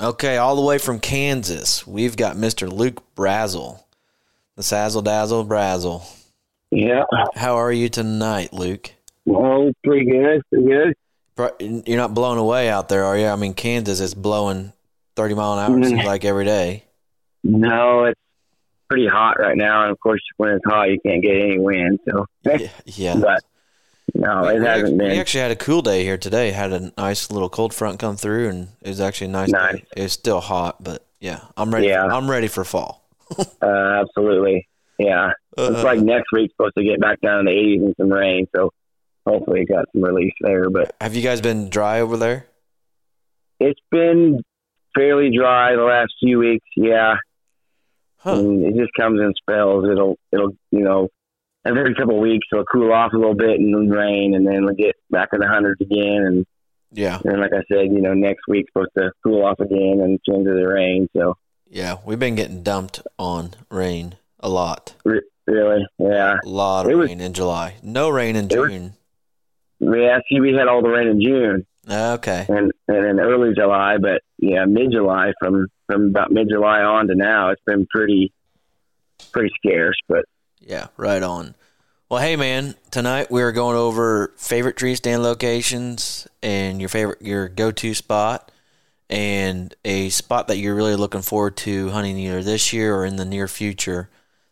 [0.00, 2.70] Okay, all the way from Kansas, we've got Mr.
[2.70, 3.80] Luke Brazel,
[4.56, 6.02] the Sazzle Dazzle Brazel.
[6.72, 7.04] Yeah.
[7.36, 8.90] How are you tonight, Luke?
[9.24, 10.42] Well, pretty good.
[10.50, 11.82] Pretty good.
[11.86, 13.26] You're not blown away out there, are you?
[13.28, 14.72] I mean, Kansas is blowing
[15.14, 15.86] 30 mile an hour Mm.
[15.86, 16.82] seems like every day.
[17.44, 18.20] No, it's
[18.88, 22.00] pretty hot right now, and of course, when it's hot, you can't get any wind.
[22.08, 23.14] So, Yeah, yeah.
[23.20, 23.44] but
[24.14, 25.18] no, it we, hasn't actually, we been.
[25.18, 26.50] actually had a cool day here today.
[26.50, 29.50] Had a nice little cold front come through, and it was actually a nice.
[29.50, 29.76] Nice.
[29.76, 29.84] Day.
[29.96, 31.88] It's still hot, but yeah, I'm ready.
[31.88, 32.04] Yeah.
[32.04, 33.02] I'm ready for fall.
[33.62, 34.68] Uh, absolutely.
[34.98, 35.30] Yeah.
[35.56, 38.12] Uh, it's like next week's supposed to get back down in the 80s and some
[38.12, 38.70] rain, so
[39.26, 40.68] hopefully, it got some relief there.
[40.68, 42.46] But have you guys been dry over there?
[43.60, 44.42] it's been
[44.94, 46.66] fairly dry the last few weeks.
[46.76, 47.14] Yeah.
[48.18, 48.38] Huh.
[48.38, 49.84] and it just comes in spells.
[49.90, 51.08] It'll it'll you know
[51.66, 54.64] every couple of weeks it'll cool off a little bit and then rain, and then
[54.64, 56.22] we'll get back in the hundreds again.
[56.26, 56.46] And
[56.92, 60.20] Yeah, and like I said, you know next week's supposed to cool off again and
[60.28, 61.08] change to the rain.
[61.16, 61.36] So
[61.68, 61.96] yeah.
[62.06, 64.94] We've been getting dumped on rain a lot.
[65.46, 67.74] really, yeah, A lot of It was- rain in July.
[67.82, 68.92] No rain in It was- June.
[69.80, 70.18] yeah.
[70.28, 72.46] See, we had all the rain in June Okay.
[72.48, 77.08] and and in early July, but yeah, mid July from from about mid July on
[77.08, 78.32] to now, it's been pretty
[79.32, 79.96] pretty scarce.
[80.08, 80.24] But
[80.66, 81.54] Yeah, right on.
[82.08, 87.22] Well, hey man, tonight we are going over favorite tree stand locations and your favorite
[87.22, 88.50] your go-to spot
[89.10, 93.16] and a spot that you're really looking forward to hunting either this year or in
[93.16, 94.10] the near future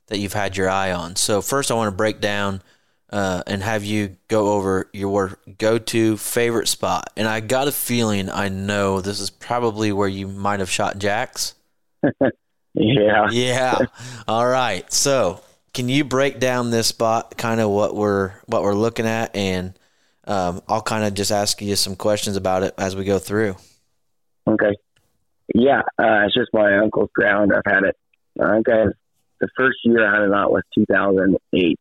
[0.08, 1.16] that you've had your eye on.
[1.16, 2.62] So first I want to break down
[3.10, 7.10] uh, and have you go over your go-to favorite spot.
[7.16, 10.98] And I got a feeling I know this is probably where you might have shot
[10.98, 11.54] jacks.
[12.74, 13.78] yeah, Yeah.
[14.26, 14.90] All right.
[14.92, 19.34] So, can you break down this spot, kind of what we're what we're looking at,
[19.34, 19.78] and
[20.24, 23.56] um, I'll kind of just ask you some questions about it as we go through.
[24.46, 24.76] Okay.
[25.54, 27.52] Yeah, uh, it's just my uncle's ground.
[27.54, 27.96] I've had it.
[28.40, 28.84] I think I,
[29.40, 31.80] the first year I hunted out was 2008,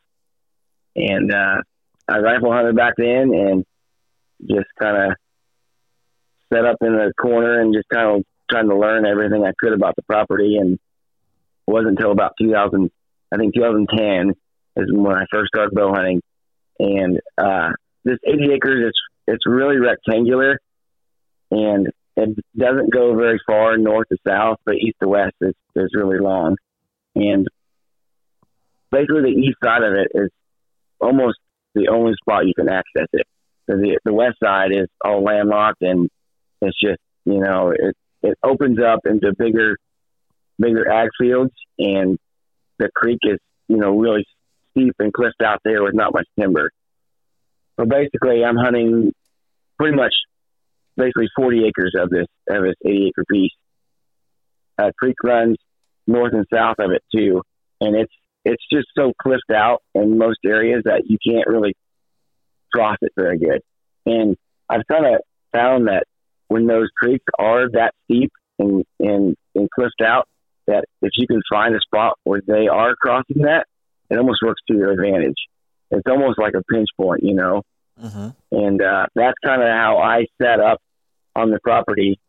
[0.95, 1.61] and uh,
[2.07, 3.65] I rifle hunted back then, and
[4.41, 5.17] just kind of
[6.51, 9.73] set up in the corner and just kind of trying to learn everything I could
[9.73, 10.57] about the property.
[10.57, 12.91] And it wasn't until about 2000,
[13.31, 14.33] I think 2010
[14.77, 16.21] is when I first started bow hunting.
[16.79, 17.69] And uh,
[18.03, 20.59] this 80 acres, it's it's really rectangular,
[21.51, 21.87] and
[22.17, 26.19] it doesn't go very far north to south, but east to west is, is really
[26.19, 26.57] long.
[27.15, 27.47] And
[28.91, 30.29] basically, the east side of it is
[30.99, 31.37] almost
[31.75, 33.27] the only spot you can access it.
[33.69, 36.09] So the the west side is all landlocked, and
[36.61, 39.77] it's just you know it it opens up into bigger
[40.59, 42.17] bigger ag fields, and
[42.81, 43.37] the creek is
[43.67, 44.25] you know really
[44.71, 46.71] steep and cliffed out there with not much timber.
[47.79, 49.13] So basically, I'm hunting
[49.77, 50.13] pretty much
[50.97, 53.51] basically 40 acres of this of this 80 acre piece.
[54.77, 55.57] Uh, creek runs
[56.07, 57.41] north and south of it too,
[57.79, 61.75] and it's it's just so cliffed out in most areas that you can't really
[62.73, 63.61] cross it very good.
[64.05, 64.35] And
[64.67, 65.21] I've kind of
[65.51, 66.05] found that
[66.47, 70.27] when those creeks are that steep and, and and cliffed out,
[70.71, 73.65] that if you can find a spot where they are crossing that,
[74.09, 75.37] it almost works to your advantage.
[75.91, 77.63] It's almost like a pinch point, you know
[78.01, 78.29] Mm-hmm.
[78.51, 80.79] and uh, that's kind of how I set up
[81.35, 82.19] on the property.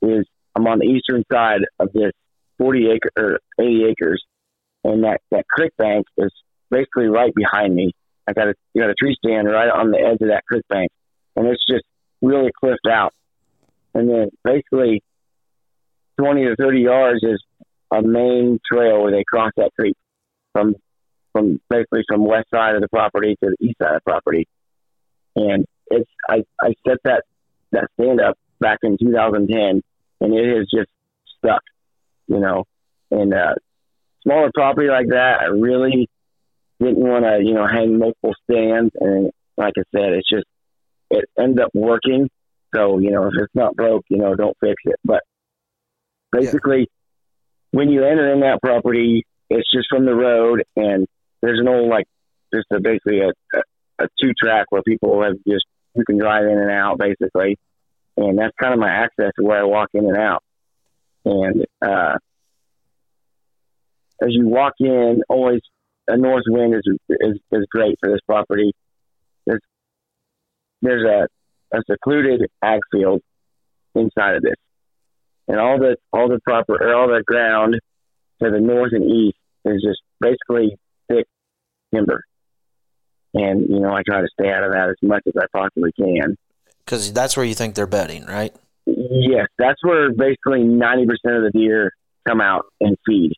[0.00, 0.24] Is
[0.56, 2.12] I'm on the eastern side of this
[2.58, 4.24] 40 acre or 80 acres,
[4.82, 6.32] and that that creek bank is
[6.70, 7.92] basically right behind me.
[8.26, 10.64] I got a you got a tree stand right on the edge of that creek
[10.68, 10.90] bank,
[11.36, 11.84] and it's just
[12.22, 13.12] really cliffed out.
[13.92, 15.02] And then basically
[16.20, 17.42] 20 to 30 yards is
[17.90, 19.96] a main trail where they cross that creek
[20.52, 20.74] from
[21.32, 24.46] from basically from west side of the property to the east side of the property.
[25.36, 27.24] And it's I, I set that
[27.72, 29.82] that stand up back in 2010
[30.20, 30.90] and it has just
[31.38, 31.62] stuck
[32.26, 32.64] you know?
[33.10, 33.54] And uh
[34.22, 36.06] smaller property like that i really
[36.78, 38.92] didn't want to you know hang multiple stands.
[39.00, 40.46] And like i said it's just
[41.10, 42.28] it ends up working.
[42.74, 44.96] So you know if it's not broke you know don't fix it.
[45.04, 45.22] But
[46.32, 46.88] basically
[47.72, 51.06] when you enter in that property it's just from the road and
[51.40, 52.06] there's an old like
[52.52, 53.62] just a, basically a, a
[54.00, 57.58] a two track where people have just you can drive in and out basically,
[58.16, 60.42] and that's kind of my access to where I walk in and out.
[61.24, 62.16] And uh,
[64.22, 65.60] as you walk in, always
[66.08, 68.72] a north wind is is, is great for this property.
[69.46, 69.60] There's
[70.82, 73.20] there's a, a secluded ag field
[73.94, 74.54] inside of this,
[75.50, 77.74] and all the all the proper or all the ground
[78.42, 81.26] to the north and east is just basically thick
[81.94, 82.24] timber
[83.34, 85.92] and you know I try to stay out of that as much as I possibly
[85.92, 86.36] can.
[86.84, 88.54] Because that's where you think they're betting, right?
[88.86, 91.92] Yes, that's where basically ninety percent of the deer
[92.26, 93.32] come out and feed.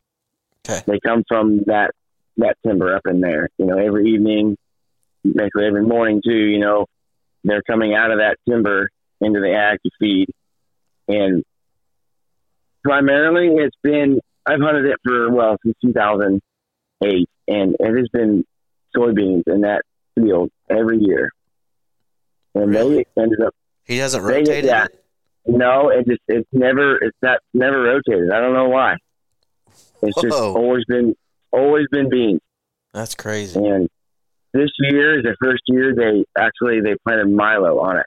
[0.69, 0.82] Okay.
[0.87, 1.91] They come from that
[2.38, 3.49] that timber up in there.
[3.59, 4.56] You know, every evening,
[5.25, 6.32] basically every morning too.
[6.32, 6.87] You know,
[7.44, 8.88] they're coming out of that timber
[9.20, 10.29] into the ag to feed,
[11.09, 11.44] and
[12.84, 18.44] primarily it's been I've hunted it for well since 2008, and it has been
[18.96, 19.82] soybeans in that
[20.17, 21.31] field every year.
[22.55, 23.06] And Really?
[23.17, 24.84] they ended up He They- rotated yeah.
[24.84, 25.05] it.
[25.46, 28.31] no, it just it's never it's not never rotated.
[28.31, 28.96] I don't know why.
[30.02, 31.14] It's just always been
[31.52, 32.40] always been beans.
[32.93, 33.58] That's crazy.
[33.64, 33.88] And
[34.52, 38.06] this year is the first year they actually they planted Milo on it.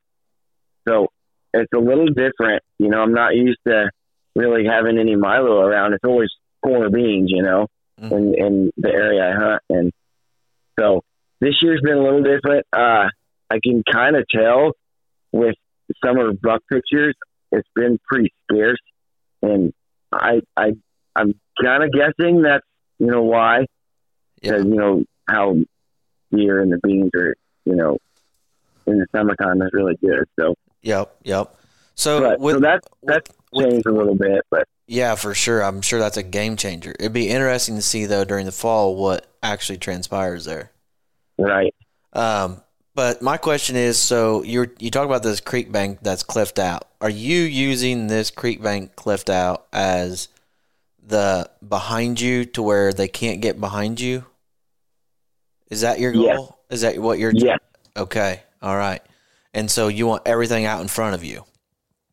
[0.87, 1.07] So
[1.53, 2.61] it's a little different.
[2.77, 3.89] You know, I'm not used to
[4.35, 5.93] really having any Milo around.
[5.93, 6.29] It's always
[6.63, 7.67] corner beans, you know,
[8.01, 8.11] Mhm.
[8.11, 9.61] in in the area I hunt.
[9.69, 9.91] And
[10.79, 11.03] so
[11.39, 12.65] this year's been a little different.
[12.73, 13.07] Uh
[13.49, 14.71] I can kind of tell
[15.31, 15.55] with
[16.03, 17.15] summer buck pictures,
[17.51, 18.79] it's been pretty scarce.
[19.41, 19.73] And
[20.11, 20.73] I I
[21.15, 21.33] I'm
[21.63, 22.65] kind of guessing that's
[22.99, 23.59] you know why
[24.41, 24.51] Yeah.
[24.51, 25.55] because you know how
[26.31, 27.35] deer and the beans are,
[27.65, 27.97] you know,
[28.87, 30.25] in the summertime is really good.
[30.39, 31.15] So, Yep.
[31.23, 31.55] Yep.
[31.95, 35.63] So but, with so that that's changed a little bit, but yeah, for sure.
[35.63, 36.95] I'm sure that's a game changer.
[36.99, 40.71] It'd be interesting to see though during the fall what actually transpires there.
[41.37, 41.73] right,
[42.13, 42.61] Um,
[42.93, 46.87] but my question is, so you you talk about this creek bank that's cliffed out.
[47.01, 50.27] Are you using this creek bank cliffed out as
[51.05, 54.25] the behind you to where they can't get behind you?
[55.69, 56.23] Is that your goal?
[56.23, 56.51] Yes.
[56.69, 57.31] Is that what you're?
[57.35, 57.59] yes,
[57.97, 58.41] Okay.
[58.61, 59.01] All right.
[59.53, 61.43] And so you want everything out in front of you.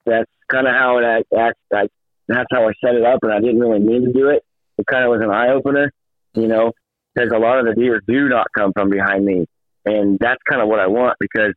[0.06, 1.26] that's kind of how it act.
[1.36, 1.88] act I,
[2.28, 4.42] that's how I set it up, and I didn't really mean to do it.
[4.78, 5.90] It kind of was an eye opener,
[6.34, 6.72] you know,
[7.14, 9.46] because a lot of the deer do not come from behind me,
[9.84, 11.54] and that's kind of what I want because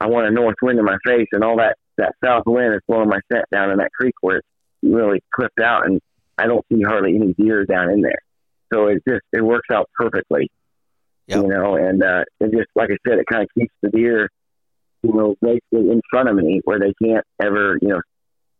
[0.00, 2.80] I want a north wind in my face, and all that that south wind is
[2.86, 4.46] blowing my scent down in that creek where it's
[4.82, 6.00] really clipped out, and
[6.38, 8.20] I don't see hardly any deer down in there.
[8.72, 10.50] So it just it works out perfectly,
[11.26, 11.42] Yep.
[11.42, 14.30] you know, and uh, it just like I said, it kind of keeps the deer,
[15.02, 18.00] you know, basically in front of me where they can't ever, you know,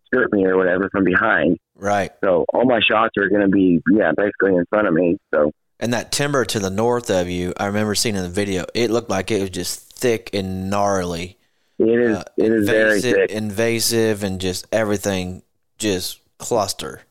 [0.09, 1.59] skirt me or whatever from behind.
[1.77, 2.11] Right.
[2.25, 5.19] So all my shots are going to be, yeah, basically in front of me.
[5.33, 8.65] So And that timber to the north of you, I remember seeing in the video,
[8.75, 11.37] it looked like it was just thick and gnarly.
[11.79, 13.31] it is, uh, it is very invasive, thick.
[13.31, 15.43] invasive, and just everything
[15.79, 17.03] just cluster.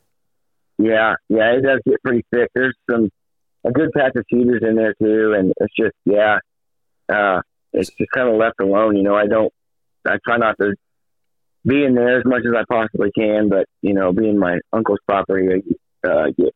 [0.78, 2.48] Yeah, yeah, it does get pretty thick.
[2.54, 3.10] There's some
[3.64, 6.38] a good patch of cedars in there too, and it's just yeah,
[7.12, 7.40] uh,
[7.72, 8.96] it's just kind of left alone.
[8.96, 9.52] You know, I don't,
[10.06, 10.74] I try not to
[11.68, 15.00] be in there as much as I possibly can, but you know, being my uncle's
[15.06, 15.62] property,
[16.06, 16.54] uh, get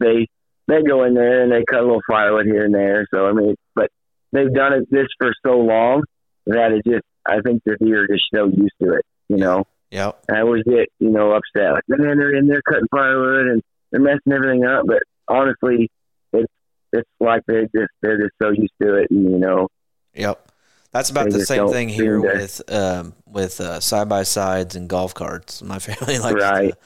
[0.00, 0.26] they
[0.68, 3.06] they go in there and they cut a little firewood here and there.
[3.12, 3.90] So I mean, but
[4.32, 6.02] they've done it this for so long
[6.46, 9.04] that it just I think the deer are just so used to it.
[9.28, 9.64] You know.
[9.90, 10.24] Yep.
[10.32, 11.74] I always get, you know, upset.
[11.74, 14.86] Like, man, they're in there cutting firewood and they're messing everything up.
[14.86, 15.90] But honestly,
[16.32, 16.50] it's
[16.94, 19.68] it's like they just they're just so used to it, and you know,
[20.14, 20.51] Yep.
[20.92, 25.14] That's about the same thing here with um, with uh, side by sides and golf
[25.14, 25.62] carts.
[25.62, 26.70] My family likes Right.
[26.72, 26.76] to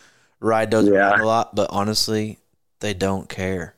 [0.40, 1.10] ride those Yeah.
[1.10, 2.38] around a lot, but honestly,
[2.80, 3.74] they don't care.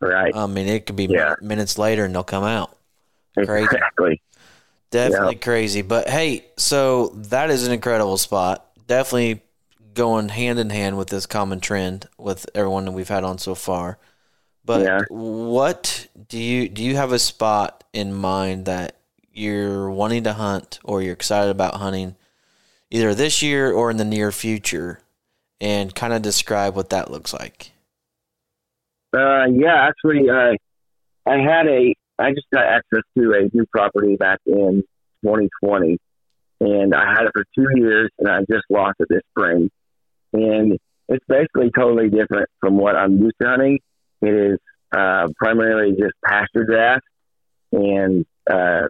[0.00, 0.34] right?
[0.36, 1.34] I mean, it could be Yeah.
[1.40, 2.76] minutes later and they'll come out.
[3.34, 3.64] crazy.
[3.64, 4.22] Exactly.
[4.90, 5.82] Definitely crazy.
[5.82, 8.66] But hey, so that is an incredible spot.
[8.86, 9.42] Definitely
[9.94, 13.54] going hand in hand with this common trend with everyone that we've had on so
[13.54, 13.98] far.
[14.64, 15.00] But Yeah.
[15.08, 18.96] what do you do you have a spot in mind that
[19.36, 22.16] you're wanting to hunt or you're excited about hunting
[22.90, 25.00] either this year or in the near future
[25.60, 27.72] and kind of describe what that looks like.
[29.16, 30.56] Uh, yeah, actually, I
[31.26, 34.82] I had a I just got access to a new property back in
[35.24, 35.98] 2020,
[36.60, 39.70] and I had it for two years, and I just lost it this spring,
[40.32, 40.78] and
[41.08, 43.78] it's basically totally different from what I'm used to hunting.
[44.22, 44.58] It is
[44.96, 47.00] uh, primarily just pasture grass
[47.72, 48.82] and uh,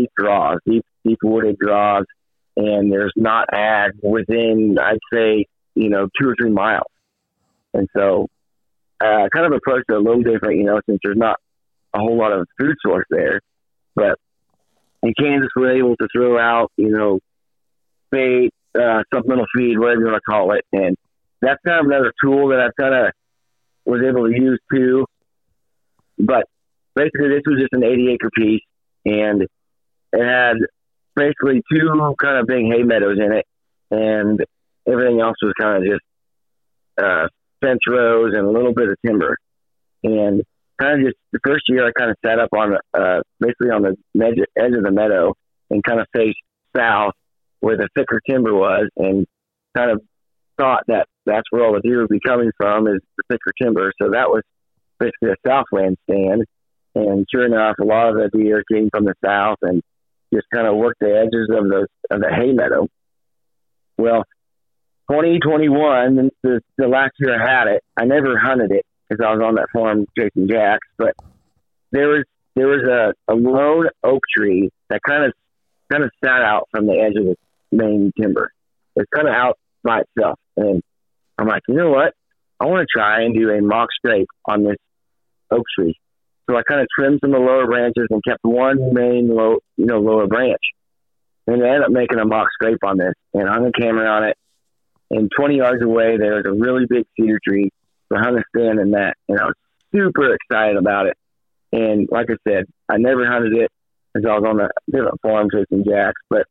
[0.00, 2.04] deep draws, deep deep wooded draws,
[2.56, 6.90] and there's not ag within I'd say you know two or three miles,
[7.74, 8.28] and so
[9.00, 11.36] uh, kind of approached it a little different, you know, since there's not
[11.94, 13.40] a whole lot of food source there.
[13.94, 14.18] But
[15.02, 17.20] in Kansas, we're able to throw out, you know,
[18.10, 20.96] bait, uh, supplemental feed, whatever you want to call it, and
[21.40, 23.12] that's kind of another tool that I've kind of
[23.84, 25.06] was able to use too.
[26.18, 26.44] But
[26.94, 28.62] basically, this was just an 80 acre piece,
[29.06, 29.46] and
[30.12, 30.56] it had
[31.14, 33.46] basically two kind of big hay meadows in it,
[33.90, 34.40] and
[34.88, 36.04] everything else was kind of just
[37.02, 37.28] uh,
[37.60, 39.36] fence rows and a little bit of timber.
[40.02, 40.42] And
[40.80, 43.82] kind of just the first year, I kind of sat up on uh, basically on
[43.82, 45.34] the edge, edge of the meadow
[45.68, 46.38] and kind of faced
[46.76, 47.12] south
[47.60, 49.26] where the thicker timber was, and
[49.76, 50.00] kind of
[50.58, 53.92] thought that that's where all the deer would be coming from is the thicker timber.
[54.00, 54.42] So that was
[54.98, 56.44] basically a southland stand.
[56.94, 59.82] And sure enough, a lot of the deer came from the south and
[60.32, 62.88] just kind of worked the edges of the of the hay meadow.
[63.98, 64.24] Well,
[65.10, 69.42] 2021, the, the last year I had it, I never hunted it because I was
[69.44, 70.86] on that farm chasing jacks.
[70.96, 71.14] But
[71.90, 75.32] there was there was a, a lone oak tree that kind of
[75.90, 77.36] kind of sat out from the edge of the
[77.72, 78.52] main timber.
[78.96, 80.82] It's kind of out by itself, and
[81.38, 82.14] I'm like, you know what?
[82.60, 84.76] I want to try and do a mock scrape on this
[85.50, 85.98] oak tree.
[86.48, 89.58] So I kind of trimmed some of the lower branches and kept one main low,
[89.76, 90.60] you know, lower branch.
[91.46, 94.24] And I ended up making a mock scrape on this and hung a camera on
[94.24, 94.36] it.
[95.10, 97.70] And 20 yards away, there was a really big cedar tree.
[98.08, 99.54] So I hung a stand in that, and I was
[99.92, 101.16] super excited about it.
[101.72, 103.70] And like I said, I never hunted it
[104.12, 106.46] because I was on a different farm chasing jacks, but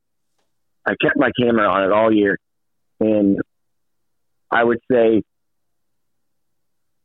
[0.86, 2.38] I kept my camera on it all year.
[3.00, 3.39] And
[4.51, 5.24] I would say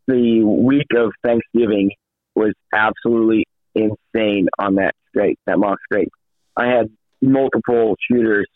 [0.06, 1.90] the week of Thanksgiving
[2.34, 6.10] was absolutely insane on that scrape, that mock scrape.
[6.56, 6.88] I had
[7.20, 8.46] multiple shooters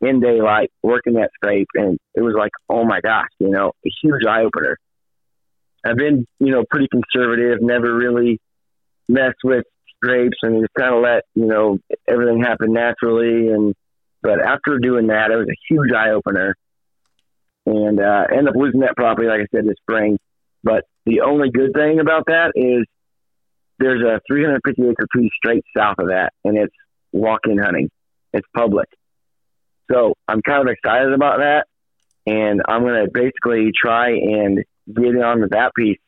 [0.00, 3.90] in daylight working that scrape, and it was like, oh my gosh, you know, a
[4.02, 4.76] huge eye opener.
[5.84, 8.40] I've been, you know, pretty conservative, never really
[9.08, 9.64] messed with
[9.96, 11.78] scrapes, and just kind of let, you know,
[12.08, 13.48] everything happen naturally.
[13.48, 13.74] And
[14.22, 16.54] but after doing that, it was a huge eye opener,
[17.66, 20.18] and uh, ended up losing that property, like I said, this spring.
[20.64, 22.86] But the only good thing about that is
[23.78, 26.74] there's a 350 acre piece straight south of that, and it's
[27.12, 27.90] walk-in hunting.
[28.32, 28.88] It's public.
[29.90, 31.66] So I'm kind of excited about that,
[32.26, 35.98] and I'm going to basically try and get on with that piece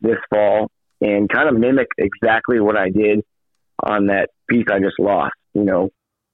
[0.00, 0.70] this fall
[1.00, 3.22] and kind of mimic exactly what I did
[3.82, 5.34] on that piece I just lost.
[5.54, 5.90] You know,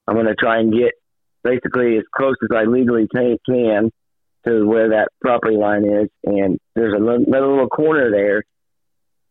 [0.06, 0.92] I'm going to try and get
[1.42, 3.90] basically as close as I legally can,
[4.46, 8.44] to where that property line is, and there's a little, little corner there,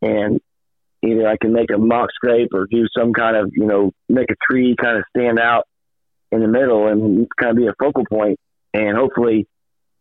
[0.02, 0.40] and
[1.06, 4.30] either I can make a mock scrape or do some kind of, you know, make
[4.32, 5.68] a tree kind of stand out
[6.32, 8.40] in the middle and kind of be a focal point
[8.74, 9.48] and hopefully,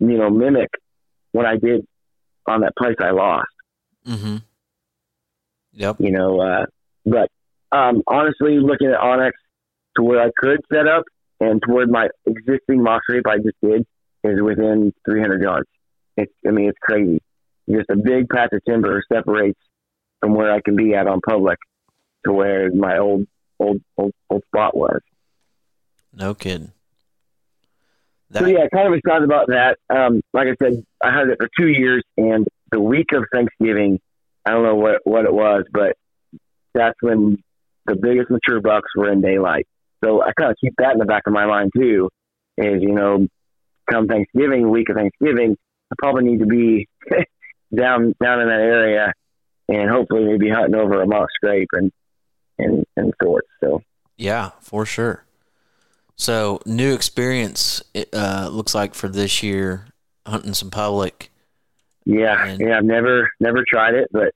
[0.00, 0.70] you know, mimic
[1.32, 1.86] what I did
[2.46, 3.48] on that place I lost.
[4.06, 4.36] Mm-hmm.
[5.72, 5.96] Yep.
[5.98, 6.66] You know, uh,
[7.04, 7.28] but
[7.72, 9.32] um, honestly, looking at onX
[9.96, 11.04] to where I could set up
[11.40, 13.84] and toward my existing mock scrape I just did
[14.22, 15.68] is within 300 yards.
[16.16, 17.20] It's, I mean, it's crazy.
[17.68, 19.58] Just a big patch of timber separates
[20.24, 21.58] from where I can be at on public
[22.24, 23.26] to where my old
[23.58, 25.00] old old, old spot was.
[26.14, 26.72] No kidding.
[28.30, 29.76] That- so yeah, kind of excited about that.
[29.90, 34.00] Um, like I said, I had it for two years, and the week of Thanksgiving,
[34.46, 35.94] I don't know what what it was, but
[36.72, 37.36] that's when
[37.84, 39.66] the biggest mature bucks were in daylight.
[40.02, 42.08] So I kind of keep that in the back of my mind too.
[42.56, 43.26] Is you know,
[43.90, 45.54] come Thanksgiving, week of Thanksgiving,
[45.92, 46.88] I probably need to be
[47.76, 49.12] down down in that area
[49.68, 51.92] and hopefully maybe hunting over a mock scrape and
[52.58, 53.48] and and sorts.
[53.60, 53.82] So
[54.16, 55.24] yeah, for sure.
[56.16, 59.86] So new experience it uh, looks like for this year
[60.26, 61.30] hunting some public.
[62.04, 64.32] Yeah, and, yeah, I've never never tried it, but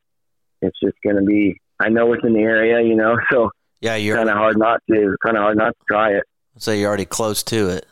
[0.62, 1.60] it's just gonna be.
[1.80, 4.80] I know it's in the area, you know, so yeah, you're kind of hard not
[4.90, 6.24] to kind of hard not to try it.
[6.56, 7.86] So you're already close to it.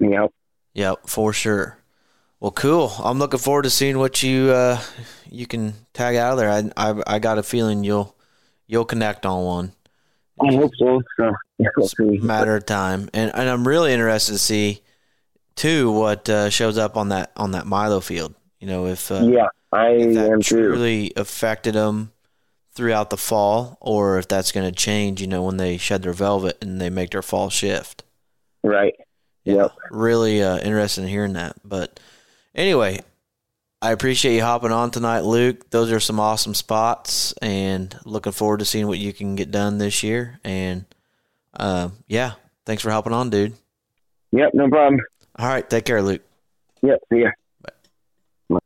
[0.00, 0.30] Yep.
[0.74, 1.77] Yep, for sure.
[2.40, 2.92] Well, cool.
[3.02, 4.80] I'm looking forward to seeing what you uh,
[5.28, 6.50] you can tag out of there.
[6.50, 8.14] I, I, I got a feeling you'll
[8.66, 9.72] you'll connect on one.
[10.40, 11.02] I hope so.
[11.16, 11.68] So yeah,
[11.98, 12.22] we'll.
[12.22, 14.82] Matter of time, and and I'm really interested to see
[15.56, 18.34] too what uh, shows up on that on that Milo field.
[18.60, 21.20] You know, if uh, yeah, I if am truly too.
[21.20, 22.12] affected them
[22.72, 25.20] throughout the fall, or if that's going to change.
[25.20, 28.04] You know, when they shed their velvet and they make their fall shift.
[28.62, 28.94] Right.
[29.42, 29.54] Yeah.
[29.54, 29.72] Yep.
[29.90, 31.98] Really uh, interested in hearing that, but
[32.58, 32.98] Anyway,
[33.80, 35.70] I appreciate you hopping on tonight, Luke.
[35.70, 39.78] Those are some awesome spots, and looking forward to seeing what you can get done
[39.78, 40.40] this year.
[40.42, 40.84] And
[41.54, 42.32] uh, yeah,
[42.66, 43.54] thanks for hopping on, dude.
[44.32, 45.00] Yep, no problem.
[45.38, 46.22] All right, take care, Luke.
[46.82, 47.30] Yep, see ya.
[48.48, 48.58] Bye.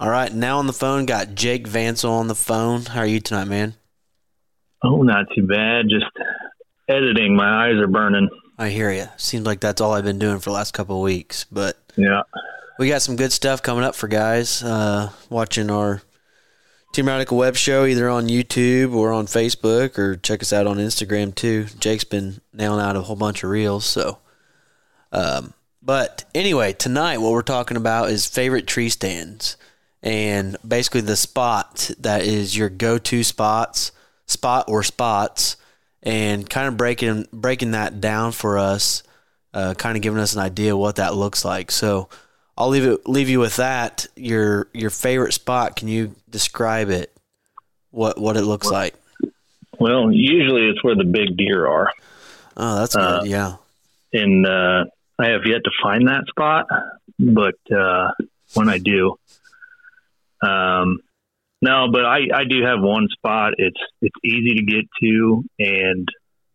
[0.00, 2.86] All right, now on the phone, got Jake Vansel on the phone.
[2.86, 3.74] How are you tonight, man?
[4.82, 5.90] Oh, not too bad.
[5.90, 6.06] Just
[6.88, 7.36] editing.
[7.36, 8.30] My eyes are burning.
[8.60, 9.08] I hear you.
[9.16, 12.24] Seems like that's all I've been doing for the last couple of weeks, but yeah,
[12.78, 14.62] we got some good stuff coming up for guys.
[14.62, 16.02] Uh, watching our
[16.92, 20.76] Team Radical web show either on YouTube or on Facebook, or check us out on
[20.76, 21.68] Instagram too.
[21.78, 24.18] Jake's been nailing out a whole bunch of reels, so.
[25.10, 29.56] Um, but anyway, tonight what we're talking about is favorite tree stands,
[30.02, 33.90] and basically the spot that is your go-to spots,
[34.26, 35.56] spot or spots
[36.02, 39.02] and kind of breaking breaking that down for us,
[39.54, 41.70] uh, kind of giving us an idea what that looks like.
[41.70, 42.08] So
[42.56, 44.06] I'll leave it leave you with that.
[44.16, 45.76] Your your favorite spot.
[45.76, 47.14] Can you describe it?
[47.90, 48.94] What what it looks like?
[49.78, 51.90] Well, usually it's where the big deer are.
[52.56, 53.02] Oh, that's good.
[53.02, 53.56] Uh, yeah.
[54.12, 54.84] and uh,
[55.18, 56.66] I have yet to find that spot,
[57.18, 58.10] but uh,
[58.54, 59.16] when I do,
[60.42, 61.00] um,
[61.60, 63.54] no, but I, I do have one spot.
[63.58, 66.08] It's it's easy to get to, and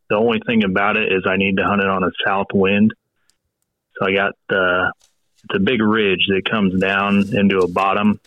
[0.09, 2.93] the only thing about it is I need to hunt it on a south wind.
[3.97, 4.91] So I got the
[5.53, 8.19] a big ridge that comes down into a bottom,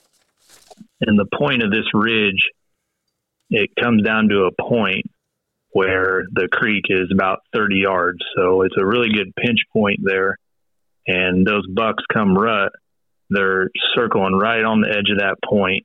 [1.00, 2.47] and the point of this ridge,
[3.50, 5.11] it comes down to a point
[5.70, 8.18] where the creek is about 30 yards.
[8.37, 10.38] So it's a really good pinch point there.
[11.06, 12.73] And those bucks come rut,
[13.30, 15.85] they're circling right on the edge of that point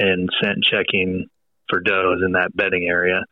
[0.00, 1.26] and scent checking
[1.68, 3.22] for does in that bedding area.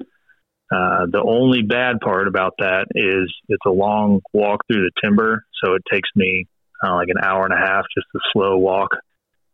[0.70, 5.44] Uh, the only bad part about that is it's a long walk through the timber,
[5.64, 6.46] so it takes me
[6.84, 8.90] uh, like an hour and a half just a slow walk.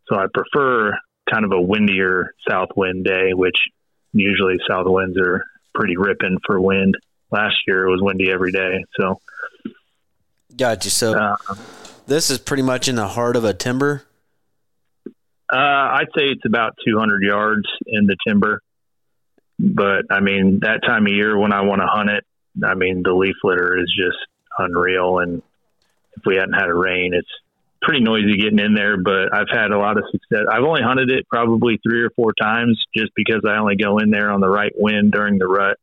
[0.07, 0.93] So I prefer
[1.31, 3.55] kind of a windier south wind day, which
[4.13, 5.43] usually south winds are
[5.73, 6.95] pretty ripping for wind.
[7.31, 9.19] Last year it was windy every day, so
[10.55, 10.89] Gotcha.
[10.89, 11.35] So uh,
[12.07, 14.03] this is pretty much in the heart of a timber.
[15.51, 18.61] Uh, I'd say it's about 200 yards in the timber.
[19.59, 22.25] But I mean, that time of year when I want to hunt it,
[22.63, 24.17] I mean, the leaf litter is just
[24.57, 25.19] unreal.
[25.19, 25.41] And
[26.17, 27.29] if we hadn't had a rain, it's
[27.81, 28.97] pretty noisy getting in there.
[28.97, 30.45] But I've had a lot of success.
[30.51, 34.09] I've only hunted it probably three or four times just because I only go in
[34.09, 35.77] there on the right wind during the rut.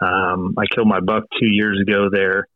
[0.00, 2.48] Um, I killed my buck two years ago there.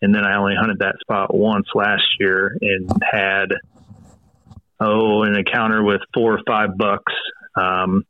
[0.00, 3.48] And then I only hunted that spot once last year and had
[4.80, 7.12] oh, an encounter with four or five bucks,
[7.56, 8.04] um,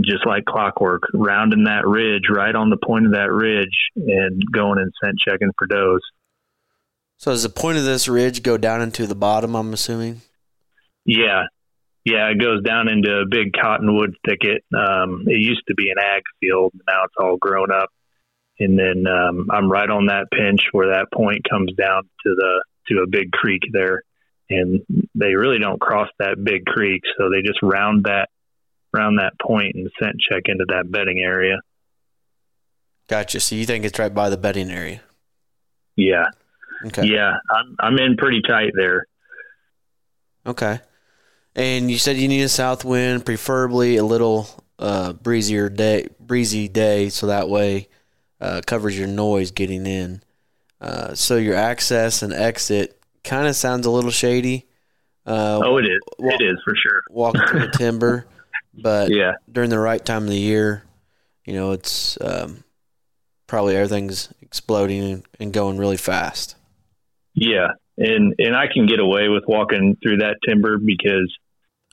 [0.00, 4.78] just like clockwork, rounding that ridge right on the point of that ridge and going
[4.78, 6.00] and scent checking for does.
[7.18, 9.54] So does the point of this ridge go down into the bottom?
[9.54, 10.22] I'm assuming.
[11.04, 11.44] Yeah,
[12.04, 14.64] yeah, it goes down into a big cottonwood thicket.
[14.74, 17.90] Um, it used to be an ag field, now it's all grown up.
[18.58, 22.64] And then um, I'm right on that pinch where that point comes down to the
[22.88, 24.02] to a big creek there
[24.50, 24.84] and
[25.14, 28.28] they really don't cross that big creek, so they just round that
[28.92, 31.58] round that point and scent check into that bedding area.
[33.08, 33.40] Gotcha.
[33.40, 35.00] So you think it's right by the bedding area?
[35.96, 36.26] Yeah.
[36.86, 37.06] Okay.
[37.06, 39.06] Yeah, I'm I'm in pretty tight there.
[40.46, 40.80] Okay.
[41.54, 46.68] And you said you need a south wind, preferably a little uh, breezier day, breezy
[46.68, 47.88] day, so that way
[48.40, 50.22] uh, covers your noise getting in.
[50.80, 54.66] Uh, so your access and exit kind of sounds a little shady.
[55.26, 55.98] Uh, oh, it is.
[56.18, 57.02] it is for sure.
[57.10, 58.26] Walking through the timber,
[58.74, 60.82] but yeah, during the right time of the year,
[61.44, 62.64] you know, it's um,
[63.46, 66.56] probably everything's exploding and going really fast.
[67.34, 71.32] Yeah, and and I can get away with walking through that timber because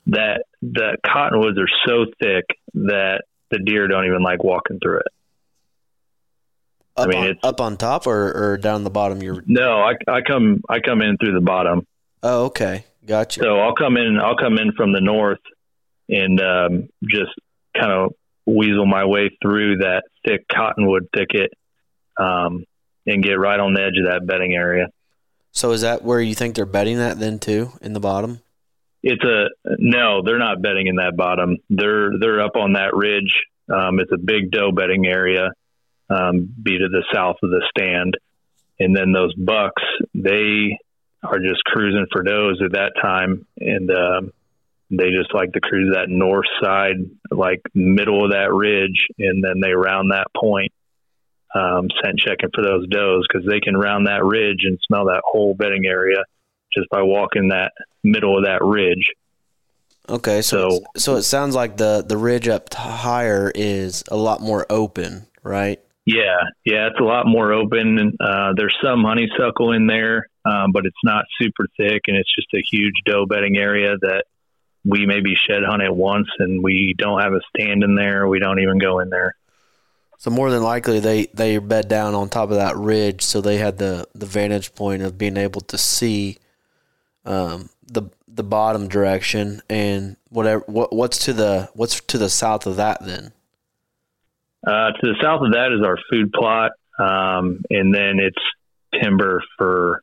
[0.06, 5.12] that the cottonwoods are so thick that the deer don't even like walking through it.
[6.98, 9.22] Up I mean, on, up on top or, or down the bottom.
[9.22, 11.86] You're no, I, I come I come in through the bottom.
[12.24, 13.40] Oh, okay, gotcha.
[13.40, 14.18] So I'll come in.
[14.20, 15.38] I'll come in from the north
[16.08, 17.30] and um, just
[17.78, 18.14] kind of
[18.46, 21.52] weasel my way through that thick cottonwood thicket
[22.18, 22.64] um,
[23.06, 24.88] and get right on the edge of that bedding area.
[25.52, 28.40] So is that where you think they're bedding that then too in the bottom?
[29.04, 30.22] It's a no.
[30.24, 31.58] They're not bedding in that bottom.
[31.70, 33.32] They're they're up on that ridge.
[33.72, 35.50] Um, it's a big doe bedding area
[36.10, 38.16] um, be to the south of the stand.
[38.80, 39.82] And then those bucks,
[40.14, 40.78] they
[41.22, 43.46] are just cruising for does at that time.
[43.58, 44.32] And um,
[44.90, 46.96] they just like to cruise that north side,
[47.30, 49.06] like middle of that ridge.
[49.18, 50.72] And then they round that point,
[51.54, 55.22] um, scent checking for those does because they can round that ridge and smell that
[55.24, 56.22] whole bedding area
[56.72, 57.72] just by walking that
[58.04, 59.12] middle of that ridge.
[60.08, 64.40] Okay, so so, so it sounds like the the ridge up higher is a lot
[64.40, 65.80] more open, right?
[66.08, 68.16] Yeah, yeah, it's a lot more open.
[68.18, 72.48] Uh, there's some honeysuckle in there, um, but it's not super thick, and it's just
[72.54, 74.24] a huge doe bedding area that
[74.86, 78.26] we maybe shed hunt at once, and we don't have a stand in there.
[78.26, 79.34] We don't even go in there.
[80.16, 83.58] So more than likely, they they bed down on top of that ridge, so they
[83.58, 86.38] had the the vantage point of being able to see
[87.26, 90.64] um, the the bottom direction and whatever.
[90.68, 93.32] What what's to the what's to the south of that then?
[94.66, 99.42] Uh, to the south of that is our food plot, um, and then it's timber
[99.56, 100.02] for.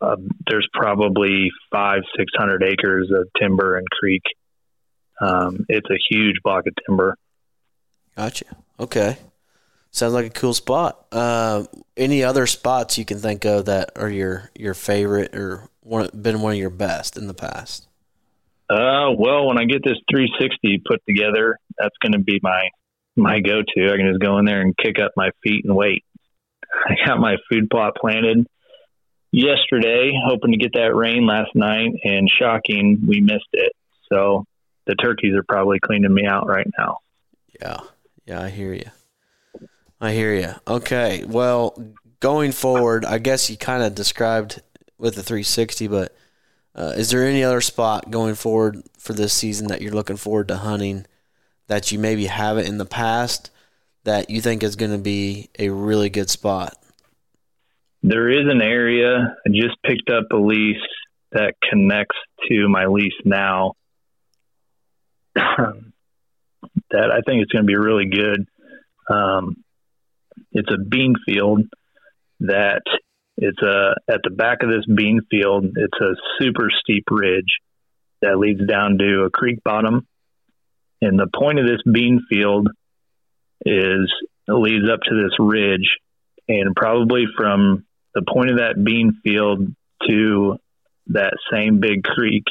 [0.00, 0.16] Uh,
[0.48, 4.22] there's probably five, six hundred acres of timber and creek.
[5.20, 7.16] Um, it's a huge block of timber.
[8.16, 8.56] Gotcha.
[8.80, 9.16] Okay.
[9.92, 11.06] Sounds like a cool spot.
[11.12, 11.64] Uh,
[11.96, 16.40] any other spots you can think of that are your your favorite or one, been
[16.40, 17.86] one of your best in the past?
[18.70, 22.68] Uh, well, when I get this 360 put together, that's going to be my
[23.16, 23.92] my go-to.
[23.92, 26.04] I can just go in there and kick up my feet and wait.
[26.86, 28.46] I got my food plot planted
[29.32, 33.72] yesterday, hoping to get that rain last night, and shocking, we missed it.
[34.12, 34.44] So
[34.86, 36.98] the turkeys are probably cleaning me out right now.
[37.60, 37.80] Yeah,
[38.26, 38.90] yeah, I hear you.
[40.00, 40.54] I hear you.
[40.66, 41.80] Okay, well,
[42.20, 44.60] going forward, I guess you kind of described
[44.98, 46.14] with the 360, but
[46.74, 50.48] uh, is there any other spot going forward for this season that you're looking forward
[50.48, 51.06] to hunting
[51.68, 53.50] that you maybe haven't in the past
[54.04, 56.74] that you think is going to be a really good spot?
[58.02, 60.76] There is an area I just picked up a lease
[61.30, 62.16] that connects
[62.48, 63.72] to my lease now
[65.34, 65.82] that
[66.92, 68.46] I think it's going to be really good.
[69.08, 69.62] Um,
[70.50, 71.62] it's a bean field
[72.40, 72.82] that
[73.36, 75.64] it's a at the back of this bean field.
[75.76, 77.58] It's a super steep ridge
[78.20, 80.06] that leads down to a creek bottom,
[81.02, 82.68] and the point of this bean field
[83.66, 84.10] is
[84.48, 85.98] leads up to this ridge,
[86.48, 87.84] and probably from
[88.14, 89.66] the point of that bean field
[90.08, 90.56] to
[91.08, 92.44] that same big creek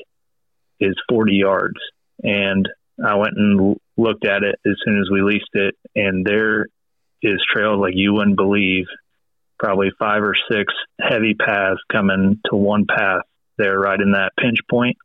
[0.79, 1.79] is 40 yards.
[2.23, 2.67] And
[3.03, 6.67] I went and looked at it as soon as we leased it, and there
[7.21, 8.85] is trails like you wouldn't believe.
[9.59, 13.21] Probably five or six heavy paths coming to one path
[13.57, 14.97] there, right in that pinch point.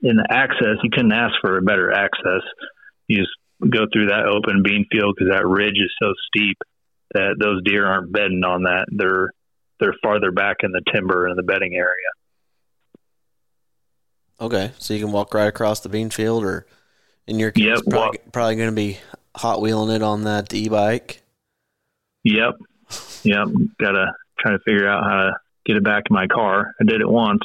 [0.00, 2.42] In the access, you couldn't ask for a better access.
[3.08, 3.30] You just
[3.60, 6.58] go through that open bean field because that ridge is so steep
[7.14, 8.86] that those deer aren't bedding on that.
[8.90, 9.32] They're
[9.80, 12.10] they're farther back in the timber in the bedding area.
[14.40, 16.66] Okay, so you can walk right across the bean field, or
[17.26, 18.98] in your case, Yep, probably, probably going to be
[19.36, 21.22] hot wheeling it on that e-bike.
[22.22, 22.54] Yep,
[23.24, 23.48] yep.
[23.80, 25.32] Got to try to figure out how to
[25.66, 26.74] get it back in my car.
[26.80, 27.42] I did it once.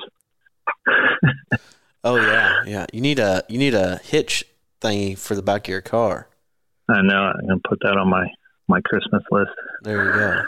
[2.04, 2.86] Oh yeah, yeah.
[2.92, 4.44] You need a you need a hitch
[4.82, 6.28] thingy for the back of your car.
[6.90, 7.16] I know.
[7.34, 8.28] I'm gonna put that on my
[8.68, 9.52] my Christmas list.
[9.84, 10.42] There you go.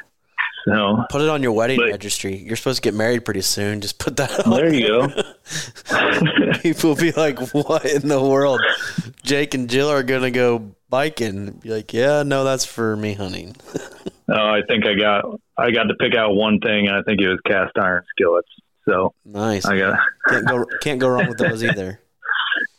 [0.68, 2.36] So Put it on your wedding But- registry.
[2.38, 3.82] You're supposed to get married pretty soon.
[3.82, 4.52] Just put that on.
[4.58, 5.08] there you go.
[6.62, 8.62] People will be like, "What in the world?"
[9.24, 11.52] Jake and Jill are gonna go biking.
[11.62, 13.56] Be like, "Yeah, no, that's for me hunting."
[14.28, 15.24] Oh, I think I got
[15.56, 18.48] I got to pick out one thing, and I think it was cast iron skillets.
[18.88, 19.66] So Nice.
[19.66, 22.00] I got Can't go can't go wrong with those either.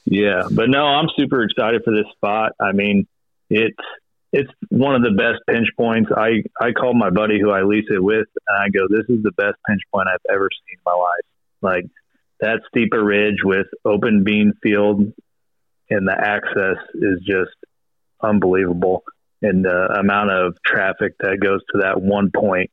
[0.04, 2.52] yeah, but no, I'm super excited for this spot.
[2.60, 3.06] I mean,
[3.50, 3.76] it's
[4.32, 6.10] it's one of the best pinch points.
[6.16, 9.22] I I called my buddy who I lease it with, and I go, "This is
[9.22, 11.24] the best pinch point I've ever seen in my life."
[11.62, 11.84] Like
[12.40, 15.12] that steeper ridge with open bean field,
[15.90, 17.54] and the access is just
[18.22, 19.04] unbelievable.
[19.42, 22.70] And the amount of traffic that goes to that one point,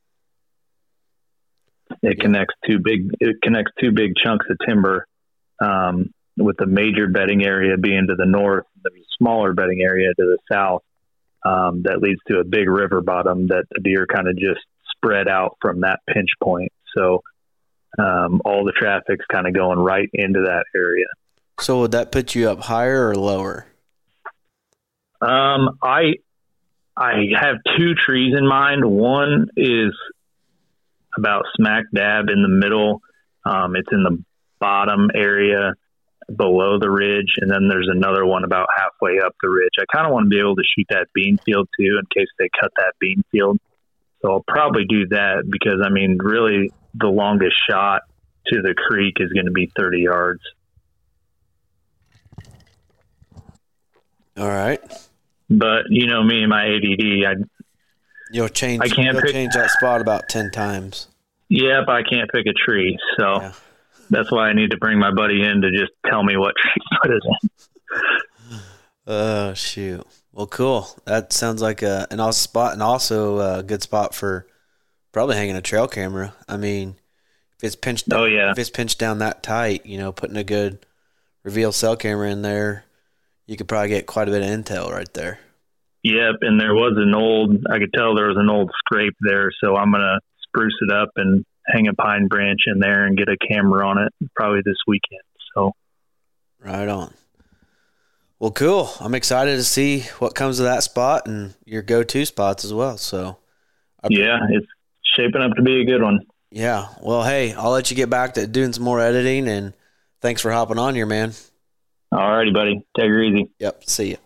[2.02, 5.06] it connects two big it connects two big chunks of timber.
[5.62, 10.16] Um, with the major bedding area being to the north, a smaller bedding area to
[10.24, 10.82] the south
[11.46, 14.62] um, that leads to a big river bottom that the deer kind of just
[14.96, 16.72] spread out from that pinch point.
[16.96, 17.22] So
[18.00, 21.06] um, all the traffic's kind of going right into that area.
[21.60, 23.68] So would that put you up higher or lower?
[25.22, 26.16] Um, I
[26.98, 28.84] I have two trees in mind.
[28.86, 29.94] One is
[31.18, 33.02] about smack dab in the middle.
[33.46, 34.24] Um, it's in the
[34.60, 35.74] bottom area
[36.34, 39.74] below the ridge, and then there's another one about halfway up the ridge.
[39.80, 42.30] I kind of want to be able to shoot that bean field too, in case
[42.40, 43.60] they cut that bean field.
[44.22, 48.04] So I'll probably do that because I mean, really, the longest shot
[48.48, 50.42] to the creek is going to be 30 yards.
[54.38, 54.82] All right.
[55.50, 57.34] But you know me and my ADD, I
[58.34, 58.82] You'll change.
[58.84, 61.08] I can't pick- change that spot about ten times.
[61.50, 63.52] Yep, I can't pick a tree, so Yeah.
[64.10, 66.72] that's why I need to bring my buddy in to just tell me what tree
[66.92, 67.50] to put it in.
[69.06, 70.06] Oh shoot.
[70.32, 70.88] Well, cool.
[71.06, 74.48] That sounds like a an awesome spot, and also a good spot for
[75.12, 76.34] probably hanging a trail camera.
[76.48, 76.96] I mean,
[77.58, 78.52] if it's pinched, Oh, yeah.
[78.52, 80.86] if it's pinched down that tight, you know, putting a good
[81.44, 82.86] reveal cell camera in there,
[83.46, 85.40] you could probably get quite a bit of intel right there.
[86.04, 87.66] Yep, and there was an old.
[87.72, 91.10] I could tell there was an old scrape there, so I'm gonna spruce it up
[91.16, 94.76] and hang a pine branch in there and get a camera on it probably this
[94.86, 95.22] weekend.
[95.56, 95.72] So
[96.60, 97.14] Right on.
[98.40, 98.90] Well, cool.
[99.00, 102.98] I'm excited to see what comes of that spot and your go-to spots as well.
[102.98, 103.38] So,
[104.04, 104.68] I- yeah, it's
[105.16, 106.20] shaping up to be a good one.
[106.52, 106.88] yeah.
[107.02, 109.74] Well, hey, I'll let you get back to doing some more editing, and
[110.22, 111.32] thanks for hopping on here, man.
[112.14, 113.50] Alrighty, buddy, take it easy.
[113.60, 113.84] Yep.
[113.86, 114.18] See you.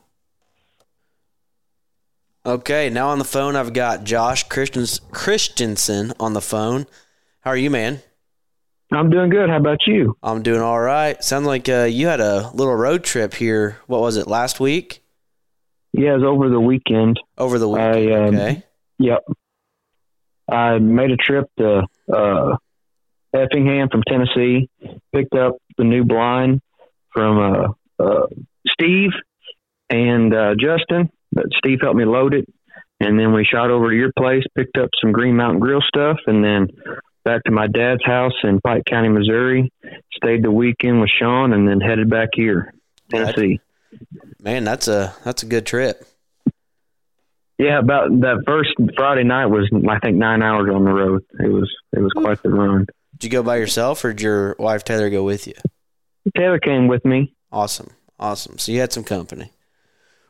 [2.48, 6.86] Okay, now on the phone I've got Josh Christians, Christensen on the phone.
[7.42, 8.00] How are you, man?
[8.90, 9.50] I'm doing good.
[9.50, 10.16] How about you?
[10.24, 11.22] I'm doing all right.
[11.22, 13.80] Sounds like uh, you had a little road trip here.
[13.88, 15.04] What was it last week?
[15.92, 17.20] Yeah, it was over the weekend.
[17.38, 18.14] Over the weekend.
[18.14, 18.64] I, um, okay.
[19.00, 19.26] Yep.
[20.50, 22.56] I made a trip to uh,
[23.34, 24.70] Effingham from Tennessee,
[25.14, 26.62] picked up the new blind
[27.12, 28.28] from uh, uh,
[28.70, 29.10] Steve
[29.90, 31.10] and uh, Justin.
[31.38, 32.48] But Steve helped me load it,
[33.00, 36.18] and then we shot over to your place, picked up some Green Mountain Grill stuff,
[36.26, 36.68] and then
[37.24, 39.72] back to my dad's house in Pike County, Missouri.
[40.16, 42.74] Stayed the weekend with Sean, and then headed back here,
[43.12, 43.60] Tennessee.
[44.42, 46.08] Man, that's a that's a good trip.
[47.60, 51.24] Yeah, about that first Friday night was I think nine hours on the road.
[51.40, 52.88] It was it was quite the run.
[53.14, 55.54] Did you go by yourself, or did your wife Taylor go with you?
[56.36, 57.36] Taylor came with me.
[57.52, 58.58] Awesome, awesome.
[58.58, 59.52] So you had some company.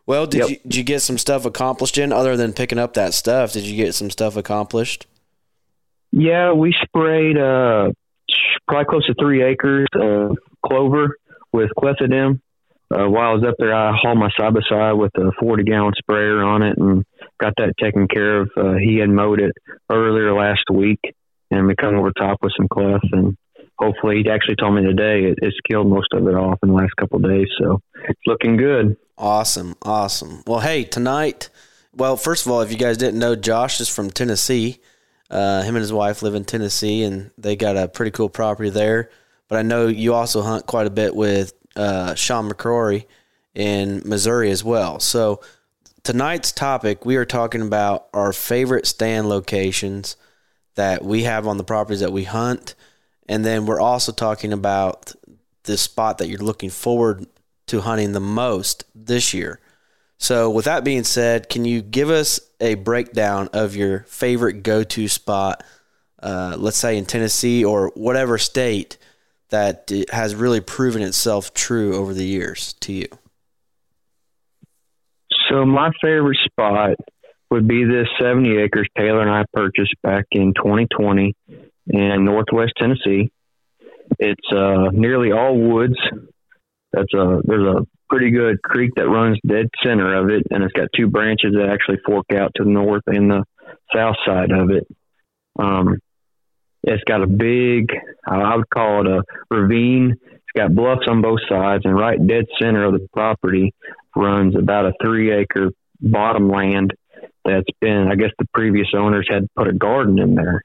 [0.07, 0.49] Well, did Yep.
[0.49, 3.51] you did you get some stuff accomplished in other than picking up that stuff?
[3.53, 5.05] Did you get some stuff accomplished?
[6.11, 7.91] Yeah, we sprayed uh
[8.67, 11.17] probably close to three acres of clover
[11.53, 12.39] with clethodim.
[12.89, 15.63] Uh, while I was up there, I hauled my side by side with a 40
[15.63, 17.03] gallon sprayer on it and
[17.37, 18.49] got that taken care of.
[18.55, 19.51] Uh, he had mowed it
[19.91, 20.99] earlier last week,
[21.51, 23.35] and we come over top with some cleth, and
[23.77, 26.75] hopefully, he actually told me today it, it's killed most of it off in the
[26.75, 28.95] last couple of days, so it's looking good.
[29.17, 30.43] Awesome, awesome.
[30.45, 31.49] Well, hey, tonight.
[31.91, 34.79] Well, first of all, if you guys didn't know, Josh is from Tennessee.
[35.31, 38.69] Uh, him and his wife live in Tennessee, and they got a pretty cool property
[38.69, 39.09] there.
[39.47, 43.05] But I know you also hunt quite a bit with uh, Sean McCrory
[43.55, 44.99] in Missouri as well.
[44.99, 45.41] So
[46.03, 50.15] tonight's topic, we are talking about our favorite stand locations
[50.75, 52.75] that we have on the properties that we hunt,
[53.27, 55.13] and then we're also talking about
[55.63, 57.25] the spot that you're looking forward
[57.67, 59.59] to hunting the most this year.
[60.17, 64.83] So, with that being said, can you give us a breakdown of your favorite go
[64.83, 65.63] to spot,
[66.21, 68.97] uh, let's say in Tennessee or whatever state
[69.49, 73.07] that has really proven itself true over the years to you?
[75.49, 76.97] So my favorite spot
[77.49, 81.33] would be this 70 acres Taylor and I purchased back in 2020
[81.87, 83.31] in Northwest Tennessee.
[84.19, 85.97] It's uh, nearly all woods.
[86.93, 90.73] That's a there's a pretty good creek that runs dead center of it, and it's
[90.73, 93.43] got two branches that actually fork out to the north and the
[93.93, 94.87] south side of it.
[95.59, 95.97] Um,
[96.83, 97.91] it's got a big,
[98.25, 99.23] I would call it a
[99.53, 100.15] ravine.
[100.23, 103.73] It's got bluffs on both sides, and right dead center of the property
[104.15, 106.93] runs about a three acre bottom land
[107.43, 110.63] that's been, I guess the previous owners had put a garden in there.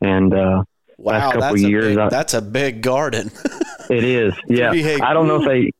[0.00, 0.62] And uh,
[0.98, 3.30] Wow, Last couple that's, years, a big, I- that's a big garden.
[3.90, 4.70] it is, yeah.
[5.02, 5.70] I don't know if they,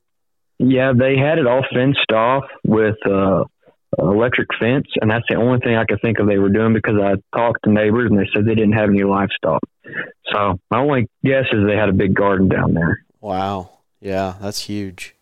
[0.58, 3.44] yeah, they had it all fenced off with uh,
[3.98, 6.96] electric fence, and that's the only thing I could think of they were doing because
[7.00, 9.60] I talked to neighbors and they said they didn't have any livestock.
[10.32, 13.04] So my only guess is they had a big garden down there.
[13.20, 13.70] wow.
[14.00, 15.16] Yeah, that's huge.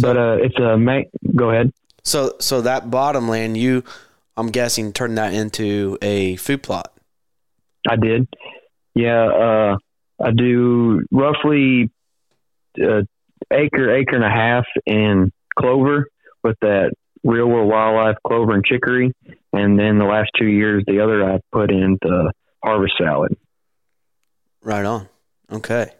[0.00, 1.02] but uh, it's a ma-
[1.34, 1.72] go ahead.
[2.04, 3.82] So, so that bottom land, you,
[4.36, 6.92] I'm guessing, turned that into a food plot.
[7.88, 8.28] I did.
[8.94, 9.76] Yeah, uh,
[10.22, 11.90] I do roughly
[12.80, 13.02] uh,
[13.52, 16.08] acre, acre and a half in clover
[16.42, 19.12] with that real world wildlife clover and chicory,
[19.52, 23.36] and then the last two years, the other I put in the harvest salad.
[24.62, 25.08] Right on.
[25.50, 25.90] Okay.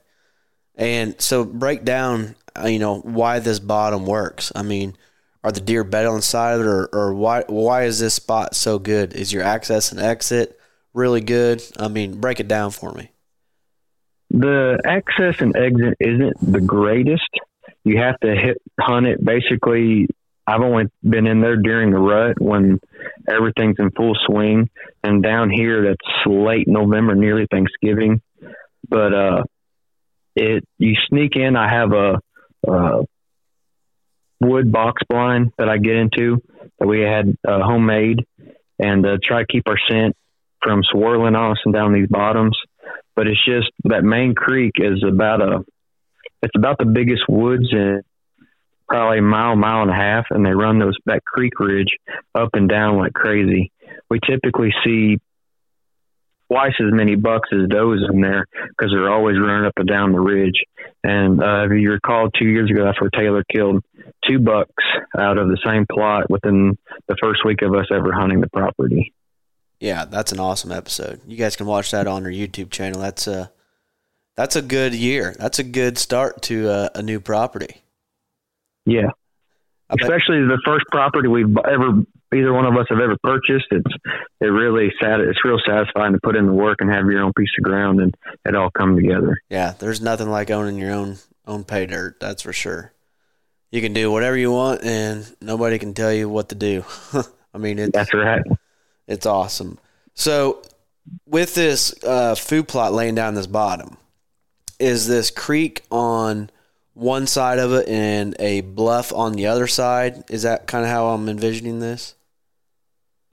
[0.77, 4.51] And so break down, uh, you know, why this bottom works.
[4.55, 4.97] I mean,
[5.45, 8.79] are the deer bedded on the side or, or why why is this spot so
[8.79, 9.13] good?
[9.13, 10.59] Is your access and exit
[10.95, 11.63] really good?
[11.79, 13.11] I mean, break it down for me.
[14.37, 17.29] The access and exit isn't the greatest.
[17.85, 20.09] You have to hit hunt it basically.
[20.45, 22.81] I've only been in there during the rut when
[23.29, 24.69] everything's in full swing,
[25.05, 28.21] and down here that's late November, nearly Thanksgiving.
[28.89, 29.43] But uh,
[30.35, 31.55] it you sneak in.
[31.55, 32.19] I have a,
[32.67, 33.05] uh
[34.41, 36.43] wood box blind that I get into
[36.79, 38.27] that we had uh, homemade,
[38.81, 40.17] and uh, try to keep our scent
[40.61, 42.59] from swirling on us and down these bottoms
[43.17, 45.65] but it's just that main creek is about a
[46.43, 48.03] it's about the biggest woods in
[48.87, 51.97] probably a mile mile and a half and they run those that creek ridge
[52.35, 53.73] up and down like crazy.
[54.11, 55.19] We typically see
[56.53, 60.13] twice as many bucks as does in there because they're always running up and down
[60.13, 60.63] the ridge.
[61.03, 63.83] And uh, if you recall two years ago that's where taylor killed
[64.29, 64.85] two bucks
[65.19, 66.77] out of the same plot within
[67.09, 69.15] the first week of us ever hunting the property
[69.85, 71.21] Yeah, that's an awesome episode.
[71.27, 73.03] You guys can watch that on our YouTube channel.
[73.03, 73.53] That's a
[74.35, 75.37] that's a good year.
[75.39, 77.83] That's a good start to a, a new property.
[78.87, 79.11] yeah
[79.91, 82.03] I bet- especially the first property we've ever
[82.35, 83.67] either one of us have ever purchased.
[83.73, 83.95] It's
[84.41, 85.21] it really sad.
[85.21, 88.01] It's real satisfying to put in the work and have your own piece of ground
[88.01, 88.17] and
[88.47, 89.37] it all come together.
[89.51, 92.21] Yeah, there's nothing like owning your own own pay dirt.
[92.21, 92.95] That's for sure.
[93.71, 96.85] You can do whatever you want, and nobody can tell you what to do.
[97.53, 98.41] I mean, it's, That's right.
[99.07, 99.79] It's awesome.
[100.15, 100.63] So,
[101.27, 103.97] with this uh, food plot laying down this bottom,
[104.79, 106.51] is this creek on
[106.95, 110.25] one side of it and a bluff on the other side?
[110.31, 112.15] Is that kind of how I'm envisioning this?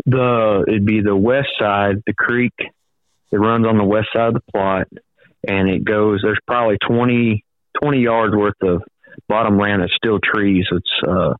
[0.05, 2.53] The it'd be the west side, the creek.
[2.59, 4.87] It runs on the west side of the plot,
[5.47, 6.21] and it goes.
[6.23, 7.45] There's probably 20,
[7.81, 8.81] 20 yards worth of
[9.29, 10.65] bottom land that's still trees.
[10.71, 11.35] It's uh,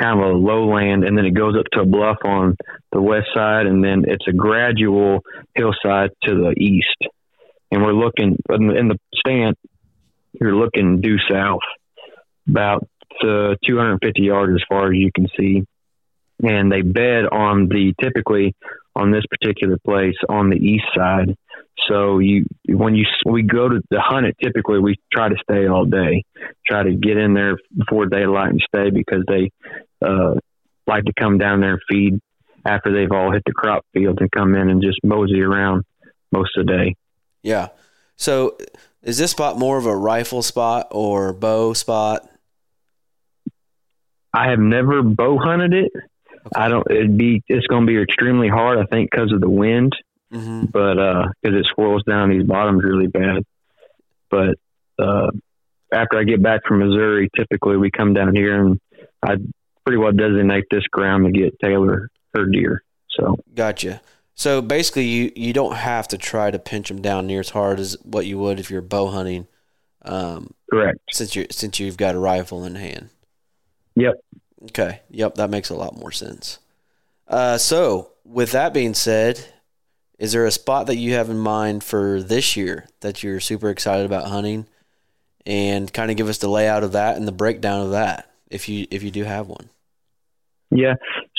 [0.00, 2.56] kind of a lowland, and then it goes up to a bluff on
[2.92, 5.22] the west side, and then it's a gradual
[5.54, 7.12] hillside to the east.
[7.70, 9.56] And we're looking in the, stand.
[10.40, 11.60] You're looking due south,
[12.48, 12.86] about
[13.22, 15.62] uh, 250 yards as far as you can see.
[16.42, 18.54] And they bed on the typically
[18.94, 21.36] on this particular place on the east side.
[21.88, 25.66] So you when you we go to the hunt it typically we try to stay
[25.66, 26.24] all day,
[26.66, 29.50] try to get in there before daylight and stay because they
[30.04, 30.34] uh,
[30.86, 32.20] like to come down there and feed
[32.64, 35.84] after they've all hit the crop field and come in and just mosey around
[36.32, 36.94] most of the day.
[37.42, 37.68] Yeah.
[38.16, 38.56] So,
[39.02, 42.28] is this spot more of a rifle spot or bow spot?
[44.32, 45.92] I have never bow hunted it.
[46.54, 46.88] I don't.
[46.90, 47.42] It'd be.
[47.48, 48.78] It's going to be extremely hard.
[48.78, 49.92] I think because of the wind,
[50.32, 50.66] Mm-hmm.
[50.66, 50.94] but
[51.40, 53.44] because it swirls down these bottoms really bad.
[54.28, 54.56] But
[54.98, 55.30] uh,
[55.92, 58.80] after I get back from Missouri, typically we come down here and
[59.24, 59.36] I
[59.86, 62.82] pretty well designate this ground to get Taylor her deer.
[63.08, 64.00] So Gotcha.
[64.34, 67.78] So basically, you you don't have to try to pinch them down near as hard
[67.78, 69.46] as what you would if you're bow hunting,
[70.02, 70.98] um, correct.
[71.10, 73.08] since you since you've got a rifle in hand.
[73.94, 74.14] Yep.
[74.64, 75.00] Okay.
[75.10, 76.58] Yep, that makes a lot more sense.
[77.28, 79.42] Uh, so with that being said,
[80.18, 83.70] is there a spot that you have in mind for this year that you're super
[83.70, 84.66] excited about hunting,
[85.46, 88.68] and kind of give us the layout of that and the breakdown of that if
[88.68, 89.70] you if you do have one.
[90.70, 90.94] Yeah.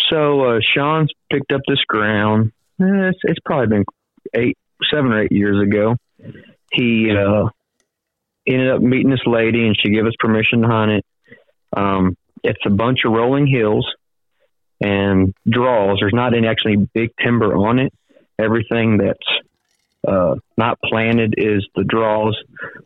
[0.10, 2.52] So uh, Sean's picked up this ground.
[2.82, 3.86] Eh, It's, it's probably been
[4.34, 4.58] eight,
[4.92, 5.96] seven or eight years ago.
[6.72, 7.50] He uh,
[8.48, 11.06] ended up meeting this lady, and she gave us permission to hunt it.
[11.76, 13.88] Um, it's a bunch of rolling hills
[14.80, 15.98] and draws.
[16.00, 17.94] There's not any actually big timber on it.
[18.40, 19.28] Everything that's
[20.08, 22.38] uh, not planted is the draws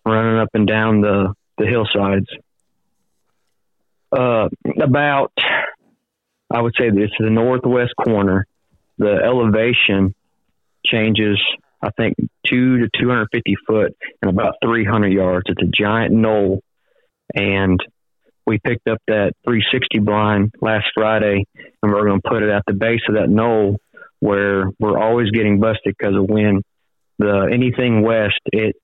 [0.05, 2.27] running up and down the, the hillsides.
[4.11, 4.49] Uh,
[4.81, 5.31] about
[6.53, 8.45] I would say this is the northwest corner.
[8.97, 10.13] The elevation
[10.85, 11.39] changes,
[11.81, 15.45] I think, two to 250 foot and about 300 yards.
[15.47, 16.61] It's a giant knoll.
[17.33, 17.79] And
[18.45, 22.63] we picked up that 360 blind last Friday, and we're going to put it at
[22.67, 23.77] the base of that knoll
[24.19, 26.63] where we're always getting busted because of wind.
[27.17, 28.75] The anything west, it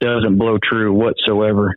[0.00, 1.74] doesn't blow true whatsoever.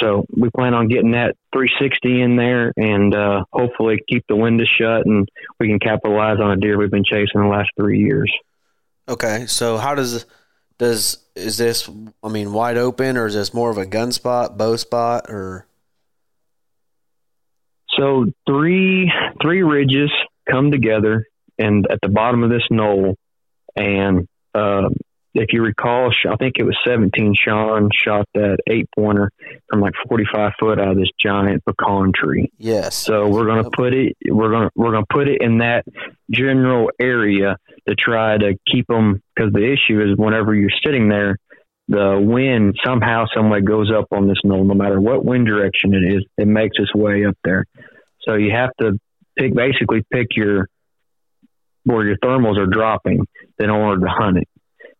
[0.00, 4.68] So we plan on getting that 360 in there and uh, hopefully keep the windows
[4.68, 5.28] shut and
[5.58, 8.32] we can capitalize on a deer we've been chasing the last three years.
[9.08, 10.26] Okay, so how does
[10.78, 11.88] does is this?
[12.22, 15.66] I mean, wide open, or is this more of a gun spot, bow spot, or
[17.96, 20.10] So three three ridges
[20.50, 21.24] come together
[21.58, 23.16] and at the bottom of this knoll,
[23.76, 24.88] and uh,
[25.36, 27.34] if you recall, I think it was 17.
[27.36, 29.30] Sean shot that eight pointer
[29.68, 32.50] from like 45 foot out of this giant pecan tree.
[32.58, 32.96] yes?
[32.96, 34.16] So we're gonna put it.
[34.28, 35.84] We're gonna we're gonna put it in that
[36.30, 37.56] general area
[37.88, 39.22] to try to keep them.
[39.34, 41.36] Because the issue is whenever you're sitting there,
[41.88, 44.64] the wind somehow, some way goes up on this knoll.
[44.64, 47.66] No matter what wind direction it is, it makes its way up there.
[48.22, 48.98] So you have to
[49.38, 50.68] pick basically pick your
[51.84, 53.24] where your thermals are dropping
[53.58, 54.48] in order to hunt it.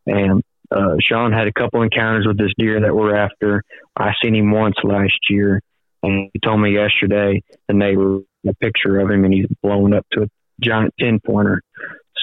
[0.06, 3.62] And uh, Sean had a couple encounters with this deer that we're after.
[3.96, 5.60] I seen him once last year,
[6.02, 10.06] and he told me yesterday the neighbor a picture of him, and he's blown up
[10.12, 10.26] to a
[10.60, 11.62] giant ten pointer.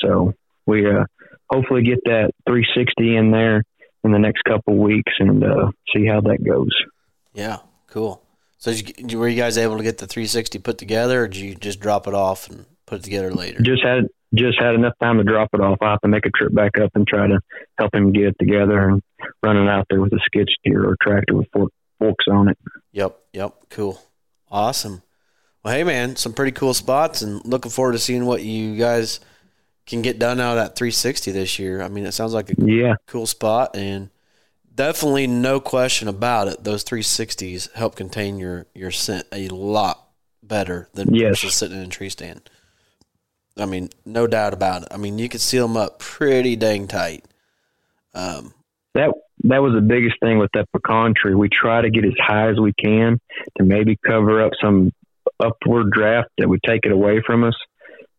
[0.01, 0.33] So
[0.65, 1.05] we uh,
[1.49, 3.63] hopefully get that 360 in there
[4.03, 6.71] in the next couple weeks and uh, see how that goes.
[7.33, 8.21] Yeah, cool.
[8.57, 11.55] So you, were you guys able to get the 360 put together, or did you
[11.55, 13.61] just drop it off and put it together later?
[13.61, 15.77] Just had just had enough time to drop it off.
[15.81, 17.39] I have to make a trip back up and try to
[17.77, 19.01] help him get it together and
[19.43, 22.57] run it out there with a skid steer or tractor with fork, forks on it.
[22.93, 24.01] Yep, yep, cool,
[24.49, 25.03] awesome.
[25.63, 29.19] Well, hey man, some pretty cool spots, and looking forward to seeing what you guys
[29.85, 31.81] can get done out of that 360 this year.
[31.81, 34.09] I mean, it sounds like a Yeah, cool spot, and
[34.73, 36.63] definitely no question about it.
[36.63, 40.07] Those 360s help contain your your scent a lot
[40.41, 41.39] better than Yes.
[41.39, 42.49] just sitting in a tree stand.
[43.57, 44.87] I mean, no doubt about it.
[44.91, 47.23] I mean, you could seal them up pretty dang tight.
[48.15, 48.53] Um,
[48.95, 49.11] that
[49.45, 51.35] that was the biggest thing with that pecan tree.
[51.35, 53.19] We try to get as high as we can
[53.57, 54.91] to maybe cover up some
[55.39, 57.55] upward draft that would take it away from us.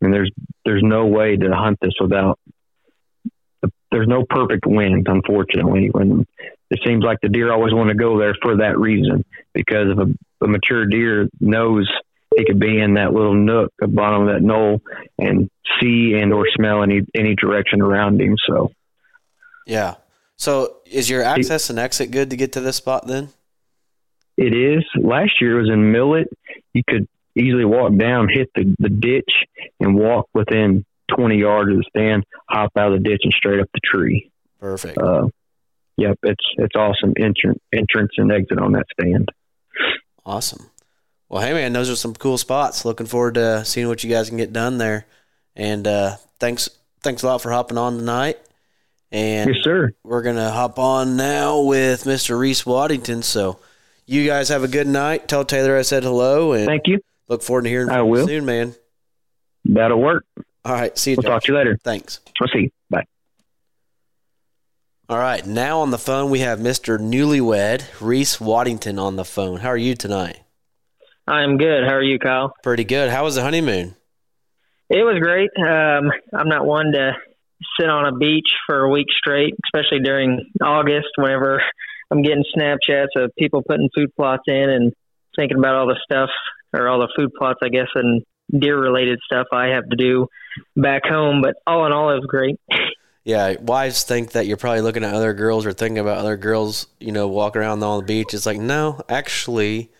[0.00, 0.30] And there's
[0.64, 2.38] there's no way to hunt this without.
[3.90, 5.88] There's no perfect wind, unfortunately.
[5.90, 6.26] When
[6.70, 9.98] it seems like the deer always want to go there for that reason, because if
[9.98, 11.88] a, a mature deer knows
[12.36, 14.80] he could be in that little nook at the bottom of that knoll
[15.18, 18.36] and see and or smell any any direction around him.
[18.48, 18.70] So,
[19.66, 19.94] yeah.
[20.36, 23.28] So, is your access and exit good to get to this spot then?
[24.36, 24.84] It is.
[24.96, 26.28] Last year it was in Millet.
[26.72, 27.06] You could
[27.36, 29.32] easily walk down, hit the, the ditch,
[29.80, 30.84] and walk within
[31.16, 34.30] 20 yards of the stand, hop out of the ditch, and straight up the tree.
[34.60, 34.98] Perfect.
[34.98, 35.28] Uh,
[35.96, 39.28] yep, it's it's awesome entrance entrance and exit on that stand.
[40.24, 40.70] Awesome.
[41.28, 42.84] Well, hey man, those are some cool spots.
[42.84, 45.06] Looking forward to seeing what you guys can get done there.
[45.56, 46.68] And uh, thanks
[47.02, 48.38] thanks a lot for hopping on tonight.
[49.10, 49.92] And yes, sir.
[50.02, 52.38] We're gonna hop on now with Mr.
[52.38, 53.22] Reese Waddington.
[53.22, 53.58] So
[54.06, 55.28] you guys have a good night.
[55.28, 57.00] Tell Taylor I said hello and thank you.
[57.28, 58.22] Look forward to hearing I from will.
[58.22, 58.74] you soon, man.
[59.64, 60.26] That'll work.
[60.64, 60.96] All right.
[60.98, 61.16] See you.
[61.16, 61.30] We'll Josh.
[61.30, 61.78] talk to you later.
[61.82, 62.20] Thanks.
[62.40, 62.70] I'll see you.
[62.90, 63.04] Bye.
[65.08, 65.44] All right.
[65.46, 66.98] Now on the phone we have Mr.
[66.98, 69.60] Newlywed Reese Waddington on the phone.
[69.60, 70.38] How are you tonight?
[71.26, 71.84] I'm good.
[71.84, 72.52] How are you, Kyle?
[72.62, 73.10] Pretty good.
[73.10, 73.96] How was the honeymoon?
[74.90, 75.50] It was great.
[75.58, 77.12] Um, I'm not one to
[77.78, 81.62] sit on a beach for a week straight, especially during August whenever
[82.10, 84.92] I'm getting Snapchats of people putting food plots in and
[85.36, 86.30] thinking about all the stuff
[86.74, 88.22] or all the food plots, I guess, and
[88.52, 90.26] deer related stuff I have to do
[90.76, 91.40] back home.
[91.42, 92.60] But all in all, it was great.
[93.24, 96.88] Yeah, wives think that you're probably looking at other girls or thinking about other girls,
[97.00, 98.34] you know, walking around on the beach.
[98.34, 99.90] It's like, no, actually,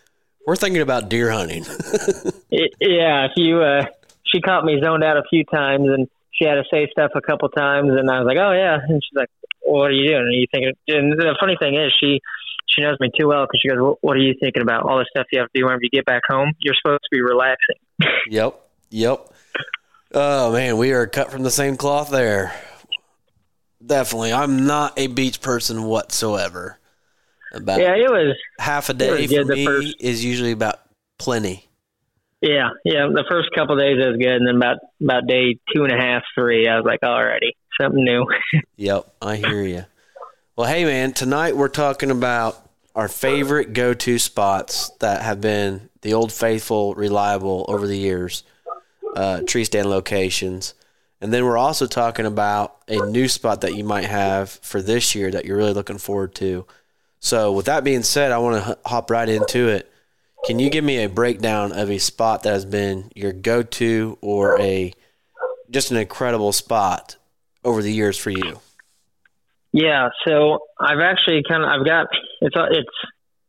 [0.45, 1.63] we're thinking about deer hunting.
[2.49, 3.85] yeah, if you, uh,
[4.23, 7.21] she caught me zoned out a few times and she had to say stuff a
[7.21, 9.29] couple times, and I was like, oh yeah, and she's like,
[9.65, 10.21] well, what are you doing?
[10.21, 10.73] Are you thinking?
[10.87, 12.19] And the funny thing is, she
[12.67, 14.83] she knows me too well because she goes, what are you thinking about?
[14.83, 16.51] All the stuff you have to do whenever you get back home.
[16.59, 17.75] You're supposed to be relaxing.
[18.29, 19.29] yep, yep.
[20.13, 22.53] Oh man, we are cut from the same cloth there.
[23.85, 26.79] Definitely, I'm not a beach person whatsoever.
[27.55, 30.79] About yeah, it was half a day for me first, is usually about
[31.17, 31.69] plenty.
[32.41, 33.07] Yeah, yeah.
[33.07, 35.97] The first couple days it was good, and then about about day two and a
[35.97, 38.25] half, three, I was like, alrighty, something new.
[38.75, 39.85] yep, I hear you.
[40.55, 42.61] Well, hey man, tonight we're talking about
[42.95, 48.43] our favorite go-to spots that have been the old faithful, reliable over the years,
[49.15, 50.73] uh, tree stand locations.
[51.19, 55.15] And then we're also talking about a new spot that you might have for this
[55.15, 56.65] year that you're really looking forward to.
[57.25, 59.91] So, with that being said, I want to hop right into it.
[60.45, 64.61] Can you give me a breakdown of a spot that has been your go-to or
[64.61, 64.93] a
[65.71, 67.15] just an incredible spot
[67.63, 68.59] over the years for you?
[69.71, 72.05] Yeah, so I've actually kind of I've got
[72.41, 72.95] it's uh, it's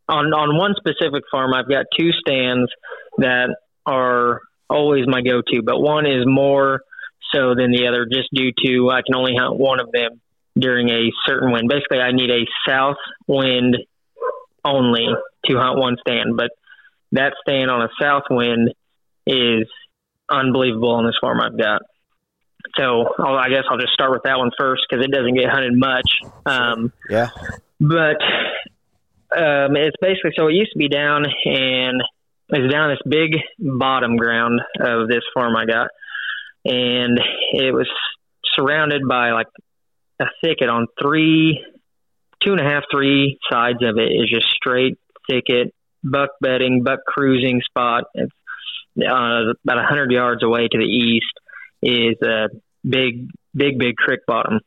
[0.08, 2.72] on on one specific farm I've got two stands
[3.18, 3.54] that
[3.84, 6.80] are always my go-to, but one is more
[7.34, 10.22] so than the other just due to I can only hunt one of them
[10.58, 11.68] during a certain wind.
[11.68, 12.96] Basically, I need a south
[13.26, 13.76] wind
[14.64, 15.06] only
[15.46, 16.50] to hunt one stand, but
[17.12, 18.72] that stand on a south wind
[19.26, 19.68] is
[20.30, 21.82] unbelievable on this farm I've got.
[22.76, 25.48] So I'll, I guess I'll just start with that one first because it doesn't get
[25.48, 26.10] hunted much.
[26.44, 27.28] Um, yeah.
[27.78, 28.20] But
[29.36, 32.02] um, it's basically so it used to be down and
[32.48, 35.88] it's down this big bottom ground of this farm I got,
[36.64, 37.18] and
[37.52, 37.88] it was
[38.54, 39.48] surrounded by like
[40.20, 41.64] a thicket on three,
[42.44, 44.98] two and a half, three sides of it is just straight
[45.28, 48.04] thicket, buck bedding, buck cruising spot.
[48.14, 48.32] It's
[48.98, 51.26] uh, about a hundred yards away to the east
[51.82, 52.48] is a
[52.88, 54.60] big, big, big creek bottom,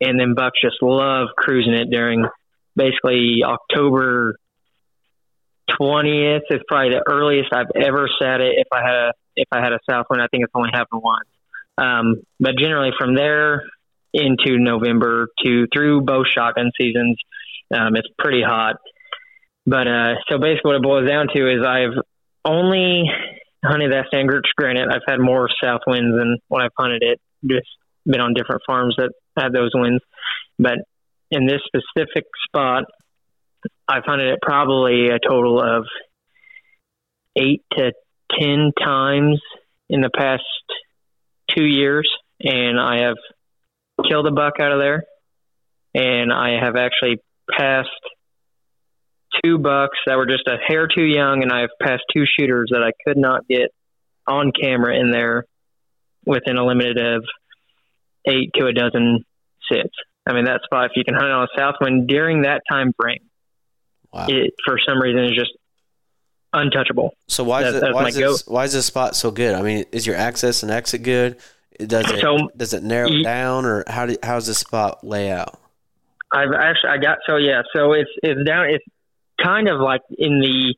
[0.00, 2.24] and then bucks just love cruising it during
[2.74, 4.36] basically October
[5.76, 8.54] twentieth is probably the earliest I've ever sat it.
[8.56, 11.02] If I had a if I had a south wind, I think it's only happened
[11.02, 11.28] once.
[11.78, 13.64] Um, but generally from there
[14.12, 17.16] into November to through both shotgun seasons,
[17.74, 18.76] um, it's pretty hot.
[19.66, 22.02] But uh, so basically, what it boils down to is I've
[22.44, 23.04] only
[23.64, 24.88] hunted that stand granite.
[24.90, 27.20] I've had more south winds than when I've hunted it.
[27.46, 27.68] Just
[28.04, 30.02] been on different farms that had those winds,
[30.58, 30.78] but
[31.30, 32.84] in this specific spot,
[33.88, 35.86] I've hunted it probably a total of
[37.36, 37.92] eight to
[38.38, 39.40] ten times
[39.88, 40.42] in the past
[41.50, 42.08] two years,
[42.40, 43.16] and I have
[44.08, 45.02] killed a buck out of there,
[45.94, 47.18] and I have actually
[47.50, 47.88] passed
[49.44, 52.82] two bucks that were just a hair too young, and I've passed two shooters that
[52.82, 53.70] I could not get
[54.26, 55.44] on camera in there
[56.26, 57.24] within a limited of
[58.26, 59.24] eight to a dozen
[59.70, 59.94] sits.
[60.26, 62.92] I mean, that spot, if you can hunt on a south wind during that time
[63.00, 63.18] frame,
[64.12, 64.26] Wow.
[64.28, 65.50] it for some reason is just
[66.52, 67.14] untouchable.
[67.28, 69.54] So why is That- it why is this, why is this spot so good?
[69.54, 71.38] I mean, is your access and exit good?
[71.78, 75.30] Does it So- does it narrow Ye- down or how do, how's this spot lay
[75.30, 75.58] out?
[76.30, 78.84] I've actually I got so yeah, so it's it's down it's
[79.42, 80.74] kind of like in the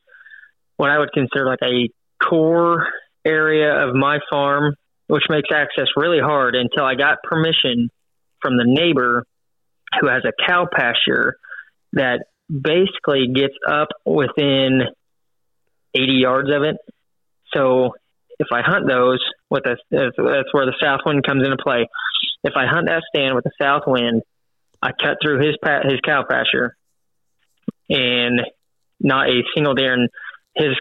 [0.77, 1.89] what I would consider like a
[2.23, 2.87] core
[3.25, 4.75] area of my farm,
[5.07, 7.89] which makes access really hard until I got permission
[8.41, 9.25] from the neighbor
[10.01, 11.37] who has a cow pasture
[11.93, 14.81] that basically gets up within
[15.93, 16.75] 80 yards of it.
[17.53, 17.93] So
[18.39, 19.19] if I hunt those
[19.55, 21.87] with a, that's where the south wind comes into play.
[22.43, 24.21] If I hunt that stand with the south wind,
[24.81, 26.75] I cut through his his cow pasture,
[27.89, 28.41] and
[28.99, 29.93] not a single deer.
[29.93, 30.09] And
[30.55, 30.75] his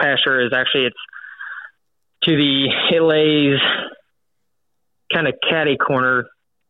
[0.00, 0.96] pasture is actually it's
[2.24, 3.58] to the it lays
[5.12, 6.24] kind of catty corner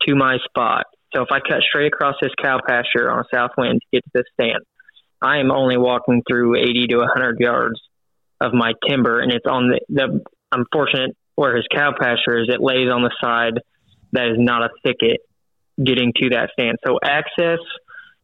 [0.07, 0.87] to my spot.
[1.15, 4.05] So if I cut straight across this cow pasture on a south wind to get
[4.05, 4.65] to this stand,
[5.21, 7.81] I am only walking through 80 to 100 yards
[8.41, 9.81] of my timber, and it's on the.
[9.91, 12.49] the I'm fortunate where his cow pasture is.
[12.49, 13.61] It lays on the side
[14.13, 15.21] that is not a thicket
[15.83, 16.79] getting to that stand.
[16.87, 17.59] So access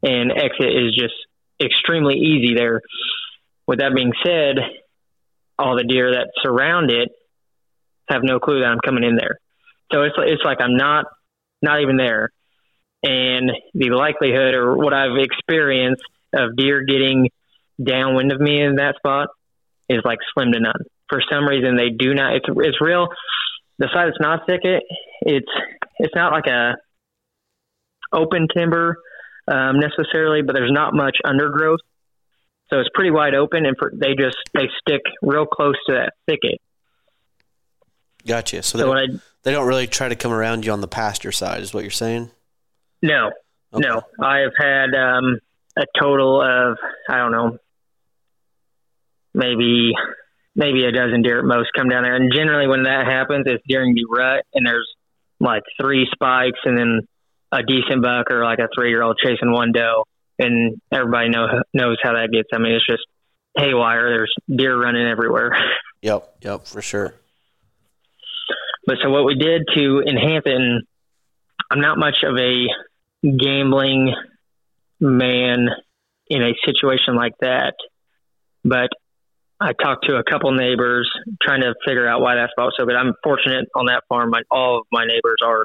[0.02, 1.14] and exit is just
[1.60, 2.82] extremely easy there.
[3.66, 4.56] With that being said,
[5.58, 7.10] all the deer that surround it
[8.08, 9.38] have no clue that I'm coming in there.
[9.92, 11.06] So it's it's like I'm not
[11.62, 12.30] not even there.
[13.02, 16.02] And the likelihood or what I've experienced
[16.34, 17.30] of deer getting
[17.82, 19.28] downwind of me in that spot
[19.88, 20.82] is like slim to none.
[21.08, 23.08] For some reason they do not it's it's real
[23.78, 24.82] the side that's not thicket,
[25.22, 25.50] it's
[25.98, 26.76] it's not like a
[28.12, 28.98] open timber
[29.46, 31.80] um, necessarily, but there's not much undergrowth,
[32.70, 36.12] so it's pretty wide open, and for, they just they stick real close to that
[36.26, 36.60] thicket.
[38.26, 38.62] Gotcha.
[38.62, 39.06] So they, So when I
[39.44, 41.90] they don't really try to come around you on the pasture side, is what you're
[41.90, 42.30] saying?
[43.00, 43.30] no
[43.72, 43.86] Okay.
[43.86, 45.38] no I have had um,
[45.76, 46.78] a total of
[47.08, 47.58] I don't know
[49.34, 49.92] maybe
[50.58, 53.62] maybe a dozen deer at most come down there, and generally when that happens, it's
[53.66, 54.88] during the rut, and there's
[55.40, 57.00] like three spikes, and then
[57.52, 60.04] a decent buck or like a three year old chasing one doe,
[60.38, 62.48] and everybody know knows how that gets.
[62.52, 63.06] I mean, it's just
[63.56, 64.10] haywire.
[64.10, 65.56] There's deer running everywhere.
[66.00, 66.36] Yep.
[66.42, 66.66] Yep.
[66.68, 67.14] For sure.
[68.86, 70.82] But so what we did to enhance it, and
[71.72, 72.66] I'm not much of a
[73.28, 74.14] gambling
[75.00, 75.68] man
[76.28, 77.74] in a situation like that,
[78.64, 78.90] but
[79.60, 81.10] I talked to a couple neighbors
[81.42, 82.94] trying to figure out why that spot was so good.
[82.94, 84.30] I'm fortunate on that farm.
[84.30, 85.64] My, all of my neighbors are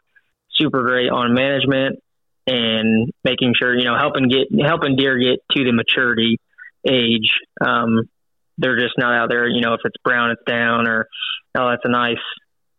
[0.56, 2.00] super great on management
[2.46, 6.40] and making sure you know helping get helping deer get to the maturity
[6.88, 7.30] age.
[7.64, 8.10] Um,
[8.58, 9.48] they're just not out there.
[9.48, 11.08] You know, if it's brown, it's down, or
[11.56, 12.18] oh, that's a nice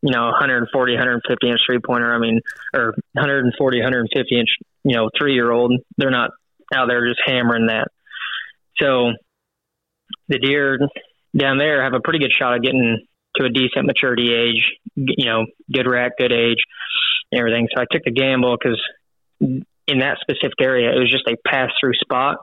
[0.04, 2.40] you know 140 150 inch three pointer i mean
[2.74, 4.48] or 140 150 inch
[4.84, 6.30] you know three year old they're not
[6.74, 7.88] out there just hammering that
[8.76, 9.12] so
[10.28, 10.78] the deer
[11.36, 13.06] down there have a pretty good shot of getting
[13.36, 16.62] to a decent maturity age you know good rack good age
[17.32, 17.68] and everything.
[17.74, 18.80] So i took the gamble because
[19.40, 22.38] in that specific area it was just a pass through spot.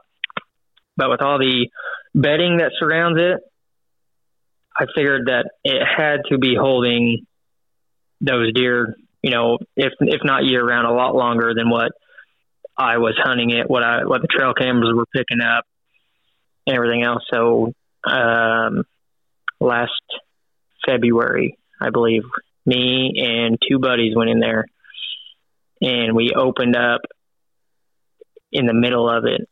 [0.98, 1.70] But with all the
[2.14, 3.42] bedding that surrounds it
[4.78, 7.26] I figured that it had to be holding
[8.22, 11.92] those deer, you know, if if not year round, a lot longer than what
[12.78, 15.66] I was hunting it, what I what the trail cameras were picking up,
[16.72, 17.24] and everything else.
[17.32, 17.74] So
[18.06, 18.84] um,
[19.60, 19.92] last
[20.86, 22.24] February, I believe,
[22.66, 24.66] me and two buddies went in there,
[25.82, 27.02] and we opened up
[28.52, 29.48] in the middle of it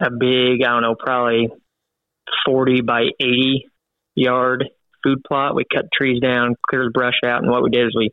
[0.00, 1.48] a big, I don't know, probably
[2.44, 3.66] forty by eighty
[4.14, 4.68] yard
[5.02, 5.54] food plot.
[5.54, 8.10] We cut trees down, cleared the brush out, and what we did is we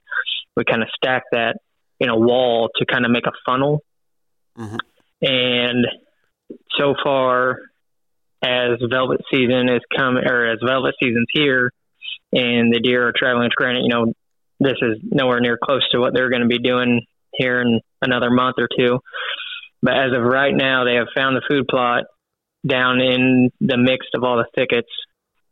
[0.56, 1.58] we kind of stacked that
[2.00, 3.82] in a wall to kind of make a funnel.
[4.58, 4.80] Mhm.
[5.22, 5.88] And
[6.78, 7.60] so far,
[8.44, 11.72] as velvet season is come or as velvet season's here,
[12.32, 14.14] and the deer are traveling to granite, you know,
[14.60, 17.02] this is nowhere near close to what they're going to be doing
[17.34, 19.00] here in another month or two.
[19.82, 22.06] But as of right now, they have found the food plot
[22.66, 24.90] down in the mix of all the thickets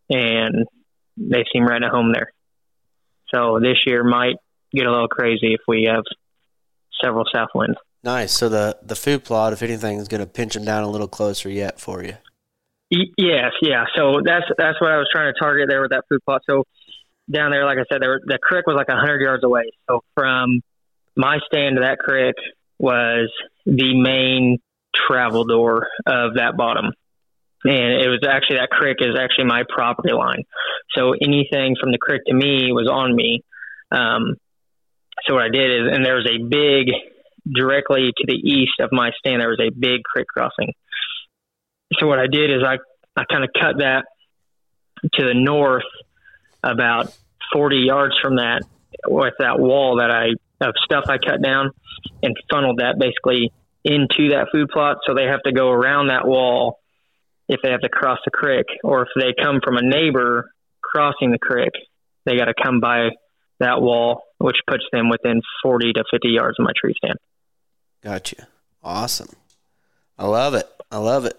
[0.09, 0.65] and
[1.17, 2.31] they seem right at home there.
[3.34, 4.36] So this year might
[4.73, 6.03] get a little crazy if we have
[7.03, 7.77] several south winds.
[8.03, 8.34] Nice.
[8.34, 11.07] So the the food plot, if anything, is going to pinch them down a little
[11.07, 12.15] closer yet for you.
[13.18, 13.86] Yes, yeah.
[13.96, 16.41] So that's that's what I was trying to target there with that food plot.
[16.50, 16.64] So
[17.32, 19.72] down there, like I said, there, the creek was like hundred yards away.
[19.89, 20.62] So from
[21.16, 22.36] my stand to that creek
[22.78, 23.32] was
[23.66, 24.60] the main
[24.96, 26.91] travel door of that bottom.
[27.66, 30.44] And it was actually that creek is actually my property line.
[30.96, 33.41] So anything from the creek to me was on me.
[33.89, 34.36] Um,
[35.26, 36.94] so what I did is, and there was a big
[37.50, 39.41] directly to the east of my stand.
[39.41, 40.74] There was a big creek crossing.
[41.99, 42.77] So what I did is I
[43.15, 44.05] I kind of cut that
[45.13, 45.84] to the north
[46.63, 47.15] about
[47.51, 48.63] 40 yards from that
[49.05, 50.34] with that wall that I
[50.67, 51.71] of stuff I cut down
[52.21, 53.51] and funneled that basically
[53.84, 54.97] into that food plot.
[55.05, 56.79] So they have to go around that wall
[57.49, 60.49] if they have to cross the creek, or if they come from a neighbor
[60.81, 61.71] crossing the creek,
[62.25, 63.09] they got to come by
[63.59, 67.17] that wall, which puts them within 40 to 50 yards of my tree stand.
[68.01, 68.47] Gotcha.
[68.81, 69.29] Awesome.
[70.17, 70.67] I love it.
[70.89, 71.38] I love it.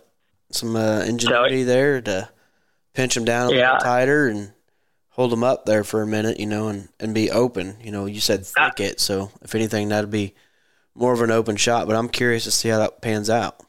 [0.55, 2.29] Some uh, ingenuity so, there to
[2.95, 3.73] pinch them down a yeah.
[3.73, 4.53] little tighter and
[5.11, 7.77] hold them up there for a minute, you know, and, and be open.
[7.83, 10.35] You know, you said thick it, so if anything, that'd be
[10.95, 11.87] more of an open shot.
[11.87, 13.61] But I'm curious to see how that pans out.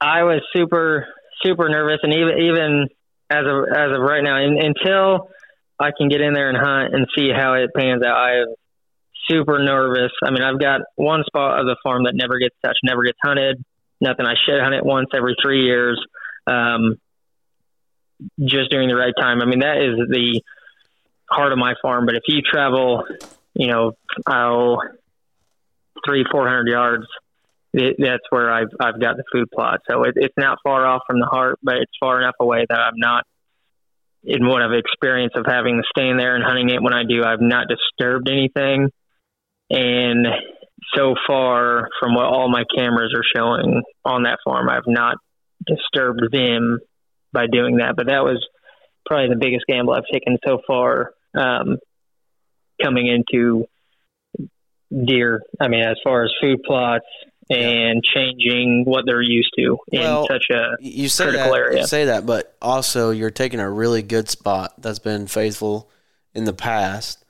[0.00, 1.06] I was super
[1.42, 2.88] super nervous, and even even
[3.30, 5.30] as of as of right now, in, until
[5.78, 8.54] I can get in there and hunt and see how it pans out, I am
[9.28, 10.12] super nervous.
[10.22, 13.18] I mean, I've got one spot of the farm that never gets touched, never gets
[13.22, 13.62] hunted.
[14.00, 14.26] Nothing.
[14.26, 15.98] I should hunt it once every three years.
[16.46, 16.96] Um,
[18.40, 19.42] just during the right time.
[19.42, 20.40] I mean, that is the
[21.30, 22.06] heart of my farm.
[22.06, 23.04] But if you travel,
[23.54, 23.92] you know,
[26.06, 27.06] three, four hundred yards,
[27.72, 29.80] it, that's where I've I've got the food plot.
[29.90, 32.78] So it, it's not far off from the heart, but it's far enough away that
[32.78, 33.24] I'm not
[34.24, 36.82] in what I've experienced of having to stand there and hunting it.
[36.82, 38.90] When I do, I've not disturbed anything,
[39.70, 40.26] and
[40.94, 45.16] so far from what all my cameras are showing on that farm, I've not
[45.66, 46.78] disturbed them
[47.32, 47.96] by doing that.
[47.96, 48.46] But that was
[49.04, 51.78] probably the biggest gamble I've taken so far um,
[52.82, 53.66] coming into
[54.90, 55.42] deer.
[55.60, 57.06] I mean, as far as food plots
[57.48, 61.80] and changing what they're used to well, in such a you say critical that, area.
[61.80, 65.90] You say that, but also you're taking a really good spot that's been faithful
[66.34, 67.24] in the past,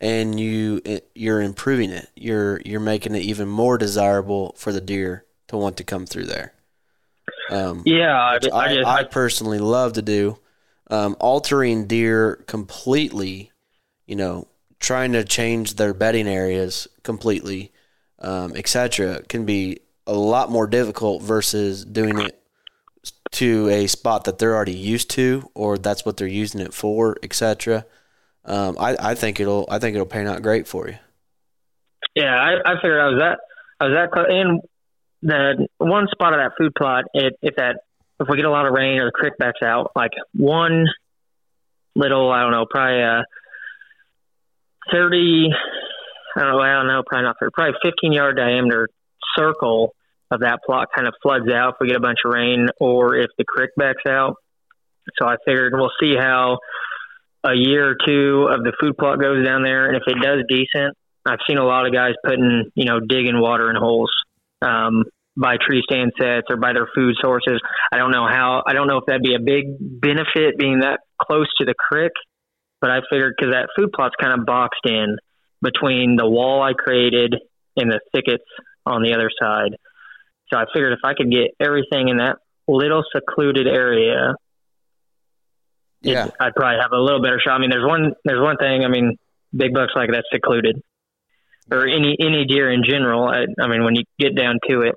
[0.00, 0.82] and you
[1.14, 2.10] you're improving it.
[2.14, 6.26] You're you're making it even more desirable for the deer to want to come through
[6.26, 6.52] there.
[7.50, 10.38] Um, yeah, I, I, I, I, personally love to do
[10.90, 13.50] um, altering deer completely.
[14.06, 14.48] You know,
[14.80, 17.72] trying to change their bedding areas completely
[18.24, 22.40] um, etc., can be a lot more difficult versus doing it
[23.32, 27.16] to a spot that they're already used to or that's what they're using it for,
[27.22, 27.84] etc.
[28.44, 30.96] Um, I, I think it'll I think it'll pan out great for you.
[32.14, 33.38] Yeah, I, I figured I was that
[33.80, 34.26] I was that close.
[34.28, 34.60] And
[35.24, 37.80] the one spot of that food plot, it, if that
[38.20, 40.84] if we get a lot of rain or the creek backs out, like one
[41.96, 43.24] little I don't know, probably a
[44.92, 45.48] thirty
[46.36, 48.88] I don't know, I don't know, probably not, probably 15 yard diameter
[49.36, 49.94] circle
[50.30, 53.16] of that plot kind of floods out if we get a bunch of rain or
[53.16, 54.36] if the creek backs out.
[55.18, 56.58] So I figured we'll see how
[57.44, 60.42] a year or two of the food plot goes down there, and if it does
[60.48, 60.96] decent,
[61.26, 64.10] I've seen a lot of guys putting, you know, digging water in holes
[64.64, 65.04] um,
[65.36, 67.60] by tree stand sets or by their food sources.
[67.92, 68.62] I don't know how.
[68.66, 72.12] I don't know if that'd be a big benefit being that close to the creek,
[72.80, 75.16] but I figured because that food plot's kind of boxed in
[75.62, 77.34] between the wall I created
[77.76, 78.44] and the thickets
[78.86, 79.76] on the other side.
[80.52, 82.36] So I figured if I could get everything in that
[82.68, 84.34] little secluded area,
[86.02, 87.54] yeah, I'd probably have a little better shot.
[87.54, 88.84] I mean, there's one there's one thing.
[88.84, 89.16] I mean,
[89.56, 90.80] big bucks like that secluded,
[91.72, 93.26] or any any deer in general.
[93.26, 94.94] I, I mean, when you get down to it.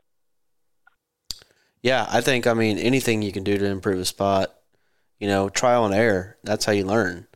[1.88, 4.54] Yeah, I think I mean anything you can do to improve a spot,
[5.20, 6.36] you know, trial and error.
[6.44, 7.28] That's how you learn.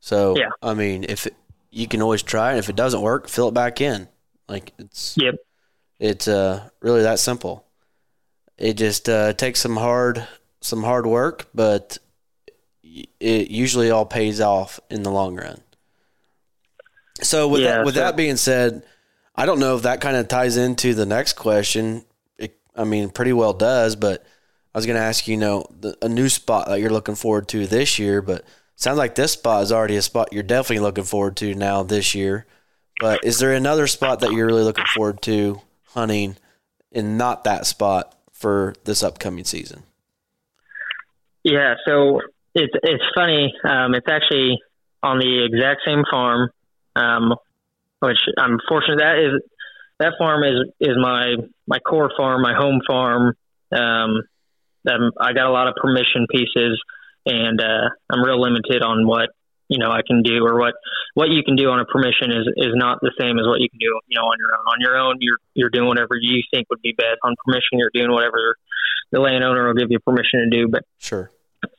[0.00, 0.48] So yeah.
[0.62, 1.28] I mean, if
[1.70, 4.08] you can always try, and if it doesn't work, fill it back in.
[4.48, 5.34] Like it's yep.
[5.98, 7.66] It's uh, really that simple.
[8.56, 10.26] It just uh, takes some hard
[10.62, 11.98] some hard work, but
[12.82, 15.60] it usually all pays off in the long run.
[17.20, 18.00] So with yeah, that, with so.
[18.00, 18.82] that being said,
[19.36, 22.06] I don't know if that kind of ties into the next question.
[22.76, 24.24] I mean, pretty well does, but
[24.74, 27.16] I was going to ask you, you know, the, a new spot that you're looking
[27.16, 28.44] forward to this year, but
[28.76, 32.14] sounds like this spot is already a spot you're definitely looking forward to now this
[32.14, 32.46] year.
[33.00, 36.36] But is there another spot that you're really looking forward to hunting
[36.92, 39.82] and not that spot for this upcoming season?
[41.42, 42.20] Yeah, so
[42.54, 43.54] it's it's funny.
[43.64, 44.58] Um, it's actually
[45.02, 46.50] on the exact same farm,
[46.94, 47.34] um,
[48.00, 49.42] which I'm fortunate that is
[50.00, 51.36] that farm is is my
[51.66, 53.34] my core farm, my home farm.
[53.72, 54.22] Um,
[55.20, 56.80] I got a lot of permission pieces
[57.26, 59.30] and uh, I'm real limited on what
[59.68, 60.74] you know I can do or what
[61.14, 63.68] what you can do on a permission is is not the same as what you
[63.68, 64.64] can do you know on your own.
[64.66, 67.18] On your own, you're you're doing whatever you think would be best.
[67.22, 68.56] On permission, you're doing whatever
[69.12, 70.68] the landowner will give you permission to do.
[70.68, 71.30] But sure.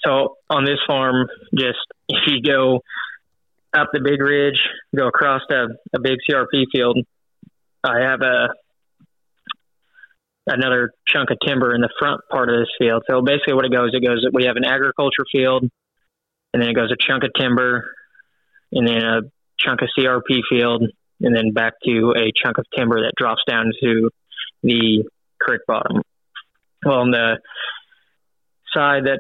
[0.05, 2.81] So on this farm, just if you go
[3.73, 4.59] up the big ridge,
[4.95, 6.99] go across a, a big CRP field.
[7.83, 8.49] I have a
[10.47, 13.03] another chunk of timber in the front part of this field.
[13.09, 14.25] So basically, what it goes, it goes.
[14.33, 15.63] We have an agriculture field,
[16.53, 17.83] and then it goes a chunk of timber,
[18.71, 19.21] and then a
[19.59, 20.83] chunk of CRP field,
[21.21, 24.09] and then back to a chunk of timber that drops down to
[24.63, 25.03] the
[25.39, 26.01] creek bottom.
[26.85, 27.39] Well, on the
[28.73, 29.19] side that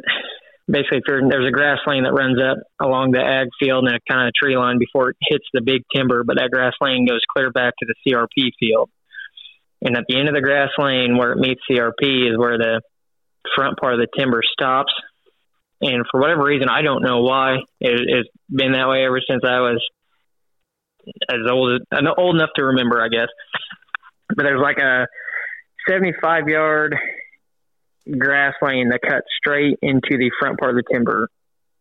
[0.67, 4.27] basically there's a grass lane that runs up along the ag field and a kind
[4.27, 7.51] of tree line before it hits the big timber, but that grass lane goes clear
[7.51, 8.89] back to the CRP field.
[9.81, 12.81] And at the end of the grass lane where it meets CRP is where the
[13.55, 14.93] front part of the timber stops.
[15.81, 19.41] And for whatever reason, I don't know why it, it's been that way ever since
[19.43, 19.83] I was
[21.27, 23.29] as old as old enough to remember, I guess.
[24.29, 25.07] But there's like a
[25.89, 26.95] 75 yard
[28.09, 31.29] grass lane that cuts straight into the front part of the timber.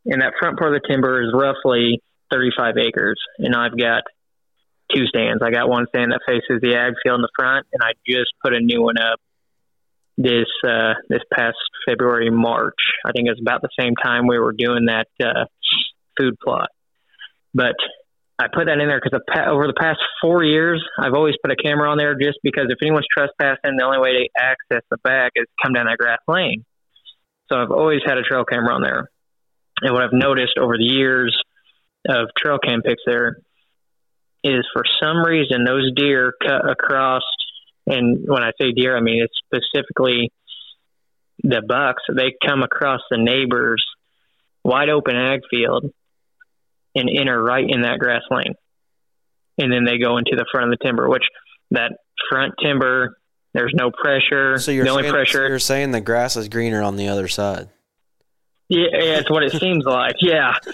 [0.06, 3.20] And that front part of the timber is roughly 35 acres.
[3.38, 4.04] And I've got
[4.94, 5.42] two stands.
[5.42, 8.32] I got one stand that faces the ag field in the front, and I just
[8.42, 9.20] put a new one up
[10.16, 11.56] this uh, this past
[11.88, 12.78] February March.
[13.06, 15.44] I think it's about the same time we were doing that uh,
[16.18, 16.68] food plot.
[17.54, 17.76] But
[18.40, 21.56] I put that in there because over the past four years, I've always put a
[21.56, 25.32] camera on there just because if anyone's trespassing, the only way to access the back
[25.36, 26.64] is come down that grass lane.
[27.52, 29.10] So I've always had a trail camera on there.
[29.82, 31.36] And what I've noticed over the years
[32.08, 33.36] of trail cam pics there
[34.42, 37.24] is for some reason those deer cut across,
[37.86, 40.32] and when I say deer, I mean it's specifically
[41.42, 42.04] the bucks.
[42.08, 43.84] They come across the neighbor's
[44.64, 45.92] wide open ag field
[46.94, 48.54] and enter right in that grass lane.
[49.58, 51.24] And then they go into the front of the timber, which
[51.70, 51.92] that
[52.28, 53.18] front timber,
[53.52, 54.58] there's no pressure.
[54.58, 55.44] So you're, the saying, only pressure.
[55.44, 57.68] So you're saying the grass is greener on the other side.
[58.68, 60.16] Yeah, it's what it seems like.
[60.20, 60.54] Yeah.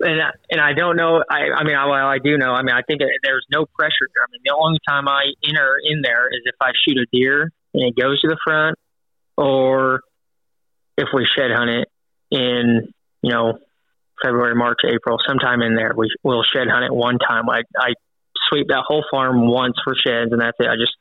[0.00, 1.22] And I, and I don't know.
[1.30, 2.52] I I mean, I, well, I do know.
[2.52, 4.24] I mean, I think there's no pressure there.
[4.24, 7.52] I mean, the only time I enter in there is if I shoot a deer
[7.72, 8.76] and it goes to the front,
[9.36, 10.00] or
[10.96, 11.88] if we shed hunt it
[12.32, 13.58] in you know
[14.22, 15.92] February, March, April, sometime in there.
[15.96, 17.48] We will shed hunt it one time.
[17.48, 17.94] I I
[18.48, 20.66] sweep that whole farm once for sheds, and that's it.
[20.66, 20.94] I just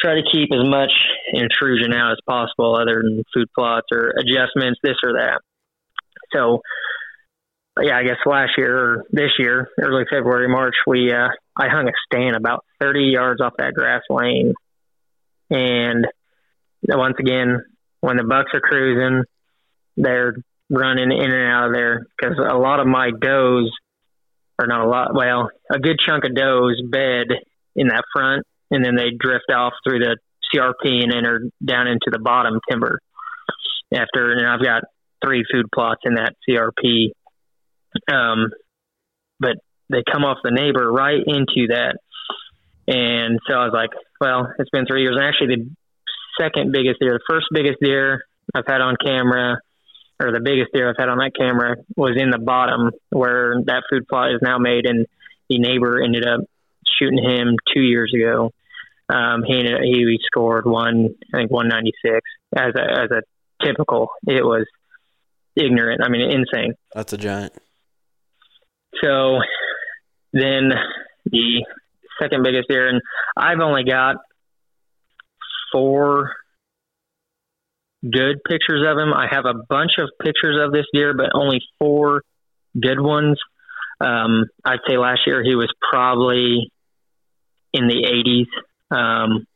[0.00, 0.92] try to keep as much
[1.32, 5.40] intrusion out as possible, other than food plots or adjustments, this or that.
[6.32, 6.60] So,
[7.80, 11.88] yeah, I guess last year or this year, early February, March, we uh, I hung
[11.88, 14.54] a stand about 30 yards off that grass lane,
[15.50, 16.06] and
[16.88, 17.62] once again,
[18.00, 19.24] when the bucks are cruising,
[19.96, 20.36] they're
[20.70, 23.70] running in and out of there because a lot of my does,
[24.58, 27.26] or not a lot, well, a good chunk of does bed
[27.74, 30.16] in that front, and then they drift off through the
[30.54, 33.00] CRP and enter down into the bottom timber.
[33.92, 34.84] After, and I've got
[35.24, 37.10] three food plots in that CRP,
[38.12, 38.50] um,
[39.40, 39.56] but
[39.88, 41.96] they come off the neighbor right into that.
[42.86, 43.90] And so I was like,
[44.20, 45.16] well, it's been three years.
[45.16, 45.70] And actually, the
[46.40, 48.22] second biggest deer, the first biggest deer
[48.54, 49.60] I've had on camera
[50.20, 53.84] or the biggest deer I've had on that camera was in the bottom where that
[53.90, 55.06] food plot is now made, and
[55.48, 56.40] the neighbor ended up
[56.98, 58.50] shooting him two years ago.
[59.08, 62.20] Um, he ended, he scored one, I think 196
[62.54, 64.10] as a as a typical.
[64.26, 64.66] It was
[65.56, 66.02] ignorant.
[66.04, 66.74] I mean, insane.
[66.94, 67.54] That's a giant.
[69.02, 69.38] So
[70.32, 70.70] then
[71.24, 71.64] the
[72.20, 73.00] second biggest deer, and
[73.36, 74.16] I've only got
[75.72, 76.32] four
[78.02, 79.12] good pictures of him.
[79.12, 82.22] I have a bunch of pictures of this deer, but only four
[82.78, 83.38] good ones.
[84.00, 86.72] Um, I'd say last year he was probably
[87.72, 88.46] in the
[88.92, 88.96] 80s.
[88.96, 89.46] Um,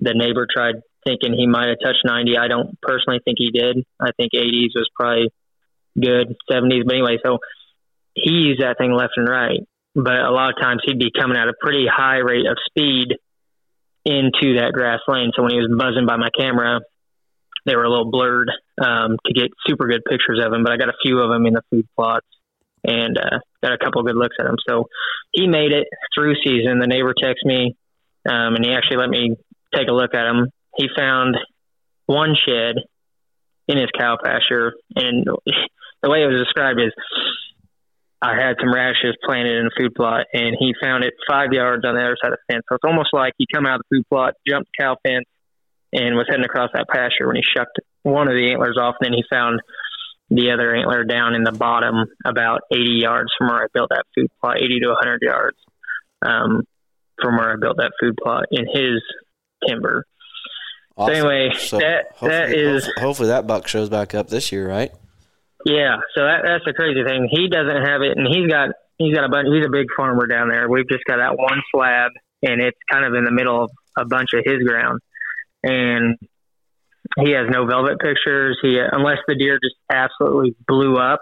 [0.00, 2.36] the neighbor tried thinking he might have touched 90.
[2.38, 3.84] I don't personally think he did.
[4.00, 5.30] I think 80s was probably
[6.00, 6.84] good, 70s.
[6.86, 7.38] But anyway, so
[8.14, 9.60] he used that thing left and right.
[9.94, 13.16] But a lot of times he'd be coming at a pretty high rate of speed
[14.04, 15.32] into that grass lane.
[15.34, 16.80] So when he was buzzing by my camera,
[17.68, 18.50] they were a little blurred
[18.80, 21.46] um, to get super good pictures of him, but I got a few of them
[21.46, 22.26] in the food plots
[22.84, 24.56] and uh, got a couple good looks at him.
[24.68, 24.86] So
[25.32, 26.78] he made it through season.
[26.78, 27.76] The neighbor texted me,
[28.28, 29.36] um, and he actually let me
[29.74, 30.48] take a look at him.
[30.76, 31.36] He found
[32.06, 32.76] one shed
[33.66, 35.24] in his cow pasture, and
[36.02, 36.92] the way it was described is
[38.20, 41.84] I had some radishes planted in a food plot, and he found it five yards
[41.84, 42.64] on the other side of the fence.
[42.68, 45.26] So it's almost like he come out of the food plot, jumped the cow fence,
[45.92, 48.96] and was heading across that pasture when he shucked one of the antlers off.
[49.00, 49.60] And then he found
[50.30, 54.04] the other antler down in the bottom, about 80 yards from where I built that
[54.14, 55.56] food plot, 80 to 100 yards
[56.24, 56.62] um,
[57.20, 59.02] from where I built that food plot in his
[59.66, 60.04] timber.
[60.96, 61.14] Awesome.
[61.14, 64.68] So anyway, so that that is hopefully, hopefully that buck shows back up this year,
[64.68, 64.90] right?
[65.64, 67.28] Yeah, so that, that's the crazy thing.
[67.30, 69.46] He doesn't have it, and he's got he's got a bunch.
[69.52, 70.68] He's a big farmer down there.
[70.68, 72.12] We've just got that one slab,
[72.42, 75.00] and it's kind of in the middle of a bunch of his ground,
[75.62, 76.16] and
[77.16, 78.58] he has no velvet pictures.
[78.62, 81.20] He unless the deer just absolutely blew up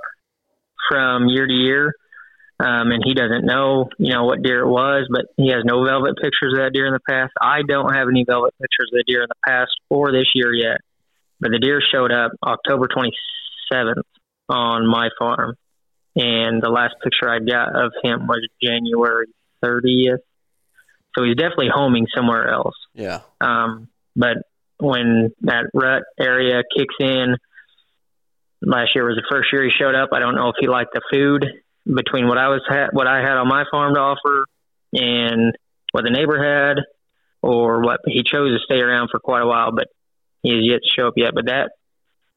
[0.91, 1.95] from year to year,
[2.59, 5.85] um, and he doesn't know you know what deer it was, but he has no
[5.85, 7.33] velvet pictures of that deer in the past.
[7.41, 10.53] I don't have any velvet pictures of the deer in the past or this year
[10.53, 10.81] yet,
[11.41, 14.03] but the deer showed up October 27th
[14.49, 15.55] on my farm,
[16.15, 19.27] and the last picture I got of him was January
[19.65, 20.19] 30th.
[21.17, 22.75] So he's definitely homing somewhere else.
[22.93, 23.21] Yeah.
[23.41, 24.39] Um, but
[24.79, 27.37] when that rut area kicks in,
[28.63, 30.11] last year was the first year he showed up.
[30.13, 31.45] I don't know if he liked the food
[31.85, 34.45] between what I was ha- what I had on my farm to offer
[34.93, 35.55] and
[35.93, 36.83] what the neighbor had,
[37.43, 39.87] or what he chose to stay around for quite a while, but
[40.43, 41.31] he has yet to show up yet.
[41.35, 41.71] But that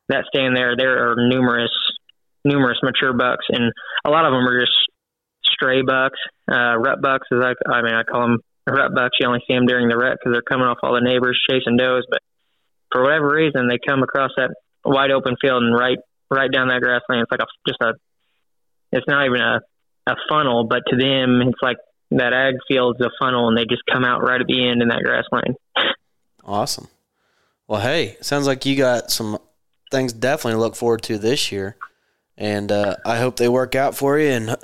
[0.09, 1.71] that stand there, there are numerous
[2.45, 3.71] numerous mature bucks, and
[4.05, 4.73] a lot of them are just
[5.43, 6.19] stray bucks,
[6.51, 7.27] uh, rut bucks.
[7.31, 9.17] As I, I mean, I call them rut bucks.
[9.19, 11.77] You only see them during the rut because they're coming off all the neighbors chasing
[11.77, 12.05] does.
[12.09, 12.21] But
[12.91, 14.53] for whatever reason, they come across that
[14.85, 15.97] wide open field and right
[16.29, 17.23] right down that grassland.
[17.23, 17.93] It's like a just a.
[18.91, 19.61] It's not even a
[20.07, 21.77] a funnel, but to them, it's like
[22.11, 24.87] that ag field's a funnel, and they just come out right at the end in
[24.89, 25.55] that grassland.
[26.43, 26.87] Awesome.
[27.67, 29.37] Well, hey, sounds like you got some
[29.91, 31.77] things definitely to look forward to this year,
[32.37, 34.55] and uh, I hope they work out for you, and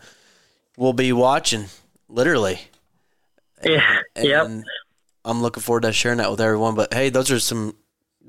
[0.78, 1.66] we'll be watching
[2.10, 2.62] literally.
[3.64, 4.00] Yeah.
[4.16, 4.48] And yep.
[5.24, 6.76] I'm looking forward to sharing that with everyone.
[6.76, 7.76] But hey, those are some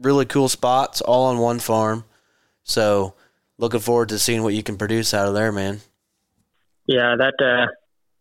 [0.01, 2.05] really cool spots all on one farm.
[2.64, 3.14] So
[3.59, 5.81] looking forward to seeing what you can produce out of there, man.
[6.87, 7.66] Yeah, that uh,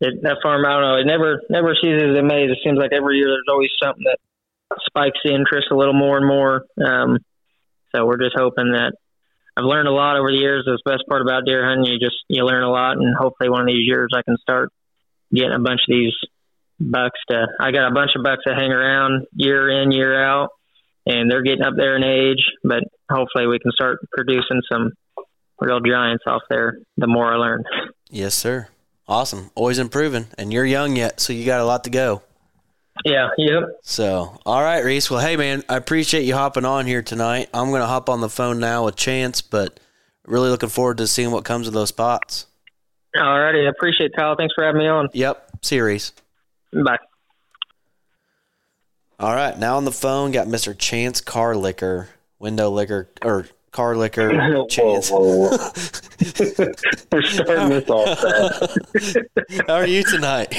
[0.02, 2.52] it, that farm, I don't know, it never never ceases to amaze.
[2.52, 4.20] It seems like every year there's always something that
[4.86, 6.66] spikes the interest a little more and more.
[6.84, 7.20] Um,
[7.94, 8.94] so we're just hoping that
[9.56, 10.66] I've learned a lot over the years.
[10.68, 11.86] That's the best part about deer hunting.
[11.86, 14.70] You just you learn a lot, and hopefully one of these years I can start
[15.32, 16.14] getting a bunch of these
[16.80, 17.48] bucks to.
[17.60, 20.50] I got a bunch of bucks that hang around year in year out,
[21.06, 22.46] and they're getting up there in age.
[22.64, 24.92] But hopefully we can start producing some
[25.60, 26.78] real giants off there.
[26.98, 27.64] The more I learn.
[28.10, 28.68] Yes, sir.
[29.08, 29.52] Awesome.
[29.56, 32.24] Always improving, and you're young yet, so you got a lot to go.
[33.04, 33.28] Yeah.
[33.38, 33.64] Yep.
[33.84, 35.12] So, all right, Reese.
[35.12, 37.50] Well, hey, man, I appreciate you hopping on here tonight.
[37.54, 39.80] I'm going to hop on the phone now with Chance, but
[40.26, 42.48] really looking forward to seeing what comes of those spots.
[43.20, 43.66] All righty.
[43.66, 44.36] I appreciate it, Kyle.
[44.36, 45.10] Thanks for having me on.
[45.14, 45.52] Yep.
[45.62, 46.14] See you, Reese.
[46.84, 46.98] Bye.
[49.20, 50.78] All right, now on the phone got Mr.
[50.78, 55.10] Chance Car Liquor, Window Liquor, or Car Liquor Chance.
[55.10, 56.72] Whoa, whoa, whoa.
[57.12, 59.18] We're starting this off fast.
[59.68, 60.54] How are you tonight?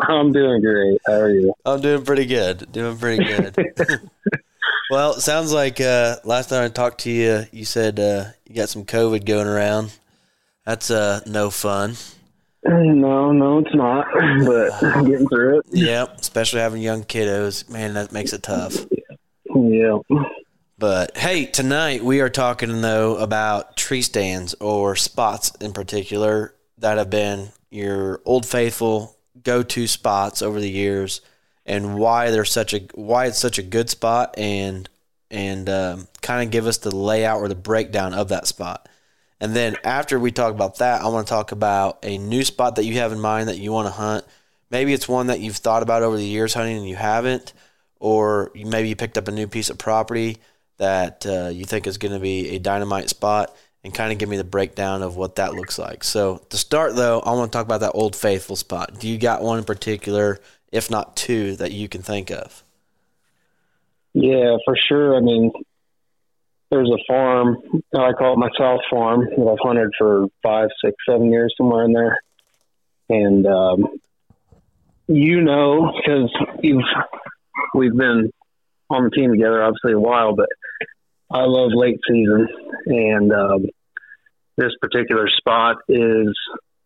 [0.00, 1.00] I'm doing great.
[1.06, 1.52] How are you?
[1.64, 2.70] I'm doing pretty good.
[2.70, 3.56] Doing pretty good.
[4.90, 8.54] well, it sounds like uh, last time I talked to you, you said uh, you
[8.54, 9.92] got some COVID going around.
[10.64, 11.94] That's uh, no fun.
[12.64, 14.06] No, no, it's not.
[14.44, 15.66] But getting through it.
[15.70, 17.68] Yep, especially having young kiddos.
[17.68, 18.76] Man, that makes it tough.
[19.54, 19.98] Yeah.
[20.78, 26.98] But hey, tonight we are talking though about tree stands or spots in particular that
[26.98, 31.20] have been your old faithful go-to spots over the years,
[31.66, 34.88] and why they're such a why it's such a good spot, and
[35.30, 38.88] and um, kind of give us the layout or the breakdown of that spot.
[39.40, 42.76] And then after we talk about that, I want to talk about a new spot
[42.76, 44.24] that you have in mind that you want to hunt.
[44.70, 47.52] Maybe it's one that you've thought about over the years hunting and you haven't,
[48.00, 50.38] or maybe you picked up a new piece of property
[50.78, 54.28] that uh, you think is going to be a dynamite spot, and kind of give
[54.28, 56.02] me the breakdown of what that looks like.
[56.02, 58.98] So to start though, I want to talk about that old faithful spot.
[58.98, 60.40] Do you got one in particular,
[60.72, 62.64] if not two, that you can think of?
[64.14, 65.16] Yeah, for sure.
[65.16, 65.52] I mean,
[66.70, 67.56] there's a farm.
[67.92, 71.54] That I call it my South Farm that I've hunted for five, six, seven years,
[71.56, 72.18] somewhere in there.
[73.08, 74.00] And um,
[75.06, 76.30] you know, because
[76.62, 76.82] you've
[77.74, 78.30] we've been
[78.90, 80.48] on the team together, obviously a while, but
[81.30, 82.48] I love late season,
[82.86, 83.66] and um,
[84.56, 86.34] this particular spot is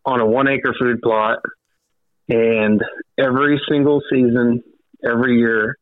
[0.05, 1.39] on a one acre food plot,
[2.29, 2.81] and
[3.17, 4.63] every single season,
[5.03, 5.77] every year,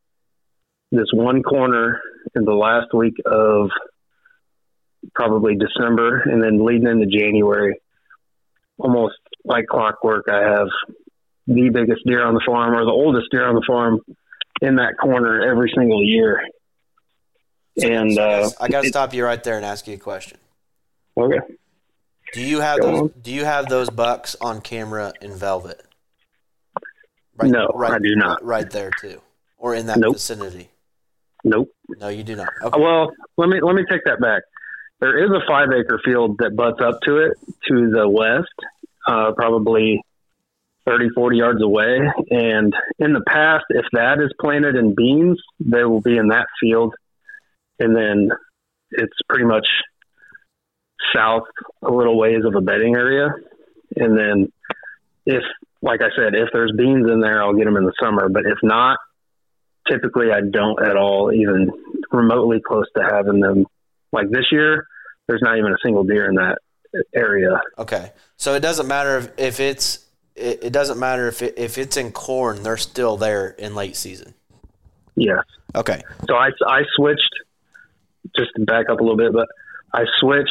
[0.92, 2.00] this one corner
[2.36, 3.70] in the last week of
[5.16, 7.80] probably December and then leading into January,
[8.78, 10.68] almost like clockwork, I have
[11.48, 14.00] the biggest deer on the farm or the oldest deer on the farm
[14.62, 16.42] in that corner every single year.
[17.82, 20.38] And uh, I got to stop you right there and ask you a question.
[21.18, 21.40] okay,
[22.34, 23.14] Do you have Go those, on.
[23.22, 25.82] do you have those bucks on camera in velvet?
[27.42, 28.44] No, I do not.
[28.44, 29.20] Right there too,
[29.58, 30.16] or in that Nope.
[30.16, 30.70] vicinity.
[31.44, 31.70] nope.
[31.90, 32.50] No, you do not.
[32.62, 32.80] Okay.
[32.80, 34.44] Well, let me let me take that back.
[35.02, 37.34] There is a five acre field that butts up to it
[37.68, 38.54] to the west,
[39.08, 40.04] uh, probably
[40.86, 42.00] 30, 40 yards away.
[42.30, 46.46] And in the past, if that is planted in beans, they will be in that
[46.60, 46.94] field.
[47.80, 48.30] And then
[48.92, 49.68] it's pretty much
[51.16, 51.48] south
[51.82, 53.30] a little ways of a bedding area.
[53.96, 54.52] And then
[55.26, 55.44] if,
[55.82, 58.30] like I said, if there's beans in there, I'll get them in the summer.
[58.30, 59.00] But if not,
[59.90, 61.72] typically I don't at all, even
[62.12, 63.66] remotely close to having them.
[64.14, 64.88] Like this year,
[65.28, 66.58] there's not even a single deer in that
[67.14, 67.62] area.
[67.78, 70.06] Okay, so it doesn't matter if, if it's
[70.36, 73.96] it, it doesn't matter if it, if it's in corn, they're still there in late
[73.96, 74.34] season.
[75.16, 75.44] Yes.
[75.76, 76.02] Okay.
[76.28, 77.34] So I I switched
[78.36, 79.48] just to back up a little bit, but
[79.94, 80.50] I switched.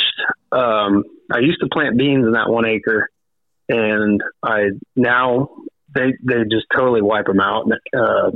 [0.52, 3.08] Um, I used to plant beans in that one acre,
[3.68, 5.50] and I now
[5.94, 7.66] they they just totally wipe them out.
[7.94, 8.30] Uh,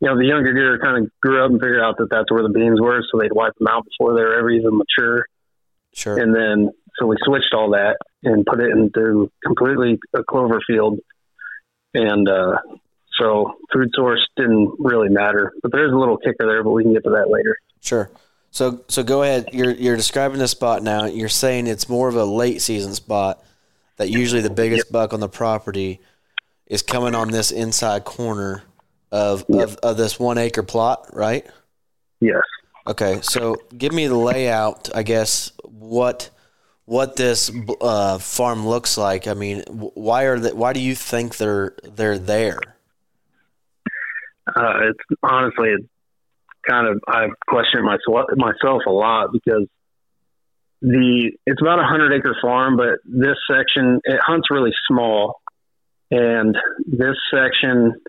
[0.00, 2.42] you know, the younger deer kind of grew up and figured out that that's where
[2.42, 5.26] the beans were, so they'd wipe them out before they were ever even mature.
[5.94, 6.18] Sure.
[6.18, 11.00] And then, so we switched all that and put it into completely a clover field.
[11.94, 12.58] And uh,
[13.18, 16.92] so food source didn't really matter, but there's a little kicker there, but we can
[16.92, 17.56] get to that later.
[17.80, 18.10] Sure.
[18.50, 19.50] So so go ahead.
[19.52, 21.06] You're you're describing the spot now.
[21.06, 23.42] You're saying it's more of a late season spot.
[23.96, 24.92] That usually the biggest yep.
[24.92, 26.00] buck on the property
[26.66, 28.62] is coming on this inside corner
[29.12, 29.68] of, yep.
[29.68, 31.46] of of this one acre plot, right?
[32.20, 32.42] Yes.
[32.90, 34.90] Okay, so give me the layout.
[34.92, 36.28] I guess what
[36.86, 37.48] what this
[37.80, 39.28] uh, farm looks like.
[39.28, 42.58] I mean, why are they, why do you think they're they're there?
[44.56, 45.86] Uh, it's honestly it's
[46.68, 49.68] kind of I've questioned myself myself a lot because
[50.82, 55.40] the it's about a hundred acre farm, but this section it hunts really small,
[56.10, 56.56] and
[56.88, 58.00] this section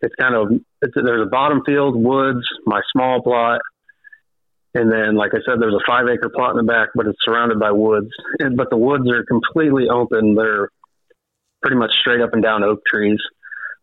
[0.00, 3.62] it's kind of it's, there's a bottom field, woods, my small plot,
[4.74, 7.18] and then, like I said, there's a five acre plot in the back, but it's
[7.24, 8.10] surrounded by woods.
[8.38, 10.34] And, but the woods are completely open.
[10.34, 10.70] They're
[11.60, 13.20] pretty much straight up and down oak trees.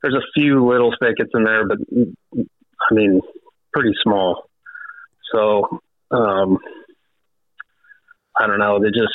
[0.02, 1.78] There's a few little thickets in there, but
[2.36, 3.22] I mean,
[3.72, 4.50] pretty small.
[5.32, 5.80] So,
[6.10, 6.58] um,
[8.40, 8.80] I don't know.
[8.80, 9.14] They just,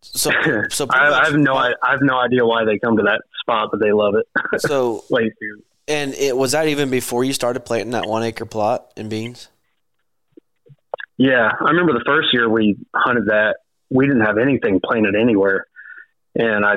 [0.00, 0.30] so,
[0.70, 3.20] so I, I, have no, I, I have no idea why they come to that
[3.40, 4.60] spot, but they love it.
[4.62, 5.04] So,
[5.88, 9.48] and it was that even before you started planting that one acre plot in beans?
[11.18, 13.56] Yeah, I remember the first year we hunted that.
[13.88, 15.66] We didn't have anything planted anywhere,
[16.34, 16.76] and I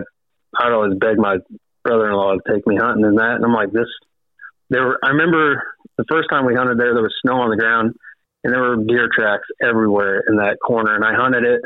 [0.57, 1.37] I'd always beg my
[1.83, 3.35] brother-in-law to take me hunting and that.
[3.35, 3.87] And I'm like, this.
[4.69, 4.99] There were.
[5.03, 5.63] I remember
[5.97, 7.95] the first time we hunted there, there was snow on the ground,
[8.43, 10.95] and there were deer tracks everywhere in that corner.
[10.95, 11.61] And I hunted it,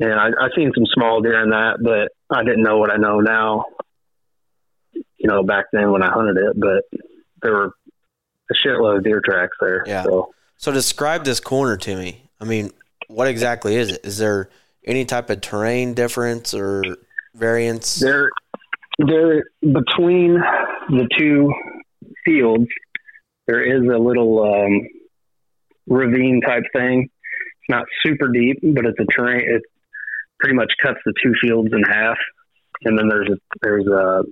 [0.00, 2.96] and I, I seen some small deer in that, but I didn't know what I
[2.96, 3.66] know now.
[4.94, 7.00] You know, back then when I hunted it, but
[7.42, 7.74] there were
[8.50, 9.84] a shitload of deer tracks there.
[9.86, 10.02] Yeah.
[10.02, 12.22] So so describe this corner to me.
[12.40, 12.70] I mean,
[13.08, 14.00] what exactly is it?
[14.04, 14.48] Is there
[14.86, 16.84] any type of terrain difference or
[17.34, 17.96] variance?
[17.96, 18.30] There,
[18.98, 20.34] there between
[20.88, 21.52] the two
[22.24, 22.68] fields,
[23.48, 24.88] there is a little um,
[25.88, 27.08] ravine type thing.
[27.10, 29.40] It's not super deep, but it's a terrain.
[29.40, 29.62] It
[30.38, 32.18] pretty much cuts the two fields in half,
[32.84, 34.22] and then there's a there's a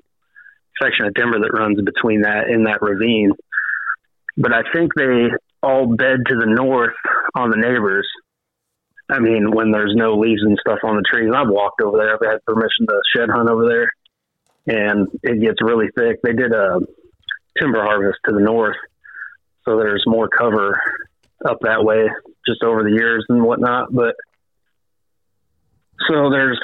[0.80, 3.32] section of timber that runs between that in that ravine.
[4.36, 5.30] But I think they
[5.62, 6.94] all bed to the north
[7.34, 8.08] on the neighbors.
[9.10, 12.14] I mean, when there's no leaves and stuff on the trees, I've walked over there.
[12.14, 13.92] I've had permission to shed hunt over there,
[14.66, 16.20] and it gets really thick.
[16.22, 16.80] They did a
[17.60, 18.76] timber harvest to the north,
[19.64, 20.80] so there's more cover
[21.44, 22.08] up that way
[22.46, 23.92] just over the years and whatnot.
[23.92, 24.14] But
[26.08, 26.60] so there's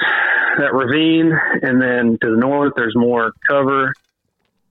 [0.57, 3.93] that ravine, and then to the north, there's more cover,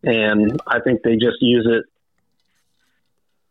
[0.03, 1.85] and I think they just use it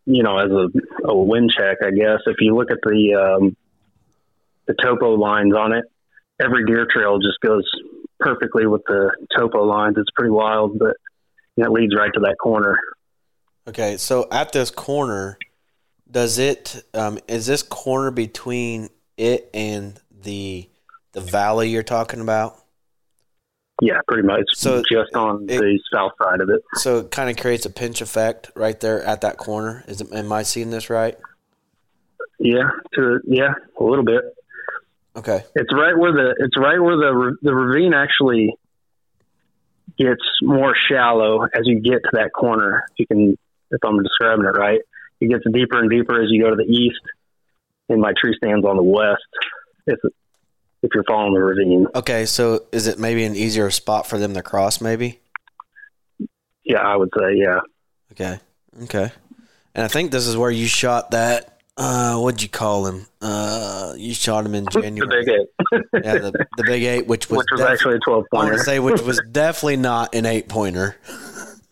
[0.06, 2.20] you know, as a, a wind check, I guess.
[2.26, 3.58] If you look at the um,
[4.68, 5.86] the topo lines on it,
[6.40, 7.70] every deer trail just goes
[8.20, 9.96] perfectly with the topo lines.
[9.98, 10.96] It's pretty wild, but
[11.58, 12.78] it leads right to that corner.
[13.68, 15.40] Okay, so at this corner,
[16.10, 20.70] does it um, is this corner between it and the
[21.14, 22.65] the valley you're talking about?
[23.82, 24.44] Yeah, pretty much.
[24.54, 26.62] So just on it, the south side of it.
[26.76, 29.84] So it kind of creates a pinch effect right there at that corner.
[29.88, 30.14] Is it?
[30.14, 31.18] Am I seeing this right?
[32.40, 34.24] Yeah, to yeah, a little bit.
[35.16, 35.44] Okay.
[35.56, 38.54] It's right where the it's right where the the ravine actually
[39.98, 42.86] gets more shallow as you get to that corner.
[42.92, 43.38] If You can,
[43.72, 44.82] if I'm describing it right,
[45.22, 47.02] it gets deeper and deeper as you go to the east,
[47.90, 49.24] and my tree stands on the west.
[49.88, 50.02] It's
[50.84, 51.88] if you're following the ravine.
[51.96, 54.82] Okay, so is it maybe an easier spot for them to cross?
[54.82, 55.20] Maybe.
[56.64, 57.60] Yeah, I would say yeah.
[58.14, 58.40] Okay.
[58.84, 59.12] Okay.
[59.74, 63.06] And I think this is where you shot that uh, what'd you call him?
[63.22, 65.26] Uh, you shot him in January.
[65.26, 68.00] The big eight, yeah, the, the big eight, which was, which was def- actually a
[68.00, 68.58] 12 I want pointer.
[68.58, 70.96] to say which was definitely not an eight pointer.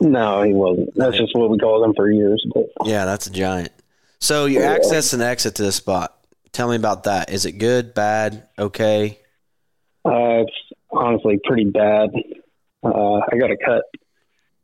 [0.02, 0.90] No, he wasn't.
[0.96, 2.46] That's just what we called him for years.
[2.54, 3.72] But Yeah, that's a giant.
[4.20, 4.72] So your Yeah.
[4.74, 6.18] access and exit to the spot.
[6.54, 7.32] Tell me about that.
[7.32, 9.20] Is it good, bad, okay?
[10.06, 10.54] uh, it's
[10.92, 12.10] honestly pretty bad.
[12.84, 13.84] Uh, I got to cut.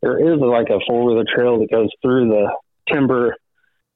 [0.01, 2.51] There is like a four wheeler trail that goes through the
[2.91, 3.35] timber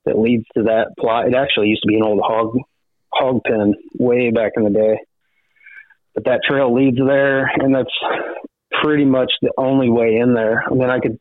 [0.05, 1.27] that leads to that plot.
[1.27, 2.57] It actually used to be an old hog
[3.11, 4.99] hog pen way back in the day,
[6.15, 7.93] but that trail leads there, and that's
[8.81, 10.63] pretty much the only way in there.
[10.65, 11.17] I mean, I could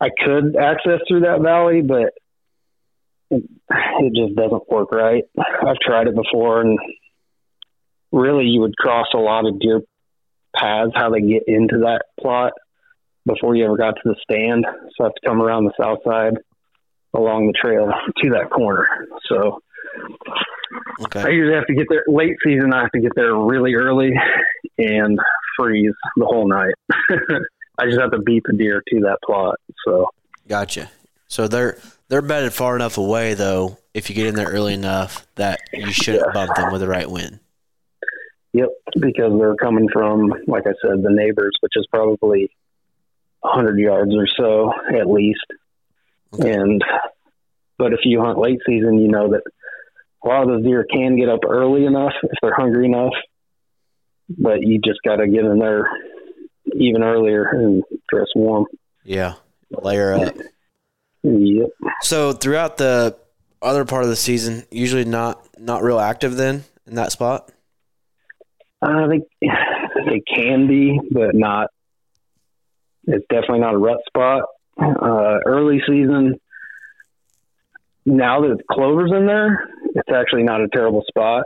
[0.00, 2.14] I could access through that valley, but
[3.32, 5.24] it, just doesn't work right.
[5.38, 6.78] I've tried it before, and
[8.12, 9.80] really you would cross a lot of deer
[10.54, 12.52] paths how they get into that plot
[13.26, 14.66] before you ever got to the stand.
[14.66, 16.34] So I have to come around the south side
[17.14, 17.86] along the trail
[18.22, 18.86] to that corner.
[19.28, 19.60] So
[21.16, 22.72] I usually have to get there late season.
[22.72, 24.12] I have to get there really early
[24.78, 25.18] and
[25.58, 26.74] freeze the whole night.
[27.78, 29.56] I just have to beat the deer to that plot.
[29.86, 30.08] So
[30.48, 30.90] Gotcha.
[31.28, 31.78] So they're
[32.12, 35.90] they're bedded far enough away though, if you get in there early enough that you
[35.90, 36.32] shouldn't Yeah.
[36.34, 37.40] bump them with the right wind.
[38.52, 38.68] Yep,
[39.00, 42.50] because they're coming from, like I said, the neighbors, which is probably
[43.40, 45.40] 100 yards or so at least.
[46.34, 46.52] Okay.
[46.52, 46.84] And,
[47.78, 49.42] but if you hunt late season, you know that
[50.22, 53.14] a lot of those deer can get up early enough if they're hungry enough,
[54.28, 55.88] but you just got to get in there
[56.74, 58.66] even earlier and dress warm.
[59.02, 59.36] Yeah.
[59.70, 60.34] Layer up.
[61.22, 61.68] Yep.
[62.02, 63.16] So throughout the
[63.60, 67.50] other part of the season, usually not not real active then in that spot.
[68.82, 71.70] I think they can be, but not.
[73.04, 74.42] It's definitely not a rut spot.
[74.80, 76.40] Uh, early season,
[78.04, 81.44] now that clover's in there, it's actually not a terrible spot.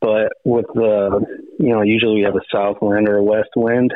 [0.00, 1.24] But with the,
[1.60, 3.92] you know, usually we have a south wind or a west wind.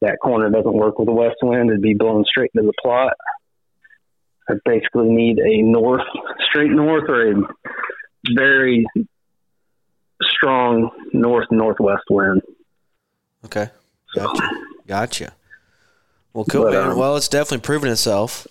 [0.00, 1.70] That corner doesn't work with the west wind.
[1.70, 3.14] It'd be blowing straight into the plot.
[4.48, 6.02] I basically need a north,
[6.48, 7.34] straight north, or a
[8.34, 8.84] very
[10.22, 12.42] strong north northwest wind.
[13.44, 13.68] Okay.
[14.14, 14.48] So, Gotcha.
[14.86, 15.32] Gotcha.
[16.34, 16.90] Well, cool, But, man.
[16.92, 18.46] um, well, it's definitely proven itself.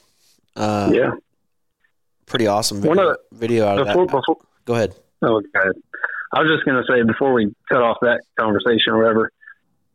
[0.56, 1.12] Uh, yeah.
[2.26, 4.12] Pretty awesome One video, of video out of Before, that.
[4.12, 4.36] before,
[4.66, 4.96] Go ahead.
[5.24, 5.74] oh, God.
[6.34, 9.32] I was just going to say before we cut off that conversation or whatever,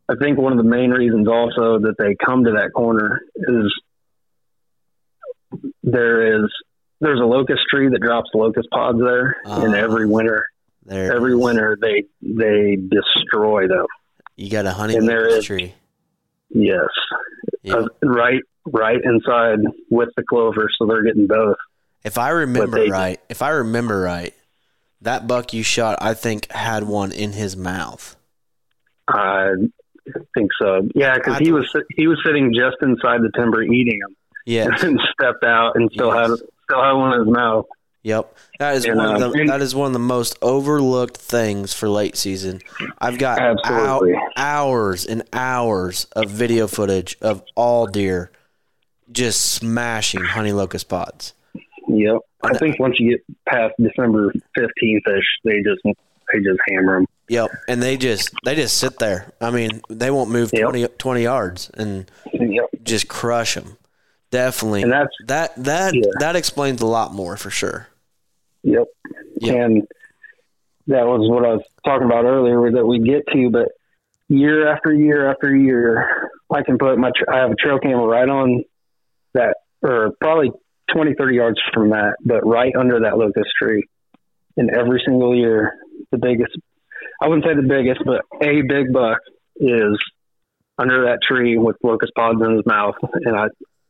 [0.09, 3.72] I think one of the main reasons also that they come to that corner is
[5.82, 6.51] there is
[7.01, 9.78] there's a locust tree that drops locust pods there, and Ah.
[9.78, 10.47] every winter,
[10.84, 11.14] There.
[11.14, 11.38] every is.
[11.38, 13.86] winter they they destroy them.
[14.36, 15.74] You got a honey And there is- tree.
[16.51, 16.88] Yes,
[17.62, 17.74] Yeah.
[17.76, 19.59] Uh, right, right inside
[19.90, 21.57] with the clover, so they're getting both.
[22.05, 24.32] If I remember they- right, if I remember right,
[25.03, 28.16] that buck you shot, I think, had one in his mouth.
[29.09, 29.55] I
[30.34, 30.88] think so.
[30.94, 34.16] Yeah, because he was he was sitting just inside the timber eating them,
[34.47, 34.68] Yes.
[34.82, 36.30] and stepped out and still Yes.
[36.30, 37.66] had still had one in his mouth.
[38.05, 38.34] Yep.
[38.61, 41.16] That is And, one of uh, the and- that is one of the most overlooked
[41.16, 42.61] things for late season.
[43.01, 44.14] I've got Absolutely.
[44.36, 48.30] hours and hours of video footage of all deer
[49.11, 51.32] just smashing honey locust pods.
[51.88, 52.18] Yep.
[52.44, 57.07] I think once you get past December fifteenth ish, they just they just hammer them.
[57.29, 57.50] Yep.
[57.68, 59.33] And they just they just sit there.
[59.41, 60.62] I mean, they won't move Yep.
[60.62, 62.66] 20, 20 yards and Yep.
[62.84, 63.76] just crush them.
[64.37, 64.83] Definitely.
[64.83, 66.03] And that's that that Yeah.
[66.21, 67.88] that explains a lot more for sure.
[68.64, 68.84] Yep.
[69.41, 69.57] Yep.
[69.57, 69.88] And
[70.88, 73.68] that was what I was talking about earlier that we get to, but
[74.29, 78.29] year after year after year, I can put my, I have a trail camera right
[78.29, 78.64] on
[79.33, 80.50] that, or probably
[80.92, 83.84] 20, 30 yards from that, but right under that locust tree.
[84.58, 85.75] And every single year,
[86.13, 86.57] the biggest,
[87.22, 89.18] I wouldn't say the biggest, but a big buck
[89.57, 89.99] is
[90.79, 92.96] under that tree with locust pods in his mouth.
[93.25, 93.46] And I,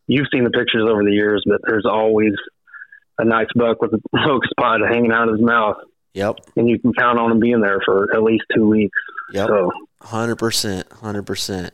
[0.07, 2.33] you've seen the pictures over the years, but there's always
[3.19, 5.77] a nice buck with a locust spot hanging out of his mouth,
[6.15, 6.37] Yep.
[6.57, 8.99] and you can count on him being there for at least two weeks.
[9.33, 9.49] Yep.
[9.49, 9.71] So
[10.03, 11.73] Hundred percent, hundred percent.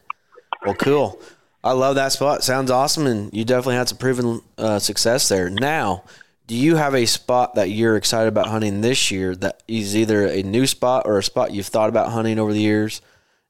[0.65, 1.21] Well, cool.
[1.65, 2.43] I love that spot.
[2.43, 5.51] Sounds awesome, and you definitely had some proven uh, success there.
[5.51, 6.05] Now,
[6.47, 10.27] do you have a spot that you're excited about hunting this year that is either
[10.27, 13.01] a new spot or a spot you've thought about hunting over the years,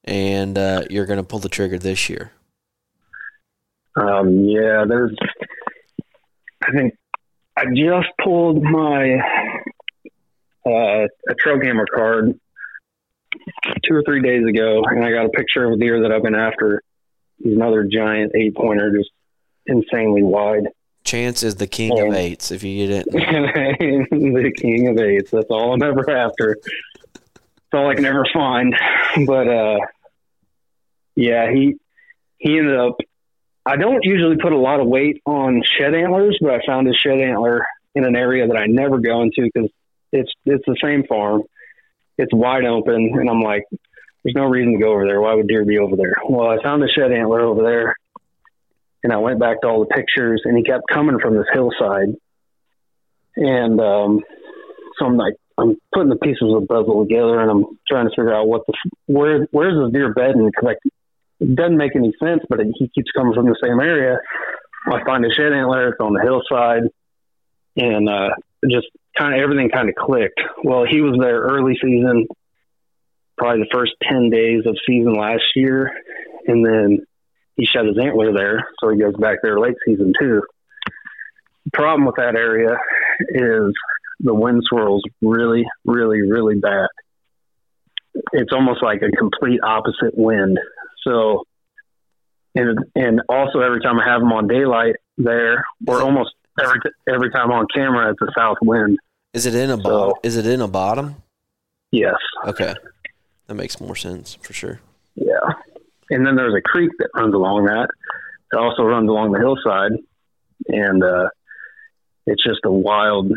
[0.04, 2.32] and uh, you're going to pull the trigger this year?
[3.96, 5.14] Um, yeah, there's.
[6.62, 6.94] I think
[7.56, 9.16] I just pulled my
[10.64, 10.70] uh,
[11.28, 12.38] a trail camera card
[13.84, 16.22] two or three days ago, and I got a picture of a deer that I've
[16.22, 16.82] been after.
[17.42, 19.10] He's another giant eight pointer, just
[19.66, 20.68] insanely wide.
[21.04, 22.20] Chance is the king of Yeah.
[22.20, 22.52] eights.
[22.52, 25.32] If you get it, the king of eights.
[25.32, 26.56] That's all I'm ever after.
[27.14, 27.24] That's
[27.74, 28.74] all I can ever find.
[29.26, 29.78] But uh,
[31.16, 31.74] yeah, he
[32.38, 32.96] he ended up.
[33.64, 36.94] I don't usually put a lot of weight on shed antlers, but I found a
[36.94, 37.64] shed antler
[37.94, 39.70] in an area that I never go into because
[40.12, 41.42] it's it's the same farm.
[42.18, 43.64] It's wide open, and I'm like,
[44.22, 45.20] there's no reason to go over there.
[45.20, 46.14] Why would deer be over there?
[46.28, 47.96] Well, I found a shed antler over there,
[49.02, 52.14] and I went back to all the pictures, and he kept coming from this hillside.
[53.36, 54.20] And um,
[54.98, 58.10] so I'm like, I'm putting the pieces of the puzzle together, and I'm trying to
[58.10, 58.74] figure out what the
[59.06, 60.46] where where's the deer bedding?
[60.46, 60.78] Because like,
[61.40, 64.18] it doesn't make any sense, but he keeps coming from the same area.
[64.86, 65.88] I find a shed antler.
[65.88, 66.82] It's on the hillside,
[67.76, 68.30] and uh,
[68.68, 70.40] just kind of everything kind of clicked.
[70.64, 72.26] Well, he was there early season,
[73.36, 75.90] probably the first ten days of season last year,
[76.46, 77.06] and then
[77.56, 80.42] he shut his antler there, so he goes back there late season too.
[81.64, 82.76] The problem with that area
[83.28, 83.72] is
[84.20, 86.88] the wind swirls really, really, really bad.
[88.32, 90.58] It's almost like a complete opposite wind.
[91.06, 91.44] So,
[92.54, 96.30] and and also every time I have them on daylight there, or almost
[96.60, 96.78] every
[97.12, 98.98] every time on camera, it's a south wind.
[99.32, 100.12] is it in a So- bottom?
[100.22, 101.16] Is it in a bottom?
[101.90, 102.14] Yes,
[102.46, 102.74] Okay,
[103.48, 104.80] that makes more sense for sure.
[105.14, 105.36] yeah.
[106.10, 107.88] And then there's a creek that runs along that.
[108.52, 109.92] It also runs along the hillside,
[110.68, 111.28] and uh,
[112.26, 113.30] it's just a wild.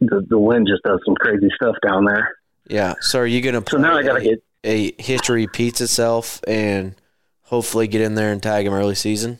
[0.00, 2.36] The, the wind just does some crazy stuff down there.
[2.68, 2.94] Yeah.
[3.00, 6.94] So are you gonna So now I gotta get a history repeats itself and
[7.42, 9.38] hopefully get in there and tag him early season?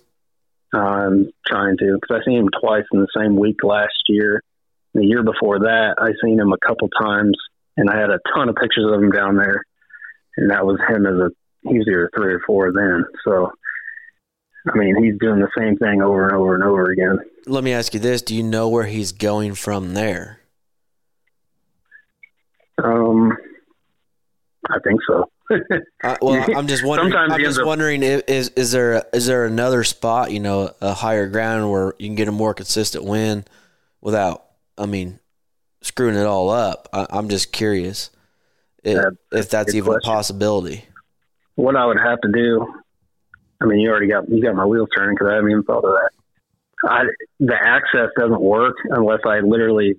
[0.73, 4.43] I'm trying to because I seen him twice in the same week last year.
[4.95, 7.37] The year before that, I seen him a couple times,
[7.77, 9.65] and I had a ton of pictures of him down there.
[10.37, 11.31] And that was him as a
[11.63, 13.05] he was either three or four then.
[13.25, 13.51] So,
[14.73, 17.19] I mean, he's doing the same thing over and over and over again.
[17.47, 20.41] Let me ask you this: Do you know where he's going from there?
[22.83, 23.37] Um,
[24.71, 25.31] I think so.
[26.05, 27.11] Uh, well, I'm just wondering.
[27.11, 30.71] Sometimes I'm just up- wondering if, is is there is there another spot, you know,
[30.83, 33.45] a higher ground where you can get a more consistent win
[34.03, 34.45] without,
[34.77, 35.19] I mean,
[35.81, 36.89] screwing it all up.
[36.93, 38.11] I, I'm just curious
[38.85, 40.85] if, That- if that's even a possibility.
[41.55, 42.75] what I would have to do.
[43.61, 45.83] I mean, you already got you got my wheels turning because I haven't even thought
[45.85, 46.11] of that.
[46.85, 47.05] I,
[47.41, 49.95] the access doesn't work unless I literally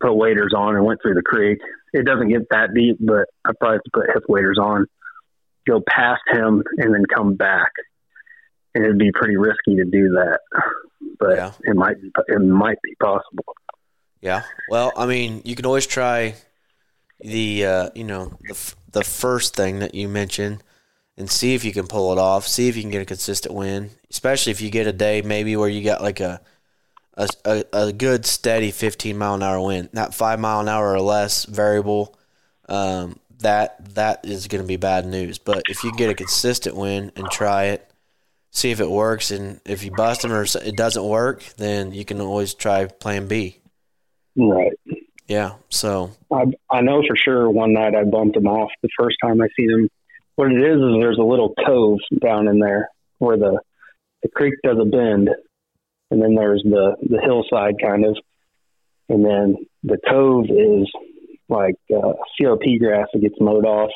[0.00, 1.58] put waders on and went through the creek.
[1.94, 4.86] It doesn't get that deep, but I probably have to put hip waders on,
[5.66, 7.70] go past him, and then come back.
[8.74, 10.40] And it'd be pretty risky to do that,
[11.20, 11.52] but Yeah.
[11.62, 13.54] it might be, it might be possible.
[14.20, 14.42] Yeah.
[14.68, 16.34] Well, I mean, you can always try
[17.20, 20.62] the uh, you know the f- the first thing that you mentioned
[21.16, 22.46] and see if you can pull it off.
[22.46, 25.56] See if you can get a consistent win, especially if you get a day maybe
[25.56, 26.40] where you got like a
[27.16, 30.92] a, a, a good steady 15 mile an hour wind, not five mile an hour
[30.92, 32.16] or less variable.
[32.68, 35.38] Um, that that is going to be bad news.
[35.38, 37.90] But if you get a consistent win and try it,
[38.50, 42.04] see if it works, and if you bust them or it doesn't work, then you
[42.04, 43.58] can always try Plan B.
[44.36, 44.72] Right.
[45.26, 45.54] Yeah.
[45.68, 49.40] So I I know for sure one night I bumped him off the first time
[49.40, 49.88] I seen him.
[50.36, 52.88] What it is is there's a little cove down in there
[53.18, 53.60] where the
[54.22, 55.30] the creek does a bend,
[56.14, 58.16] and then there's the the hillside kind of,
[59.08, 60.88] and then the cove is
[61.48, 63.90] like uh, CRP grass that gets mowed off,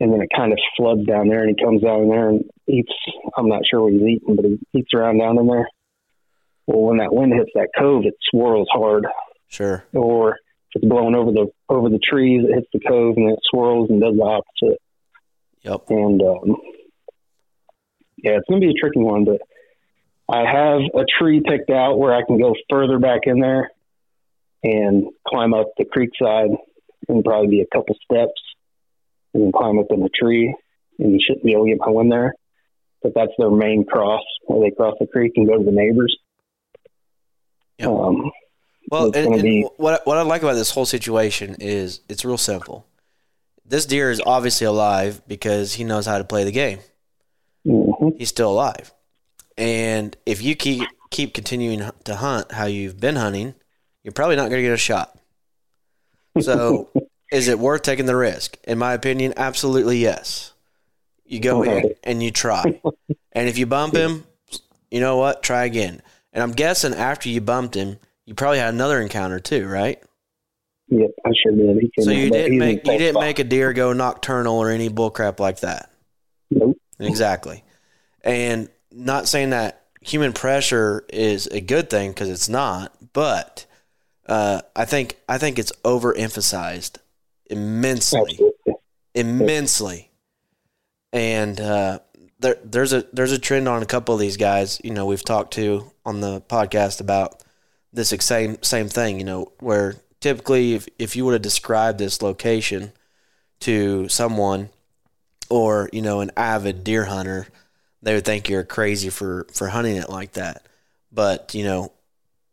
[0.00, 2.92] and then it kind of floods down there, and he comes down there and eats.
[3.38, 5.66] I'm not sure what he's eating, but he eats around down in there.
[6.66, 9.06] Well, when that wind hits that cove, it swirls hard
[9.48, 9.82] sure.
[9.94, 13.38] or if it's blowing over the over the trees, it hits the cove and it
[13.50, 14.78] swirls and does the opposite.
[15.62, 15.84] Yep.
[15.88, 16.56] And um,
[18.18, 19.40] yeah, it's gonna be a tricky one, but
[20.34, 23.70] I have a tree picked out where I can go further back in there
[24.62, 26.50] and climb up the creek side
[27.08, 28.40] and probably be a couple steps
[29.32, 30.54] and then climb up in the tree
[30.98, 32.34] and you shouldn't be able to get my one there.
[33.02, 36.16] But that's their main cross where they cross the creek and go to the neighbors.
[37.78, 37.88] Yep.
[37.88, 38.30] Um,
[38.90, 42.38] Well, and, and be- what what I like about this whole situation is it's real
[42.38, 42.86] simple.
[43.66, 46.78] This deer is obviously alive because he knows how to play the game.
[47.66, 48.16] mhm.
[48.18, 48.92] He's still alive,
[49.56, 53.54] and if you keep keep continuing to hunt how you've been hunting,
[54.02, 55.16] you're probably not going to get a shot.
[56.40, 56.90] So,
[57.32, 58.58] is it worth taking the risk?
[58.64, 60.52] In my opinion, absolutely yes.
[61.24, 62.80] You go in and you try,
[63.32, 64.24] and if you bump him,
[64.90, 65.42] you know what?
[65.42, 66.02] Try again.
[66.32, 70.02] And I'm guessing after you bumped him, you probably had another encounter too, right?
[70.88, 71.90] Yep, I sure did.
[72.00, 75.60] So you didn't make you didn't make a deer go nocturnal or any bullcrap like
[75.60, 75.90] that.
[76.50, 76.76] Nope.
[76.98, 77.64] Exactly.
[78.22, 83.66] And not saying that human pressure is a good thing because it's not, but
[84.26, 86.98] uh, I think I think it's overemphasized
[87.46, 88.74] immensely, Absolutely.
[89.14, 90.10] immensely,
[91.12, 91.98] and uh,
[92.38, 94.80] there, there's a there's a trend on a couple of these guys.
[94.84, 97.42] You know, we've talked to on the podcast about
[97.92, 99.18] this same same thing.
[99.18, 102.92] You know, where typically if if you were to describe this location
[103.60, 104.70] to someone
[105.50, 107.48] or you know an avid deer hunter,
[108.04, 110.66] they would think you're crazy for for hunting it like that.
[111.10, 111.92] But you know,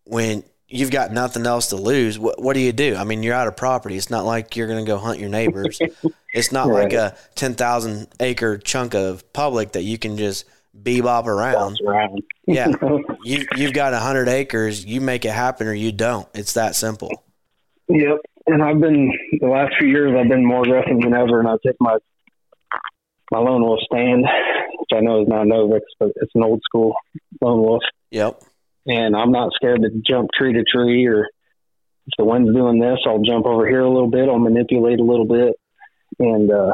[0.06, 2.96] when you've got nothing else to lose, what what do you do?
[2.96, 3.98] I mean, you're out of property.
[3.98, 5.80] It's not like you're going to go hunt your neighbors.
[6.34, 10.46] it's not like a ten thousand acre chunk of public that you can just
[10.82, 11.78] bebop around.
[11.86, 12.24] Around.
[12.48, 12.72] Yeah,
[13.24, 14.86] you you've got a hundred acres.
[14.86, 16.28] You make it happen or you don't.
[16.34, 17.24] It's that simple.
[17.90, 18.20] Yep.
[18.48, 20.16] And I've been the last few years.
[20.18, 21.98] I've been more aggressive than ever, and I take my
[23.32, 24.26] my lone wolf stand,
[24.78, 26.96] which I know is not Novix, but it's an old school
[27.42, 27.84] lone wolf.
[28.12, 28.42] Yep.
[28.86, 31.26] And I'm not scared to jump tree to tree, or
[32.08, 34.28] if the wind's doing this, I'll jump over here a little bit.
[34.28, 35.56] I'll manipulate a little bit,
[36.20, 36.74] and uh,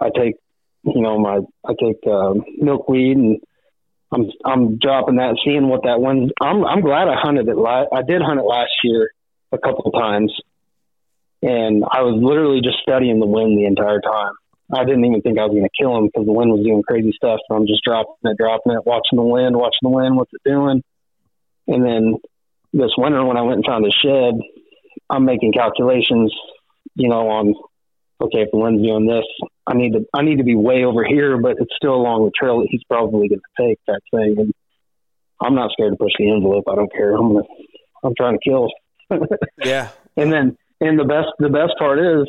[0.00, 0.36] I take,
[0.84, 3.40] you know, my I take uh, milkweed and.
[4.10, 6.30] I'm I'm dropping that, seeing what that one.
[6.40, 7.56] I'm I'm glad I hunted it.
[7.58, 9.10] La- I did hunt it last year
[9.52, 10.32] a couple of times,
[11.42, 14.32] and I was literally just studying the wind the entire time.
[14.72, 16.82] I didn't even think I was going to kill him because the wind was doing
[16.82, 17.40] crazy stuff.
[17.48, 20.42] So I'm just dropping it, dropping it, watching the wind, watching the wind, what's it
[20.44, 20.82] doing.
[21.66, 22.14] And then
[22.72, 24.34] this winter, when I went and found a shed,
[25.08, 26.34] I'm making calculations,
[26.94, 27.54] you know, on
[28.20, 29.24] okay, if the wind's doing this,
[29.66, 32.32] I need to I need to be way over here, but it's still along the
[32.38, 34.36] trail that he's probably going to take that thing.
[34.38, 34.54] And
[35.40, 36.64] I'm not scared to push the envelope.
[36.68, 37.14] I don't care.
[37.14, 37.46] I'm gonna,
[38.04, 38.68] I'm trying to kill.
[39.64, 39.88] Yeah.
[40.16, 42.28] And then, and the best, the best part is,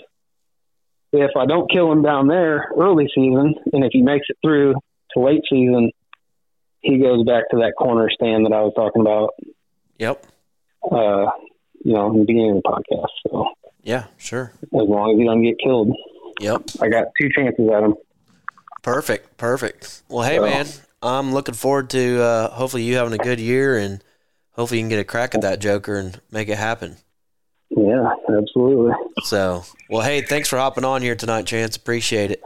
[1.11, 4.75] if I don't kill him down there early season, and if he makes it through
[5.13, 5.91] to late season,
[6.81, 9.31] he goes back to that corner stand that I was talking about.
[9.97, 10.25] Yep.
[10.89, 11.25] Uh,
[11.83, 13.07] you know, in the beginning of the podcast.
[13.29, 13.45] So
[13.83, 14.05] Yeah.
[14.17, 14.51] Sure.
[14.63, 15.93] as long as he doesn't get killed,
[16.39, 16.61] Yep.
[16.81, 17.95] I got two chances at him.
[18.81, 19.37] Perfect.
[19.37, 20.03] Perfect.
[20.09, 20.65] Well, hey, So- man,
[21.01, 24.01] I'm looking forward to uh, hopefully you having a good year and
[24.51, 26.97] hopefully you can get a crack at that Joker and make it happen.
[27.69, 28.93] Yeah, absolutely.
[29.23, 31.75] So, well, hey, thanks for hopping on here tonight, Chance.
[31.75, 32.41] Appreciate it.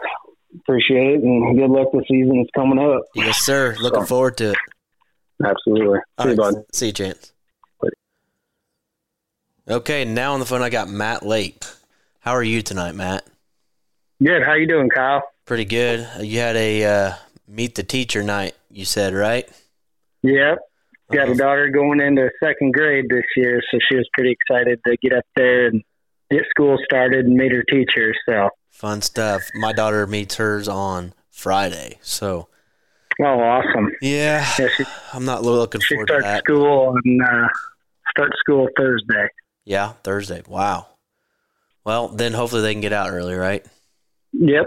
[0.55, 2.37] Appreciate it, and good luck this season.
[2.39, 3.03] It's coming up.
[3.15, 3.75] Yes, sir.
[3.79, 4.57] Looking forward to it.
[5.43, 5.99] Absolutely.
[6.17, 6.53] All See you, right.
[6.53, 6.65] bud.
[6.73, 7.33] See you, Chance.
[9.67, 11.63] Okay, now on the phone I got Matt Lake.
[12.19, 13.25] How are you tonight, Matt?
[14.21, 14.43] Good.
[14.43, 15.23] How you doing, Kyle?
[15.45, 16.07] Pretty good.
[16.19, 17.13] You had a uh,
[17.47, 19.49] meet the teacher night, you said, right?
[20.21, 20.59] Yep.
[21.11, 24.97] Got a daughter going into second grade this year, so she was pretty excited to
[25.01, 25.83] get up there and
[26.31, 28.13] get school started and meet her teacher.
[28.27, 29.43] So, Fun stuff.
[29.53, 32.47] My daughter meets hers on Friday, so
[33.21, 33.91] oh, awesome!
[34.01, 36.39] yeah, Yeah, she, I'm not looking she forward to that.
[36.39, 37.47] school on uh,
[38.09, 39.27] starts school Thursday.
[39.65, 40.41] Yeah, Thursday.
[40.47, 40.87] Wow.
[41.85, 43.65] Well, then hopefully they can get out early, right?
[44.31, 44.65] Yep.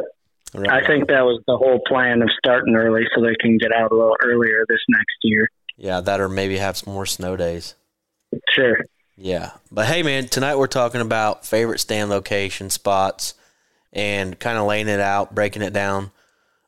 [0.55, 0.71] Right.
[0.71, 3.91] I think that was the whole plan of starting early so they can get out
[3.91, 5.49] a little earlier this next year.
[5.77, 7.75] Yeah, that or maybe have some more snow days.
[8.51, 8.79] Sure.
[9.17, 9.53] Yeah.
[9.71, 13.35] But hey, man, tonight we're talking about favorite stand location spots
[13.93, 16.11] and kind of laying it out, breaking it down.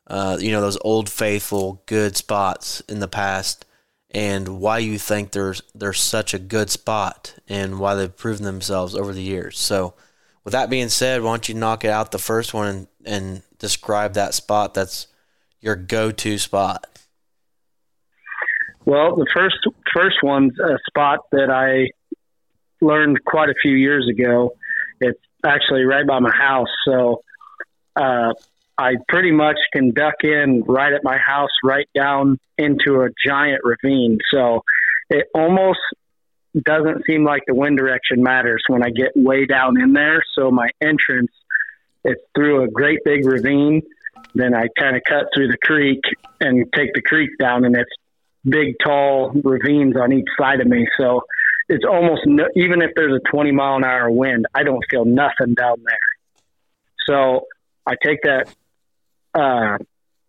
[0.07, 3.65] Uh, you know, those old faithful good spots in the past
[4.11, 8.95] and why you think there's they're such a good spot and why they've proven themselves
[8.95, 9.59] over the years.
[9.59, 9.93] So,
[10.43, 13.41] with that being said, why don't you knock it out the first one and, and
[13.59, 15.07] describe that spot that's
[15.61, 16.87] your go-to spot?
[18.89, 19.57] Well, the first
[19.95, 21.91] first one's a spot that I
[22.83, 24.55] learned quite a few years ago.
[24.99, 27.21] It's actually right by my house, so
[27.95, 28.33] uh,
[28.79, 33.61] I pretty much can duck in right at my house, right down into a giant
[33.63, 34.17] ravine.
[34.33, 34.63] So
[35.11, 35.81] it almost
[36.59, 40.23] doesn't seem like the wind direction matters when I get way down in there.
[40.33, 41.31] So my entrance,
[42.03, 43.83] it's through a great big ravine.
[44.33, 46.01] Then I kind of cut through the creek
[46.41, 47.91] and take the creek down, and it's
[48.43, 50.87] big, tall ravines on each side of me.
[50.99, 51.21] So
[51.67, 55.05] it's almost no, even if there's a 20 mile an hour wind, I don't feel
[55.05, 55.99] nothing down there.
[57.07, 57.45] So
[57.85, 58.53] I take that
[59.33, 59.77] uh,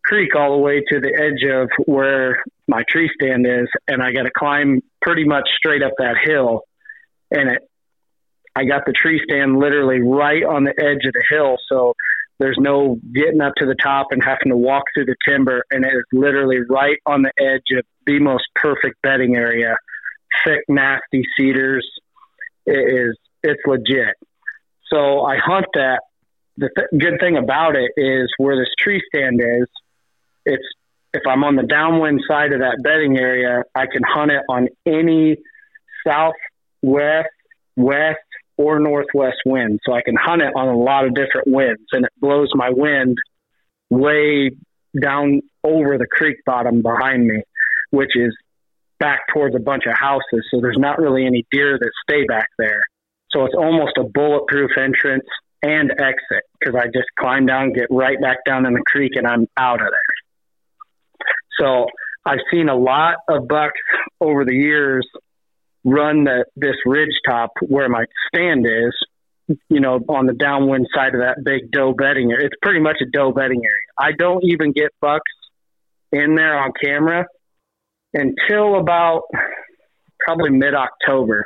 [0.04, 4.12] creek all the way to the edge of where my tree stand is, and I
[4.12, 6.62] got to climb pretty much straight up that hill.
[7.30, 7.68] And it,
[8.54, 11.94] I got the tree stand literally right on the edge of the hill, so
[12.40, 15.84] there's no getting up to the top and having to walk through the timber, and
[15.84, 19.76] it is literally right on the edge of the most perfect bedding area.
[20.44, 21.86] Thick, nasty cedars.
[22.64, 24.14] It is it's legit.
[24.88, 26.00] So I hunt that.
[26.56, 29.68] The th- good thing about it is where this tree stand is.
[30.46, 30.64] It's
[31.12, 34.68] if I'm on the downwind side of that bedding area, I can hunt it on
[34.86, 35.36] any
[36.06, 36.34] south,
[36.80, 37.28] west,
[37.76, 38.18] west,
[38.60, 39.80] or northwest wind.
[39.86, 42.68] So I can hunt it on a lot of different winds, and it blows my
[42.68, 43.16] wind
[43.88, 44.50] way
[45.00, 47.42] down over the creek bottom behind me,
[47.90, 48.36] which is
[48.98, 50.46] back towards a bunch of houses.
[50.50, 52.82] So there's not really any deer that stay back there.
[53.30, 55.24] So it's almost a bulletproof entrance
[55.62, 59.26] and exit because I just climb down, get right back down in the creek, and
[59.26, 61.58] I'm out of there.
[61.58, 61.86] So
[62.26, 63.80] I've seen a lot of bucks
[64.20, 65.08] over the years
[65.85, 68.94] run the, this ridge top where my stand is,
[69.69, 72.47] you know, on the downwind side of that big doe bedding area.
[72.47, 73.82] It's pretty much a doe bedding area.
[73.98, 75.32] I don't even get bucks
[76.12, 77.27] in there on camera
[78.15, 79.23] until about
[80.20, 81.44] probably mid October.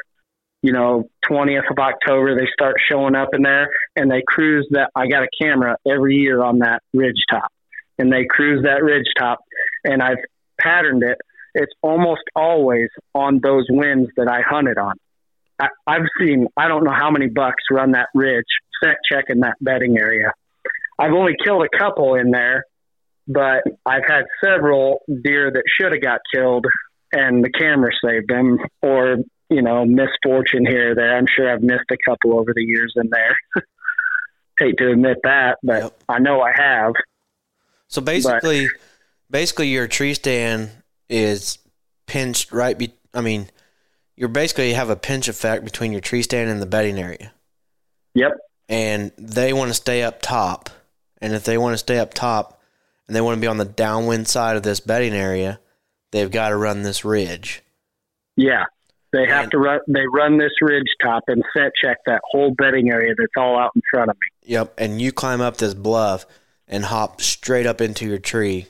[0.62, 4.90] You know, 20th of October, they start showing up in there and they cruise that.
[4.94, 7.50] I got a camera every year on that ridge top
[7.98, 9.40] and they cruise that ridge top
[9.84, 10.18] and I've
[10.58, 11.18] patterned it.
[11.54, 14.94] It's almost always on those winds that I hunted on.
[15.60, 18.44] I, I've seen, I don't know how many bucks run that ridge,
[18.82, 20.32] set check in that bedding area.
[20.98, 22.64] I've only killed a couple in there,
[23.28, 26.66] but I've had several deer that should have got killed
[27.12, 29.18] and the camera saved them or,
[29.48, 31.16] you know, misfortune here or there.
[31.16, 33.36] I'm sure I've missed a couple over the years in there.
[34.58, 36.02] Hate to admit that, but Yep.
[36.08, 36.94] I know I have.
[37.88, 38.68] So basically,
[39.30, 40.70] basically your tree stand
[41.14, 41.58] is
[42.06, 42.76] pinched right.
[42.76, 43.48] Be, I mean,
[44.16, 47.32] you're basically have a pinch effect between your tree stand and the bedding area,
[48.14, 48.32] Yep.
[48.68, 50.70] and they want to stay up top.
[51.20, 52.60] And if they want to stay up top,
[53.06, 55.60] and they want to be on the downwind side of this bedding area,
[56.10, 57.62] they've got to run this ridge.
[58.36, 58.64] Yeah.
[59.12, 62.52] They have And- to run, they run this ridge top and set check that whole
[62.58, 64.50] bedding area that's all out in front of me.
[64.52, 66.26] Yep, and you climb up this bluff
[66.66, 68.66] and hop straight up into your tree,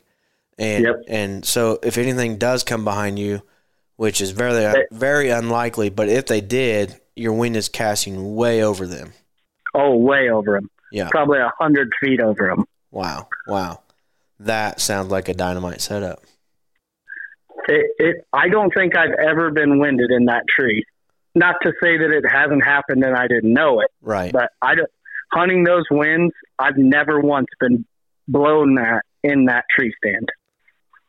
[0.59, 0.97] and Yep.
[1.09, 3.43] and so if anything does come behind you,
[3.97, 8.87] which is very very unlikely, but if they did, your wind is casting way over
[8.87, 9.13] them.
[9.75, 10.71] Oh, way over them.
[10.93, 11.09] Yeah.
[11.11, 12.65] Probably a hundred feet over them.
[12.93, 13.81] Wow, wow,
[14.41, 16.23] that sounds like a dynamite setup.
[17.67, 20.85] It, it, I don't think I've ever been winded in that tree.
[21.35, 24.33] Not to say that it hasn't happened and I didn't know it, Right.
[24.33, 24.91] but I don't,
[25.33, 27.85] hunting those winds, I've never once been
[28.29, 30.29] blown that in that tree stand.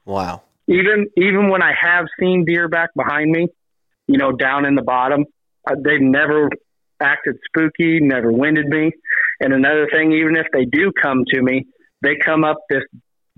[0.05, 0.43] Wow.
[0.67, 3.47] Even even when I have seen deer back behind me,
[4.07, 5.25] you know, down in the bottom,
[5.69, 6.49] uh, they've never
[6.99, 8.91] acted spooky, never winded me.
[9.39, 11.67] And another thing, even if they do come to me,
[12.01, 12.83] they come up this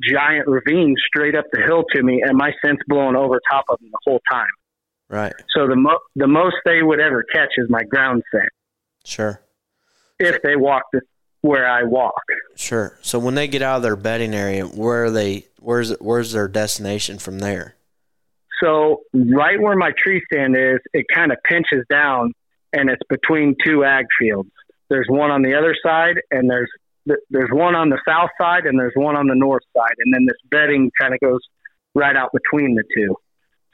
[0.02, 3.80] giant ravine straight up the hill to me, and my scent's blowing over top of
[3.80, 4.48] them the whole time.
[5.10, 5.34] Right.
[5.56, 8.49] So the mo- the most they would ever catch is my ground scent
[9.06, 9.41] Sure.
[10.19, 11.02] if they walk the,
[11.41, 12.22] where I walk.
[12.55, 12.97] Sure.
[13.01, 15.45] So when they get out of their bedding area, where are they?
[15.59, 17.76] Where's where's their destination from there?
[18.61, 22.34] So right where my tree stand is, it kind of pinches down,
[22.73, 24.49] and it's between two ag fields.
[24.89, 26.69] There's one on the other side, and there's
[27.30, 30.26] there's one on the south side, and there's one on the north side, and then
[30.26, 31.39] this bedding kind of goes
[31.95, 33.15] right out between the two.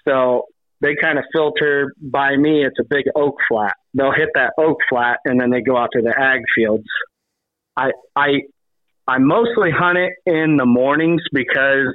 [0.07, 0.45] So
[0.81, 2.65] they kind of filter by me.
[2.65, 3.73] It's a big oak flat.
[3.94, 6.88] They'll hit that oak flat, and then they go out to the ag fields.
[7.75, 8.27] I I
[9.07, 11.93] I mostly hunt it in the mornings because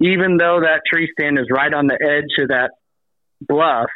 [0.00, 2.70] even though that tree stand is right on the edge of that
[3.40, 3.88] bluff,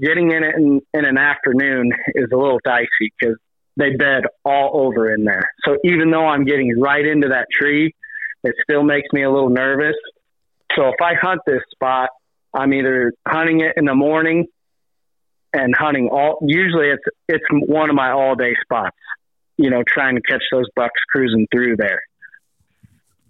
[0.00, 3.36] getting in it in, in an afternoon is a little dicey because
[3.76, 5.50] they bed all over in there.
[5.64, 7.94] So even though I'm getting right into that tree,
[8.44, 9.96] it still makes me a little nervous.
[10.76, 12.10] So if I hunt this spot,
[12.54, 14.46] I'm either hunting it in the morning
[15.52, 16.38] and hunting all.
[16.42, 18.96] Usually, it's it's one of my all day spots.
[19.58, 22.00] You know, trying to catch those bucks cruising through there.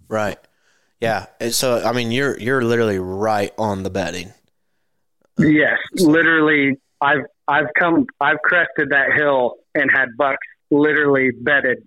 [0.07, 0.37] Right.
[1.01, 1.25] Yeah.
[1.39, 4.33] And so I mean, you're you're literally right on the bedding.
[5.37, 6.77] Yes, literally.
[7.01, 11.79] I've I've come I've crested that hill and had bucks literally bedded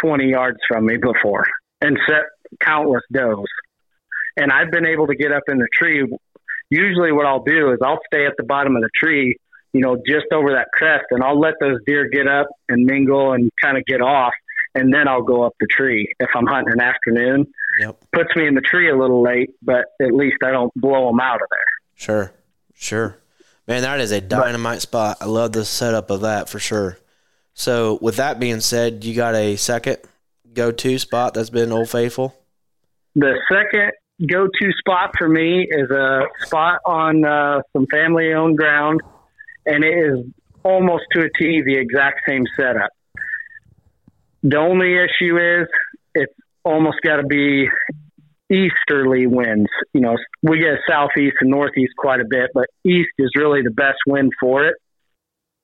[0.00, 1.44] twenty yards from me before
[1.80, 2.22] and set
[2.60, 3.44] countless does.
[4.36, 6.06] And I've been able to get up in the tree.
[6.70, 9.36] Usually, what I'll do is I'll stay at the bottom of the tree,
[9.72, 13.32] you know, just over that crest, and I'll let those deer get up and mingle
[13.32, 14.32] and kind of get off,
[14.74, 17.46] and then I'll go up the tree if I'm hunting an afternoon.
[17.80, 18.04] Yep.
[18.12, 21.20] Puts me in the tree a little late, but at least I don't blow them
[21.20, 21.64] out of there.
[21.94, 22.32] Sure.
[22.74, 23.16] Sure.
[23.66, 25.18] Man, that is a dynamite spot.
[25.20, 26.98] I love the setup of that for sure.
[27.54, 29.98] So, with that being said, you got a second
[30.52, 32.34] go to spot that's been Old Faithful?
[33.14, 33.92] The second
[34.28, 39.00] go to spot for me is a spot on uh, some family owned ground,
[39.66, 40.26] and it is
[40.64, 42.90] almost to a T the exact same setup.
[44.42, 45.68] The only issue is
[46.14, 46.32] it's
[46.64, 47.68] almost got to be
[48.50, 49.70] easterly winds.
[49.92, 53.70] You know, we get southeast and northeast quite a bit, but east is really the
[53.70, 54.74] best wind for it.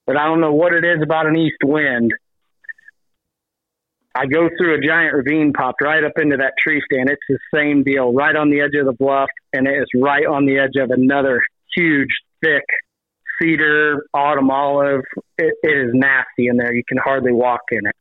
[0.06, 2.12] But I don't know what it is about an east wind.
[4.14, 7.10] I go through a giant ravine, popped right up into that tree stand.
[7.10, 10.26] It's the same deal, right on the edge of the bluff, and it is right
[10.26, 11.40] on the edge of another
[11.76, 12.08] huge,
[12.42, 12.64] thick
[13.40, 15.02] cedar, autumn olive.
[15.36, 16.74] It, it is nasty in there.
[16.74, 17.96] You can hardly walk in it.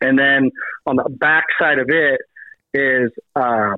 [0.00, 0.50] And then
[0.86, 2.20] on the back side of it
[2.74, 3.76] is um,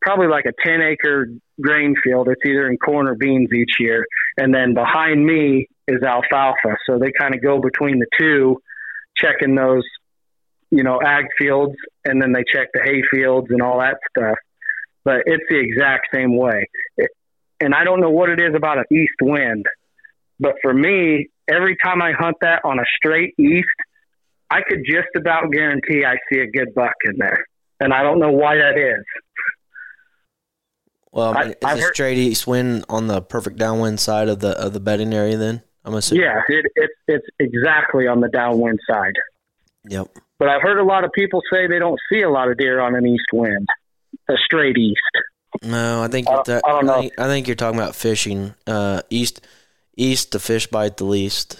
[0.00, 1.28] probably like a 10 acre
[1.60, 2.28] grain field.
[2.28, 4.06] It's either in corn or beans each year.
[4.36, 6.76] And then behind me is alfalfa.
[6.86, 8.62] So they kind of go between the two,
[9.16, 9.84] checking those,
[10.70, 11.74] you know, ag fields,
[12.04, 14.36] and then they check the hay fields and all that stuff.
[15.04, 16.68] But it's the exact same way.
[16.96, 17.10] It,
[17.60, 19.66] and I don't know what it is about an east wind,
[20.40, 23.66] but for me, every time I hunt that on a straight east,
[24.50, 27.46] I could just about guarantee I see a good buck in there.
[27.80, 29.04] And I don't know why that is.
[31.12, 34.40] Well, I, I- is I've a straight east wind on the perfect downwind side of
[34.40, 35.36] the of the bedding area?
[35.36, 36.24] Then I'm assuming.
[36.24, 39.14] Yeah, it, it, it's exactly on the downwind side.
[39.88, 40.08] Yep.
[40.38, 42.80] But I've heard a lot of people say they don't see a lot of deer
[42.80, 43.66] on an east wind,
[44.28, 45.00] a straight east.
[45.62, 47.00] No, I think I- you're ta- I don't know.
[47.00, 48.54] think, I think you're talking about fishing.
[48.66, 49.40] Uh, east,
[49.96, 51.58] east, the fish bite the least.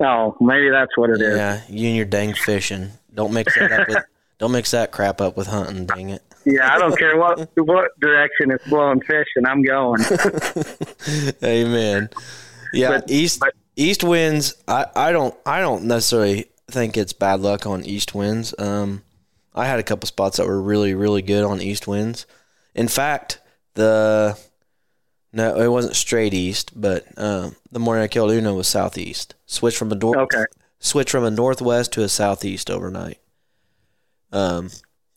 [0.00, 1.36] Oh, maybe that's what it is.
[1.36, 2.90] Yeah, you and your dang fishing.
[3.14, 4.04] Don't mix that up with.
[4.38, 5.86] Don't mix that crap up with hunting.
[5.86, 6.22] Dang it.
[6.44, 10.02] Yeah, I don't care what what direction it's blowing fish, and I'm going.
[11.42, 12.10] Amen.
[12.72, 14.54] Yeah, But- east but- east winds.
[14.68, 18.54] I, I don't I don't necessarily think it's bad luck on east winds.
[18.58, 19.02] Um,
[19.54, 22.26] I had a couple spots that were really really good on east winds.
[22.74, 23.40] In fact,
[23.74, 24.38] the
[25.32, 29.34] no, it wasn't straight east, but um, the morning I killed Uno was southeast.
[29.46, 30.44] Switch from a north Okay.
[30.78, 33.18] switch from a northwest to a southeast overnight.
[34.32, 34.70] Um,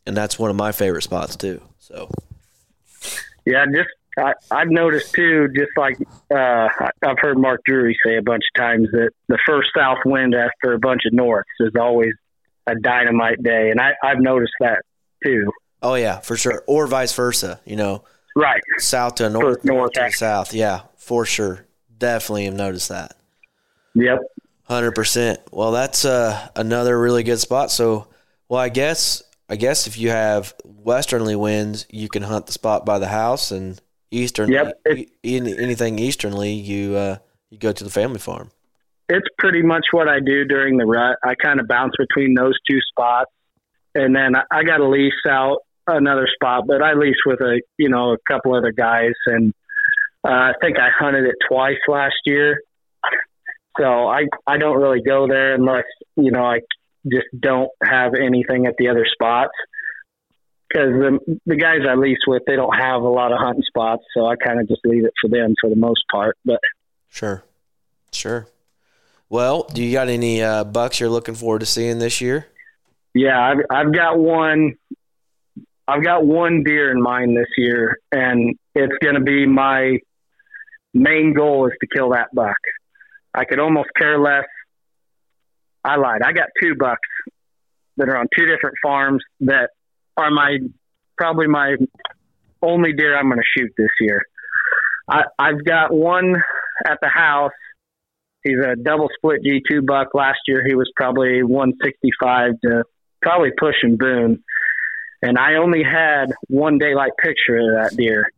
[0.05, 1.61] and that's one of my favorite spots too.
[1.79, 2.09] So
[3.45, 5.47] Yeah, just I, I've noticed too.
[5.55, 5.97] Just like
[6.33, 6.67] uh,
[7.03, 10.73] I've heard Mark Drury say a bunch of times that the first south wind after
[10.73, 12.13] a bunch of norths is always
[12.65, 14.81] a dynamite day, and I, I've noticed that
[15.23, 15.51] too.
[15.81, 16.63] Oh yeah, for sure.
[16.67, 17.59] Or vice versa.
[17.65, 18.03] You know,
[18.35, 18.61] Right.
[18.77, 20.53] south to north, First north to south.
[20.53, 21.65] Yeah, for sure.
[21.97, 23.15] Definitely have noticed that.
[23.95, 24.19] Yep.
[24.63, 25.39] Hundred percent.
[25.51, 27.71] Well, that's uh, another really good spot.
[27.71, 28.07] So,
[28.49, 32.85] well, I guess I guess if you have westerly winds, you can hunt the spot
[32.85, 33.79] by the house, and
[34.11, 34.51] eastern.
[34.51, 37.17] Yep, e- anything easternly, you uh,
[37.49, 38.51] you go to the family farm.
[39.09, 41.17] It's pretty much what I do during the rut.
[41.23, 43.31] I kind of bounce between those two spots,
[43.95, 45.59] and then I, I got a lease out
[45.95, 49.53] another spot, but I lease with a you know a couple other guys, and
[50.23, 52.61] uh, I think I hunted it twice last year.
[53.79, 55.85] So I I don't really go there unless
[56.15, 56.59] you know I
[57.07, 59.53] just don't have anything at the other spots
[60.67, 64.03] because the the guys I lease with they don't have a lot of hunting spots,
[64.13, 66.37] so I kind of just leave it for them for the most part.
[66.45, 66.59] But
[67.09, 67.43] Sure,
[68.11, 68.47] sure.
[69.29, 72.47] Well, do you got any uh, bucks you're looking forward to seeing this year?
[73.13, 74.75] Yeah, I've I've got one.
[75.87, 79.97] I've got one deer in mind this year, and it's going to be my
[80.93, 82.57] main goal is to kill that buck.
[83.33, 84.45] I could almost care less.
[85.83, 86.21] I lied.
[86.23, 87.07] I got two bucks
[87.95, 89.69] that are on two different farms that
[90.17, 90.57] are my
[91.17, 91.75] probably my
[92.61, 94.21] only deer I'm going to shoot this year.
[95.09, 96.35] I, I've got one
[96.85, 97.51] at the house.
[98.43, 100.09] He's a double split G2 buck.
[100.13, 102.83] Last year he was probably 165 to
[103.21, 104.43] probably pushing Boone.
[105.21, 108.31] And I only had one daylight picture of that deer.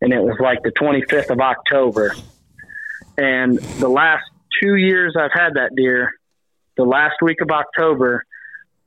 [0.00, 2.14] And it was like the 25th of October.
[3.16, 4.24] And the last
[4.62, 6.10] two years I've had that deer,
[6.76, 8.24] the last week of October,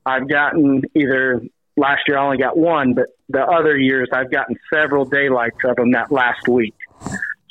[0.06, 1.42] I've gotten either
[1.78, 5.76] last year I only got one, but the other years I've gotten several daylights of
[5.76, 6.76] them that last week.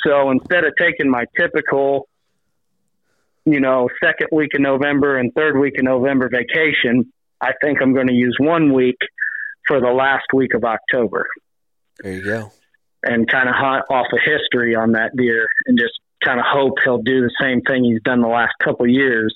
[0.07, 2.09] So instead of taking my typical,
[3.45, 7.95] you know, second week of November and third week of November vacation, I think I'm
[7.95, 8.99] going to use one week
[9.67, 11.27] for the last week of October
[12.03, 12.53] There you go.
[13.03, 16.75] and kind of hunt off of history on that deer and just kind of hope
[16.85, 19.35] he'll do the same thing he's done the last couple years.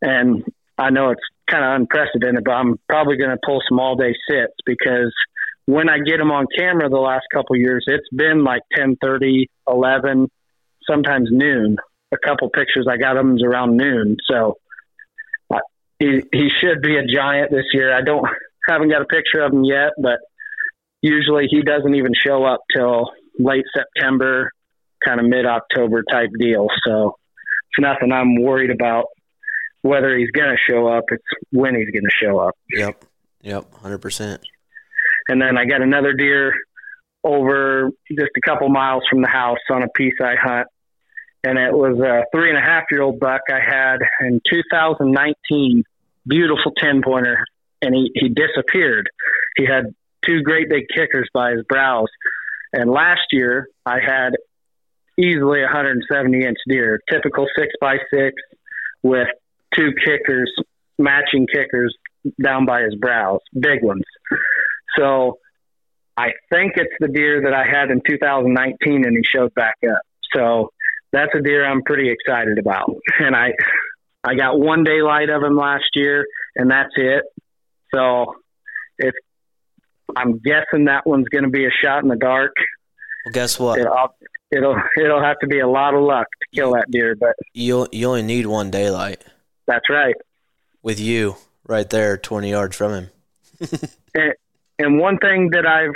[0.00, 0.44] And
[0.78, 4.14] I know it's kind of unprecedented, but I'm probably going to pull some all day
[4.28, 5.12] sits because
[5.66, 10.28] when I get him on camera the last couple years, it's been like 10:30, 11,
[10.86, 11.76] sometimes noon.
[12.12, 14.58] A couple pictures I got him is around noon, so
[15.52, 15.58] uh,
[15.98, 17.96] he he should be a giant this year.
[17.96, 18.24] I don't
[18.68, 20.18] haven't got a picture of him yet, but
[21.02, 24.50] usually he doesn't even show up till late September,
[25.04, 26.66] kind of mid October type deal.
[26.86, 27.16] So
[27.70, 29.06] it's nothing I'm worried about
[29.82, 31.04] whether he's going to show up.
[31.08, 31.22] It's
[31.52, 32.54] when he's going to show up.
[32.70, 33.04] Yep.
[33.42, 33.74] Yep.
[33.74, 34.40] Hundred percent.
[35.28, 36.54] and then I got another deer
[37.22, 40.66] over just a couple miles from the house on a piece I hunt,
[41.42, 45.82] and it was a three and a half year old buck I had in 2019.
[46.26, 47.44] Beautiful ten pointer,
[47.84, 49.08] and he he disappeared.
[49.56, 49.94] He had
[50.24, 52.08] two great big kickers by his brows,
[52.72, 54.32] and last year I had
[55.16, 58.34] easily 170 inch deer, typical six by six
[59.02, 59.28] with
[59.74, 60.52] two kickers,
[60.98, 61.94] matching kickers
[62.42, 64.04] down by his brows, big ones.
[64.98, 65.38] So
[66.16, 70.02] I think it's the deer that I had in 2019 and he showed back up.
[70.34, 70.70] So
[71.12, 72.90] that's a deer I'm pretty excited about.
[73.18, 73.52] And I,
[74.22, 77.24] I got one daylight of him last year and that's it.
[77.94, 78.34] So
[78.98, 79.14] if
[80.16, 82.52] I'm guessing that one's going to be a shot in the dark.
[83.24, 83.78] Well, guess what?
[83.78, 84.14] It'll,
[84.50, 87.86] it'll, it'll have to be a lot of luck to kill that deer, but you
[87.92, 89.24] you only need one daylight
[89.66, 90.14] that's right.
[90.82, 93.10] with you right there, twenty yards from him.
[94.14, 94.32] and,
[94.78, 95.94] and one thing that I've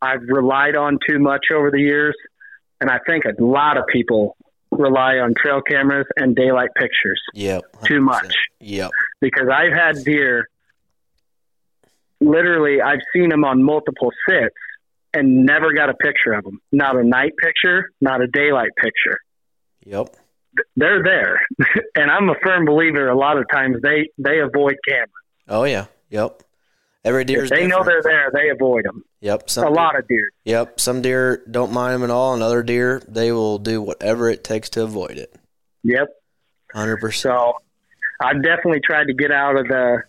[0.00, 2.14] I've relied on too much over the years,
[2.80, 4.36] and I think a lot of people
[4.70, 7.62] rely on trail cameras and daylight pictures Yep.
[7.84, 8.02] too 100%.
[8.02, 8.90] much Yep.
[9.20, 10.48] because I've had deer.
[12.24, 14.54] Literally, I've seen them on multiple sits
[15.14, 16.60] and never got a picture of them.
[16.72, 19.18] Not a night picture, not a daylight picture.
[19.84, 20.16] Yep.
[20.76, 21.40] They're there,
[21.96, 23.08] and I'm a firm believer.
[23.08, 25.08] A lot of times they they avoid cameras.
[25.48, 25.86] Oh yeah.
[26.10, 26.42] Yep.
[27.04, 29.02] Every deer they know they're there, they avoid them.
[29.20, 29.48] Yep.
[29.50, 30.30] Some A deer- lot of deer.
[30.44, 30.78] Yep.
[30.78, 34.44] Some deer don't mind them at all, and other deer they will do whatever it
[34.44, 35.34] takes to avoid it.
[35.84, 36.08] Yep.
[36.74, 37.32] Hundred percent.
[37.34, 37.54] So
[38.22, 40.02] I've definitely tried to get out of the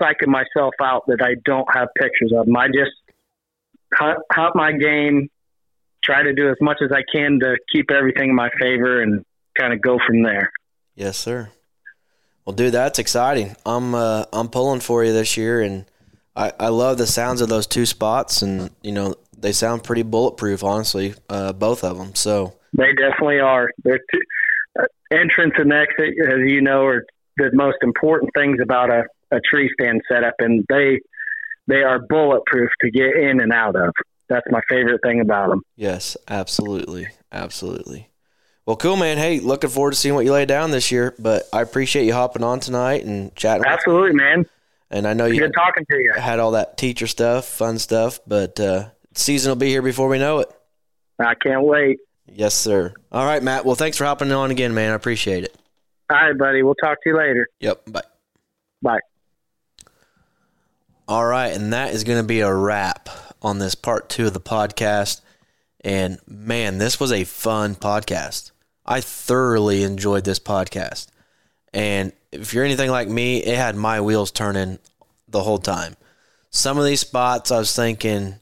[0.00, 2.56] psyching myself out that I don't have pictures of them.
[2.56, 2.92] I just
[3.92, 5.28] hunt my game,
[6.02, 9.24] try to do as much as I can to keep everything in my favor and
[9.58, 10.52] kind of go from there.
[10.94, 11.50] Yes, sir.
[12.44, 13.56] Well, dude, that's exciting.
[13.66, 15.84] I'm uh, I'm pulling for you this year, and
[16.34, 20.02] I, I love the sounds of those two spots, and you know they sound pretty
[20.02, 22.14] bulletproof, honestly, uh, both of them.
[22.14, 23.70] So They definitely are.
[23.84, 24.20] They're two,
[24.80, 27.04] uh, entrance and exit, as you know, are
[27.36, 31.00] the most important things about a, a tree stand setup, and they
[31.66, 33.92] they are bulletproof to get in and out of.
[34.28, 35.62] That's my favorite thing about them.
[35.76, 38.08] yes, absolutely, absolutely.
[38.66, 39.18] Well, cool, man.
[39.18, 41.14] Hey, looking forward to seeing what you lay down this year.
[41.18, 43.64] But I appreciate you hopping on tonight and chatting.
[43.66, 44.46] Absolutely, man.
[44.92, 46.12] And I know you Good talking to you.
[46.16, 50.18] had all that teacher stuff, fun stuff, but uh, season will be here before we
[50.18, 50.48] know it.
[51.18, 51.98] I can't wait.
[52.26, 52.92] Yes, sir.
[53.10, 53.64] All right, Matt.
[53.64, 54.92] Well, thanks for hopping on again, man.
[54.92, 55.56] I appreciate it.
[56.08, 56.62] All right, buddy.
[56.62, 57.48] We'll talk to you later.
[57.60, 57.82] Yep.
[57.90, 58.02] Bye.
[58.82, 59.00] Bye.
[61.10, 63.08] All right, and that is going to be a wrap
[63.42, 65.22] on this part two of the podcast.
[65.80, 68.52] And man, this was a fun podcast.
[68.86, 71.08] I thoroughly enjoyed this podcast.
[71.74, 74.78] And if you're anything like me, it had my wheels turning
[75.26, 75.96] the whole time.
[76.50, 78.36] Some of these spots I was thinking,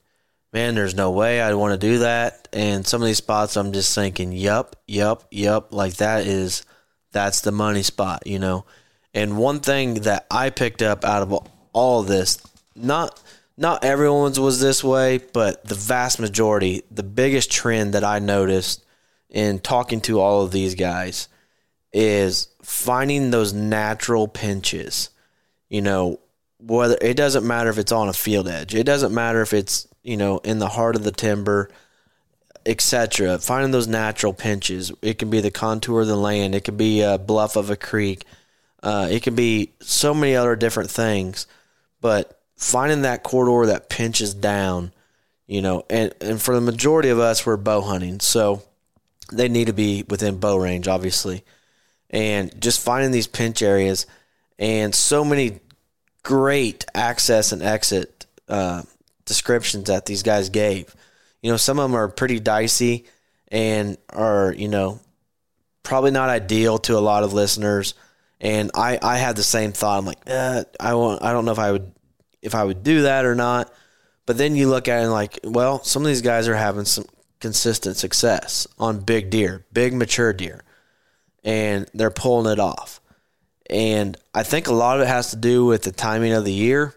[0.52, 2.48] man, there's no way I'd want to do that.
[2.52, 5.72] And some of these spots I'm just thinking, yup, yup, yup.
[5.72, 6.66] Like that is,
[7.12, 8.66] that's the money spot, you know?
[9.14, 11.32] And one thing that I picked up out of
[11.72, 12.38] all this,
[12.78, 13.20] not
[13.58, 18.84] not everyone's was this way, but the vast majority, the biggest trend that I noticed
[19.28, 21.28] in talking to all of these guys
[21.92, 25.10] is finding those natural pinches.
[25.68, 26.20] You know,
[26.58, 29.88] whether it doesn't matter if it's on a field edge, it doesn't matter if it's,
[30.02, 31.68] you know, in the heart of the timber,
[32.64, 33.38] etc.
[33.38, 34.92] Finding those natural pinches.
[35.02, 37.76] It can be the contour of the land, it could be a bluff of a
[37.76, 38.24] creek,
[38.84, 41.48] uh, it can be so many other different things.
[42.00, 44.92] But finding that corridor that pinches down,
[45.46, 48.20] you know, and, and for the majority of us, we're bow hunting.
[48.20, 48.62] So
[49.32, 51.44] they need to be within bow range, obviously.
[52.10, 54.06] And just finding these pinch areas
[54.58, 55.60] and so many
[56.22, 58.82] great access and exit uh,
[59.24, 60.94] descriptions that these guys gave.
[61.42, 63.04] You know, some of them are pretty dicey
[63.48, 65.00] and are, you know,
[65.84, 67.94] probably not ideal to a lot of listeners.
[68.40, 69.98] And I, I had the same thought.
[69.98, 71.92] I'm like, eh, I won't, I don't know if I would,
[72.42, 73.72] if I would do that or not.
[74.26, 76.84] But then you look at it and like, well, some of these guys are having
[76.84, 77.06] some
[77.40, 80.62] consistent success on big deer, big mature deer,
[81.44, 83.00] and they're pulling it off.
[83.70, 86.52] And I think a lot of it has to do with the timing of the
[86.52, 86.94] year.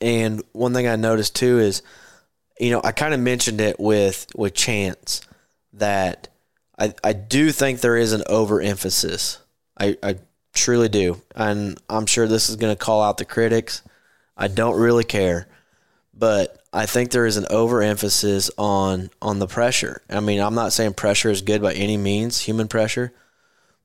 [0.00, 1.82] And one thing I noticed too is,
[2.58, 5.22] you know, I kind of mentioned it with with Chance
[5.74, 6.28] that
[6.78, 9.38] I I do think there is an overemphasis.
[9.78, 10.18] I I
[10.52, 13.82] truly do, and I'm sure this is going to call out the critics.
[14.36, 15.46] I don't really care,
[16.12, 20.02] but I think there is an overemphasis on on the pressure.
[20.10, 23.12] I mean, I'm not saying pressure is good by any means, human pressure,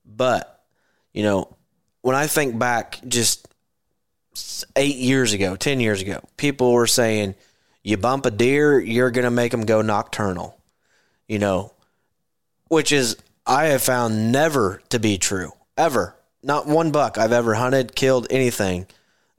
[0.04, 0.62] but
[1.12, 1.56] you know,
[2.02, 3.46] when I think back just
[4.76, 7.36] eight years ago, ten years ago, people were saying,
[7.82, 10.58] You bump a deer, you're going to make them go nocturnal.
[11.28, 11.72] You know,
[12.68, 13.16] which is
[13.46, 16.16] I have found never to be true ever.
[16.42, 18.86] Not one buck I've ever hunted, killed anything.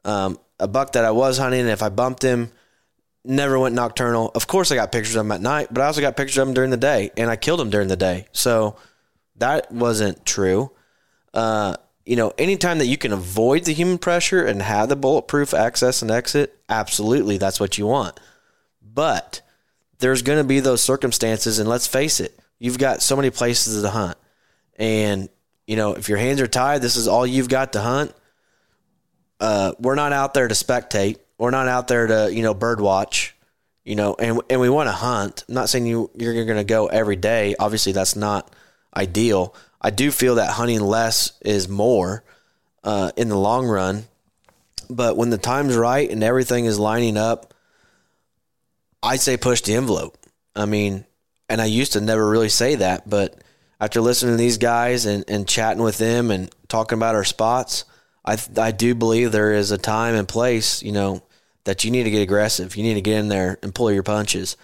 [0.05, 2.51] Um, a buck that I was hunting, if I bumped him,
[3.25, 4.31] never went nocturnal.
[4.33, 6.47] Of course, I got pictures of him at night, but I also got pictures of
[6.47, 8.27] him during the day, and I killed him during the day.
[8.31, 8.77] So
[9.37, 10.71] that wasn't true.
[11.33, 11.75] Uh,
[12.05, 16.01] you know, anytime that you can avoid the human pressure and have the bulletproof access
[16.01, 18.19] and exit, absolutely, that's what you want.
[18.81, 19.41] But
[19.99, 23.81] there's going to be those circumstances, and let's face it, you've got so many places
[23.81, 24.17] to hunt,
[24.77, 25.29] and
[25.67, 28.13] you know, if your hands are tied, this is all you've got to hunt.
[29.41, 31.17] Uh, we're not out there to spectate.
[31.37, 33.35] We're not out there to you know bird watch.
[33.83, 35.43] You know, and and we want to hunt.
[35.49, 37.55] I'm not saying you you're going to go every day.
[37.59, 38.49] Obviously, that's not
[38.95, 39.55] ideal.
[39.81, 42.23] I do feel that hunting less is more
[42.83, 44.03] uh, in the long run.
[44.87, 47.53] But when the time's right and everything is lining up,
[49.01, 50.17] I say push the envelope.
[50.55, 51.05] I mean,
[51.49, 53.41] and I used to never really say that, but
[53.79, 57.85] after listening to these guys and, and chatting with them and talking about our spots,
[58.25, 61.23] I I do believe there is a time and place, you know,
[61.63, 62.75] that you need to get aggressive.
[62.75, 64.57] You need to get in there and pull your punches.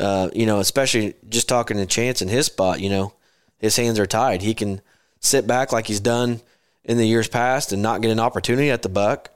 [0.00, 3.12] Uh, you know, especially just talking to Chance in his spot, you know,
[3.58, 4.42] his hands are tied.
[4.42, 4.80] He can
[5.20, 6.40] sit back like he's done
[6.84, 9.30] in the years past and not get an opportunity at the buck,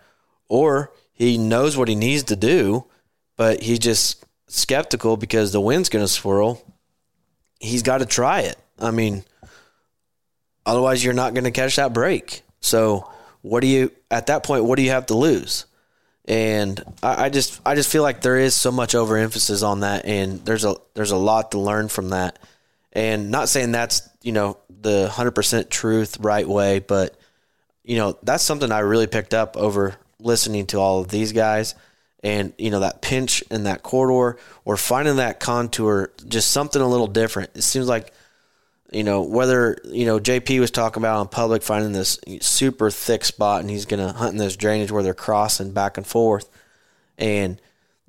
[0.48, 2.86] or he knows what he needs to do,
[3.36, 6.62] but he's just skeptical because the wind's going to swirl.
[7.60, 8.56] He's got to try it.
[8.78, 9.24] I mean,
[10.64, 12.42] otherwise you're not going to catch that break.
[12.60, 13.10] So,
[13.46, 14.64] what do you at that point?
[14.64, 15.66] What do you have to lose?
[16.26, 20.04] And I, I just I just feel like there is so much overemphasis on that,
[20.04, 22.40] and there's a there's a lot to learn from that.
[22.92, 27.16] And not saying that's you know the hundred percent truth right way, but
[27.84, 31.76] you know that's something I really picked up over listening to all of these guys,
[32.24, 36.88] and you know that pinch in that corridor or finding that contour, just something a
[36.88, 37.50] little different.
[37.54, 38.12] It seems like
[38.92, 43.24] you know whether you know JP was talking about in public finding this super thick
[43.24, 46.48] spot, and he's going to hunt in this drainage where they're crossing back and forth,
[47.18, 47.60] and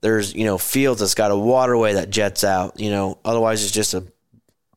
[0.01, 2.79] there's you know fields that's got a waterway that jets out.
[2.79, 4.03] You know, otherwise it's just a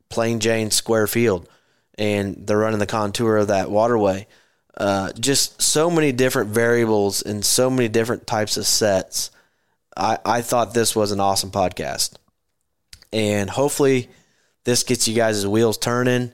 [0.08, 1.48] plain Jane square field,
[1.96, 4.26] and they're running the contour of that waterway.
[4.76, 9.30] Uh, just so many different variables and so many different types of sets.
[9.96, 12.14] I, I thought this was an awesome podcast.
[13.12, 14.08] And hopefully,
[14.64, 16.32] this gets you guys' wheels turning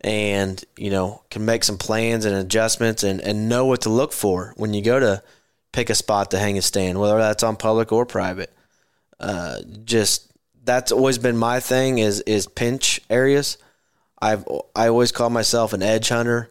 [0.00, 4.12] and, you know, can make some plans and adjustments and, and know what to look
[4.12, 5.22] for when you go to
[5.72, 8.52] pick a spot to hang a stand, whether that's on public or private.
[9.20, 10.30] Uh, just
[10.64, 13.58] that's always been my thing is is pinch areas.
[14.20, 16.50] I've I always call myself an edge hunter,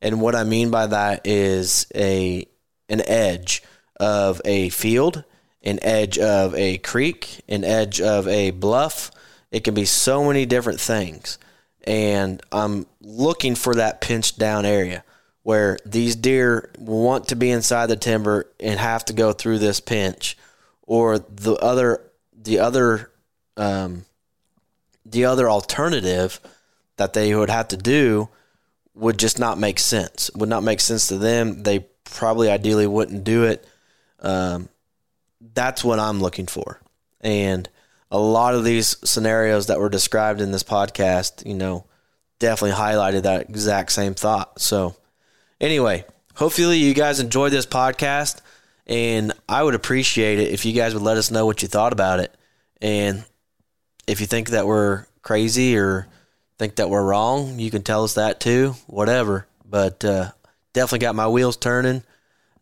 [0.00, 2.46] and what I mean by that is a
[2.88, 3.62] an edge
[3.98, 5.24] of a field,
[5.62, 9.10] an edge of a creek, an edge of a bluff.
[9.56, 11.38] It can be so many different things,
[11.84, 15.02] and I'm looking for that pinched down area
[15.44, 19.80] where these deer want to be inside the timber and have to go through this
[19.80, 20.36] pinch,
[20.82, 22.02] or the other
[22.36, 23.10] the other
[23.56, 24.04] um,
[25.06, 26.38] the other alternative
[26.98, 28.28] that they would have to do
[28.94, 30.30] would just not make sense.
[30.34, 31.62] Would not make sense to them.
[31.62, 33.66] They probably ideally wouldn't do it.
[34.20, 34.68] Um,
[35.54, 36.78] that's what I'm looking for.
[37.22, 37.70] And
[38.10, 41.84] a lot of these scenarios that were described in this podcast, you know,
[42.38, 44.60] definitely highlighted that exact same thought.
[44.60, 44.96] So,
[45.60, 46.04] anyway,
[46.34, 48.40] hopefully you guys enjoyed this podcast.
[48.86, 51.92] And I would appreciate it if you guys would let us know what you thought
[51.92, 52.32] about it.
[52.80, 53.24] And
[54.06, 56.06] if you think that we're crazy or
[56.58, 58.76] think that we're wrong, you can tell us that too.
[58.86, 59.48] Whatever.
[59.68, 60.30] But uh,
[60.72, 62.04] definitely got my wheels turning.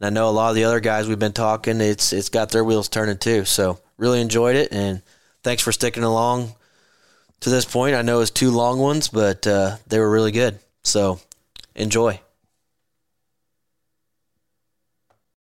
[0.01, 2.51] And I know a lot of the other guys we've been talking, it's it's got
[2.51, 3.45] their wheels turning too.
[3.45, 5.03] So really enjoyed it, and
[5.45, 6.55] thanks for sticking along
[7.41, 7.95] to this point.
[7.95, 10.59] I know it's two long ones, but uh, they were really good.
[10.83, 11.21] So
[11.77, 12.21] enjoy.